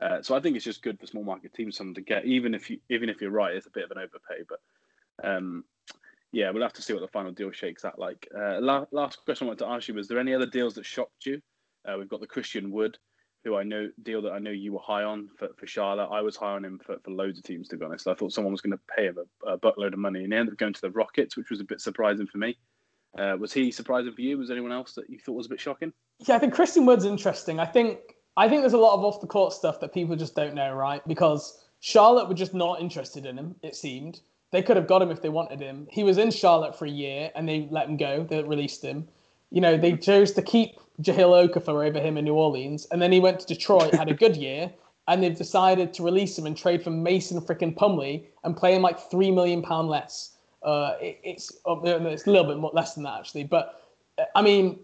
[0.00, 2.54] Uh, so I think it's just good for small market teams someone to get, even
[2.54, 4.44] if you even if you're right, it's a bit of an overpay.
[4.48, 4.60] But
[5.22, 5.64] um,
[6.32, 8.26] yeah, we'll have to see what the final deal shakes out like.
[8.34, 10.86] Uh, la- last question I wanted to ask you was: there any other deals that
[10.86, 11.42] shocked you?
[11.86, 12.98] Uh, we've got the Christian Wood
[13.44, 16.08] who I know deal that I know you were high on for, for Charlotte.
[16.12, 18.06] I was high on him for, for loads of teams, to be honest.
[18.06, 20.38] I thought someone was going to pay him a, a buttload of money, and he
[20.38, 22.56] ended up going to the Rockets, which was a bit surprising for me.
[23.18, 24.38] Uh, was he surprising for you?
[24.38, 25.92] Was anyone else that you thought was a bit shocking?
[26.20, 27.58] Yeah, I think Christian Wood's interesting.
[27.58, 27.98] I think
[28.36, 30.72] I think there's a lot of off the court stuff that people just don't know,
[30.72, 31.06] right?
[31.08, 33.56] Because Charlotte were just not interested in him.
[33.62, 34.20] It seemed
[34.52, 35.86] they could have got him if they wanted him.
[35.90, 38.24] He was in Charlotte for a year, and they let him go.
[38.24, 39.08] They released him.
[39.50, 43.12] You know, they chose to keep Jahlil Okafor over him in New Orleans, and then
[43.12, 44.72] he went to Detroit, had a good year,
[45.08, 48.82] and they've decided to release him and trade for Mason freaking Plumlee and pay him
[48.82, 50.36] like three million pound less.
[50.62, 53.82] Uh, it, it's oh, it's a little bit more, less than that actually, but
[54.18, 54.78] uh, I mean,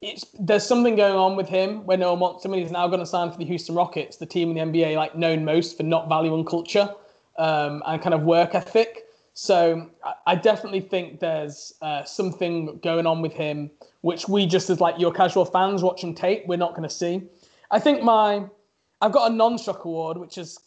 [0.00, 2.88] it's there's something going on with him where no one wants him, and he's now
[2.88, 5.76] going to sign for the Houston Rockets, the team in the NBA like known most
[5.76, 6.92] for not valuing culture
[7.38, 9.06] um, and kind of work ethic.
[9.34, 9.90] So
[10.26, 13.70] I definitely think there's uh, something going on with him,
[14.00, 17.22] which we just as like your casual fans watching tape, we're not going to see.
[17.70, 18.44] I think my,
[19.00, 20.58] I've got a non-shock award, which is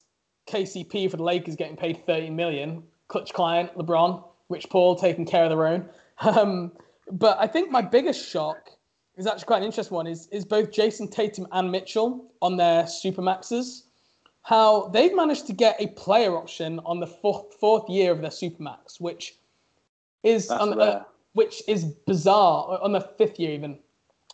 [0.48, 2.84] KCP for the Lakers getting paid 30 million.
[3.10, 5.90] Clutch client LeBron, Rich Paul taking care of their own.
[6.20, 6.72] Um,
[7.12, 8.70] but I think my biggest shock
[9.18, 10.08] is actually quite an interesting one.
[10.08, 13.84] Is is both Jayson Tatum and Mitchell on their supermaxes
[14.44, 18.30] how they've managed to get a player option on the fourth fourth year of their
[18.30, 19.36] supermax, which
[20.22, 21.04] is on, uh,
[21.34, 23.80] which is bizarre on the fifth year even.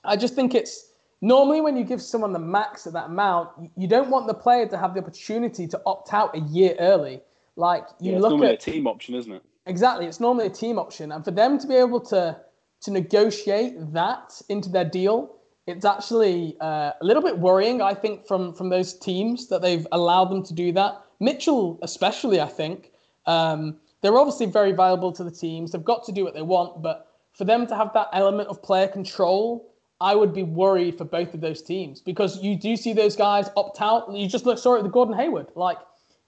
[0.04, 0.92] I just think it's
[1.22, 4.68] normally when you give someone the max at that amount, you don't want the player
[4.68, 7.22] to have the opportunity to opt out a year early.
[7.56, 9.44] Like you yeah, look at a team option, isn't it?
[9.68, 12.40] Exactly, it's normally a team option, and for them to be able to
[12.82, 15.36] to negotiate that into their deal
[15.70, 19.88] it's actually uh, a little bit worrying, I think, from from those teams that they've
[19.92, 21.02] allowed them to do that.
[21.20, 22.92] Mitchell, especially, I think,
[23.26, 25.72] um, they're obviously very valuable to the teams.
[25.72, 28.64] They've got to do what they want, but for them to have that element of
[28.64, 29.70] player control,
[30.02, 33.50] I would be worried for both of those teams because you do see those guys
[33.56, 34.12] opt out.
[34.14, 35.48] You just look sorry at the Gordon Hayward.
[35.56, 35.78] Like,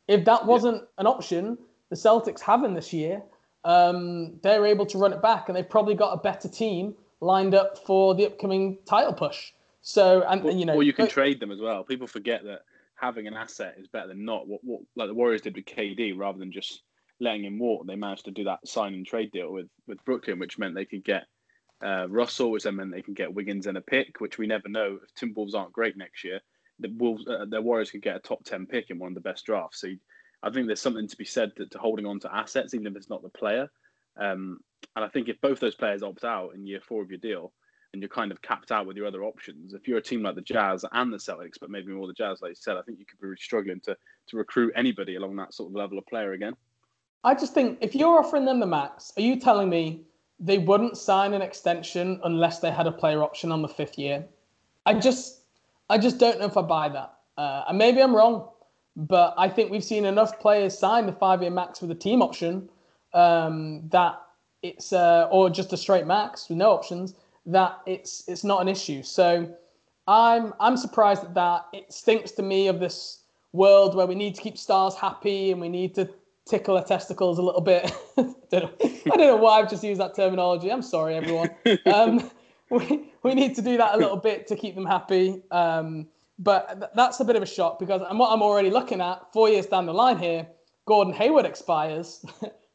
[0.08, 0.88] if that wasn't yeah.
[1.00, 1.58] an option,
[1.90, 3.24] the Celtics having this year,
[3.64, 7.56] um, they're able to run it back, and they've probably got a better team lined
[7.56, 9.52] up for the upcoming title push.
[9.82, 11.84] So, and, you know, or you can but, trade them as well.
[11.84, 12.62] People forget that
[12.96, 14.48] having an asset is better than not.
[14.48, 16.82] What, what like the Warriors did with KD, rather than just
[17.20, 20.40] letting him walk, they managed to do that sign and trade deal with with Brooklyn,
[20.40, 21.26] which meant they could get
[21.84, 24.70] uh, Russell, which then meant they can get Wiggins and a pick, which we never
[24.70, 25.00] know.
[25.04, 26.42] If Timberwolves aren't great next year,
[26.80, 29.22] the Wolves, uh, the Warriors could get a top ten pick in one of the
[29.22, 29.82] best drafts.
[29.82, 29.88] So
[30.44, 32.96] I think there's something to be said to, to holding on to assets, even if
[32.96, 33.68] it's not the player.
[34.18, 34.60] Um,
[34.96, 37.52] and I think if both those players opt out in year four of your deal,
[37.94, 40.36] and you're kind of capped out with your other options, if you're a team like
[40.36, 43.00] the Jazz and the Celtics, but maybe more the Jazz, like you said, I think
[43.00, 43.98] you could be struggling to
[44.28, 46.56] to recruit anybody along that sort of level of player again.
[47.24, 50.04] I just think if you're offering them the max, are you telling me
[50.40, 54.26] they wouldn't sign an extension unless they had a player option on the fifth year?
[54.86, 55.42] I just,
[55.90, 57.14] I just don't know if I buy that.
[57.38, 58.50] Uh, and maybe I'm wrong,
[58.96, 62.70] but I think we've seen enough players sign the five-year max with a team option
[63.14, 64.20] um, that
[64.64, 67.16] it's, uh, or just a straight max with no options
[67.46, 69.04] that it's it's not an issue.
[69.04, 69.52] So
[70.08, 71.66] I'm I'm surprised at that.
[71.74, 73.20] It stinks to me of this
[73.54, 76.10] world where we need to keep stars happy and we need to
[76.46, 77.92] tickle their testicles a little bit.
[78.18, 78.22] I,
[78.52, 80.72] don't know, I don't know why I've just used that terminology.
[80.72, 81.52] I'm sorry, everyone.
[81.86, 82.30] Um,
[82.70, 85.42] we, we need to do that a little bit to keep them happy.
[85.52, 86.08] Um,
[86.40, 89.32] but th- that's a bit of a shock because and what I'm already looking at
[89.34, 90.48] four years down the line here,
[90.86, 92.26] Gordon Hayward expires.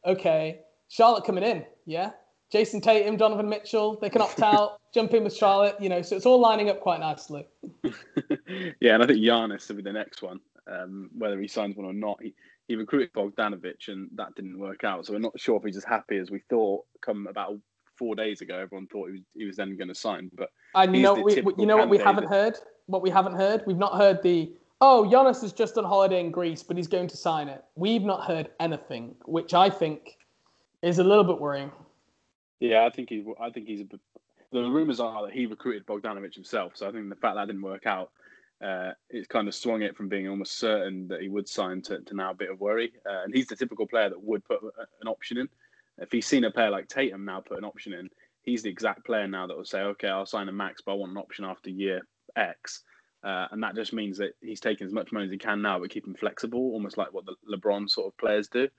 [0.05, 2.11] okay, Charlotte coming in, yeah.
[2.53, 6.15] Jayson Tatum, Donovan Mitchell, they can opt out, jump in with Charlotte, you know, so
[6.15, 7.45] it's all lining up quite nicely.
[8.79, 10.39] yeah, and I think Giannis will be the next one,
[10.71, 12.19] um, whether he signs one or not.
[12.21, 12.33] He,
[12.67, 15.05] he recruited Bogdanovich and that didn't work out.
[15.05, 17.57] So we're not sure if he's as happy as we thought come about
[17.97, 18.57] four days ago.
[18.57, 20.29] Everyone thought he was, he was then going to sign.
[20.33, 22.57] But and you know, we, you know what we haven't heard?
[22.85, 23.63] What we haven't heard?
[23.67, 27.07] We've not heard the, oh, Giannis is just on holiday in Greece, but he's going
[27.07, 27.63] to sign it.
[27.75, 30.17] We've not heard anything, which I think
[30.81, 31.71] is a little bit worrying.
[32.59, 33.25] Yeah, I think he.
[33.39, 33.83] I think he's.
[34.51, 36.73] The rumors are that he recruited Bogdanovich himself.
[36.75, 38.11] So I think the fact that didn't work out,
[38.63, 41.99] uh, it's kind of swung it from being almost certain that he would sign to,
[41.99, 42.93] to now a bit of worry.
[43.05, 44.61] Uh, and he's the typical player that would put
[45.01, 45.49] an option in.
[45.97, 48.09] If he's seen a player like Tatum now put an option in,
[48.43, 50.95] he's the exact player now that will say, okay, I'll sign a max, but I
[50.95, 52.01] want an option after year
[52.37, 52.83] X.
[53.23, 55.79] Uh, and that just means that he's taking as much money as he can now,
[55.79, 58.69] but keep him flexible, almost like what the LeBron sort of players do.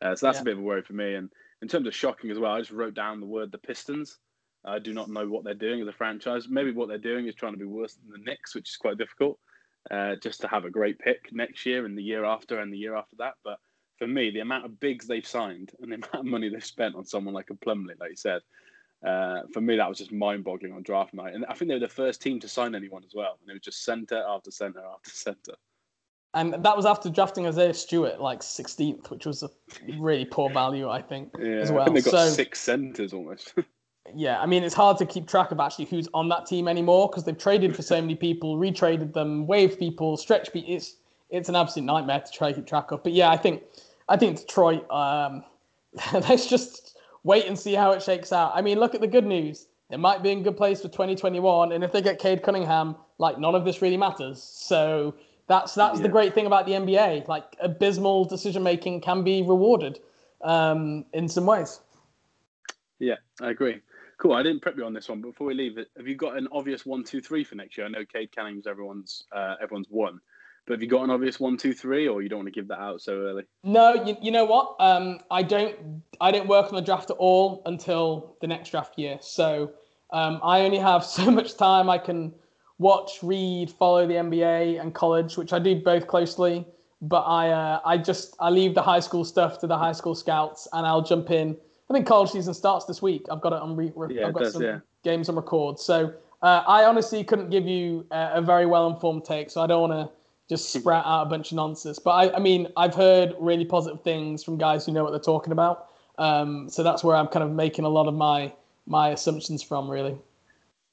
[0.00, 0.42] Uh, so that's yeah.
[0.42, 1.14] a bit of a worry for me.
[1.14, 1.30] And
[1.62, 4.18] in terms of shocking as well, I just wrote down the word the Pistons.
[4.64, 6.48] I do not know what they're doing as a franchise.
[6.48, 8.98] Maybe what they're doing is trying to be worse than the Knicks, which is quite
[8.98, 9.38] difficult.
[9.90, 12.76] Uh, just to have a great pick next year and the year after and the
[12.76, 13.34] year after that.
[13.42, 13.58] But
[13.96, 16.94] for me, the amount of bigs they've signed and the amount of money they've spent
[16.94, 18.42] on someone like a Plumlee, like you said,
[19.06, 21.34] uh, for me that was just mind-boggling on draft night.
[21.34, 23.38] And I think they were the first team to sign anyone as well.
[23.40, 25.54] And it was just centre after centre after centre.
[26.38, 29.50] And that was after drafting Isaiah Stewart like 16th, which was a
[29.98, 31.82] really poor value, I think, yeah, as well.
[31.82, 33.54] I think they got so, six centres almost.
[34.14, 37.08] yeah, I mean, it's hard to keep track of actually who's on that team anymore
[37.08, 40.72] because they've traded for so many people, retraded them, waived people, stretched people.
[40.72, 40.94] It's
[41.30, 43.02] it's an absolute nightmare to try to keep track of.
[43.02, 43.64] But yeah, I think
[44.08, 44.88] I think Detroit.
[44.92, 45.42] Um,
[46.12, 48.52] let's just wait and see how it shakes out.
[48.54, 49.66] I mean, look at the good news.
[49.90, 53.40] They might be in good place for 2021, and if they get Cade Cunningham, like
[53.40, 54.40] none of this really matters.
[54.40, 55.16] So
[55.48, 56.02] that's that's yeah.
[56.02, 57.26] the great thing about the NBA.
[57.26, 59.98] Like abysmal decision making can be rewarded
[60.42, 61.80] um, in some ways.
[62.98, 63.80] Yeah, I agree.
[64.18, 64.32] Cool.
[64.32, 66.84] I didn't prep you on this one, before we leave, have you got an obvious
[66.84, 67.86] one, two, three for next year?
[67.86, 70.18] I know Cade Cunningham's everyone's uh, everyone's one,
[70.66, 72.66] but have you got an obvious one, two, three, or you don't want to give
[72.68, 73.44] that out so early?
[73.62, 74.74] No, you, you know what?
[74.80, 78.98] Um, I don't I don't work on the draft at all until the next draft
[78.98, 79.18] year.
[79.20, 79.70] So
[80.12, 82.34] um, I only have so much time I can
[82.78, 86.64] watch, read, follow the NBA and college, which I do both closely.
[87.00, 90.14] But I, uh, I just I leave the high school stuff to the high school
[90.14, 91.56] scouts, and I'll jump in.
[91.88, 93.26] I think college season starts this week.
[93.30, 93.76] I've got it on.
[93.76, 94.80] Re- yeah, I've got does, some yeah.
[95.04, 95.78] games on record.
[95.78, 99.50] So uh, I honestly couldn't give you a, a very well informed take.
[99.50, 100.14] So I don't want to
[100.48, 102.00] just sprout out a bunch of nonsense.
[102.00, 105.20] But I, I mean, I've heard really positive things from guys who know what they're
[105.20, 105.90] talking about.
[106.18, 108.52] Um, so that's where I'm kind of making a lot of my
[108.86, 110.16] my assumptions from, really.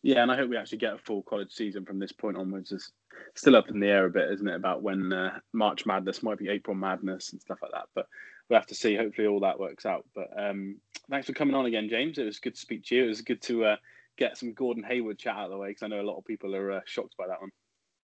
[0.05, 2.71] Yeah, and I hope we actually get a full college season from this point onwards.
[2.71, 2.91] It's
[3.33, 6.37] still up in the air a bit, isn't it, about when uh, March Madness might
[6.37, 7.87] be April Madness and stuff like that.
[7.95, 8.05] But
[8.47, 8.95] we'll have to see.
[8.95, 10.05] Hopefully, all that works out.
[10.13, 10.75] But um,
[11.09, 12.19] thanks for coming on again, James.
[12.19, 13.05] It was good to speak to you.
[13.05, 13.75] It was good to uh,
[14.15, 16.25] get some Gordon Hayward chat out of the way because I know a lot of
[16.25, 17.49] people are uh, shocked by that one.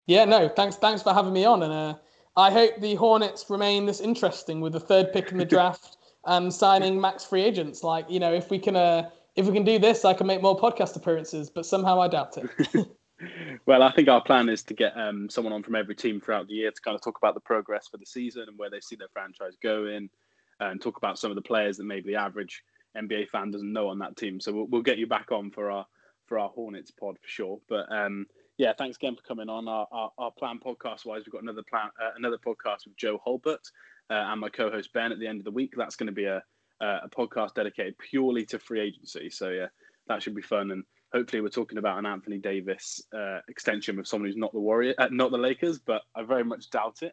[0.06, 0.76] Yeah, no, thanks.
[0.76, 1.94] Thanks for having me on, and uh,
[2.36, 5.96] I hope the Hornets remain this interesting with the third pick in the draft
[6.26, 7.82] and signing max free agents.
[7.82, 9.08] Like, you know, if we can uh,
[9.38, 12.36] if we can do this, I can make more podcast appearances, but somehow I doubt
[12.36, 12.88] it.
[13.66, 16.48] well, I think our plan is to get um, someone on from every team throughout
[16.48, 18.80] the year to kind of talk about the progress for the season and where they
[18.80, 20.10] see their franchise going,
[20.58, 22.64] and talk about some of the players that maybe the average
[22.96, 24.40] NBA fan doesn't know on that team.
[24.40, 25.86] So we'll, we'll get you back on for our
[26.26, 27.60] for our Hornets pod for sure.
[27.68, 29.68] But um, yeah, thanks again for coming on.
[29.68, 33.22] Our, our, our plan podcast wise, we've got another plan, uh, another podcast with Joe
[33.24, 33.70] Holbert
[34.10, 35.74] uh, and my co-host Ben at the end of the week.
[35.76, 36.42] That's going to be a
[36.80, 39.30] uh, a podcast dedicated purely to free agency.
[39.30, 39.66] So yeah,
[40.06, 40.70] that should be fun.
[40.70, 44.60] And hopefully, we're talking about an Anthony Davis uh, extension with someone who's not the
[44.60, 47.12] Warrior, uh, not the Lakers, but I very much doubt it.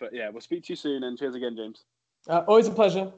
[0.00, 1.04] But yeah, we'll speak to you soon.
[1.04, 1.84] And cheers again, James.
[2.28, 3.12] Uh, always a pleasure.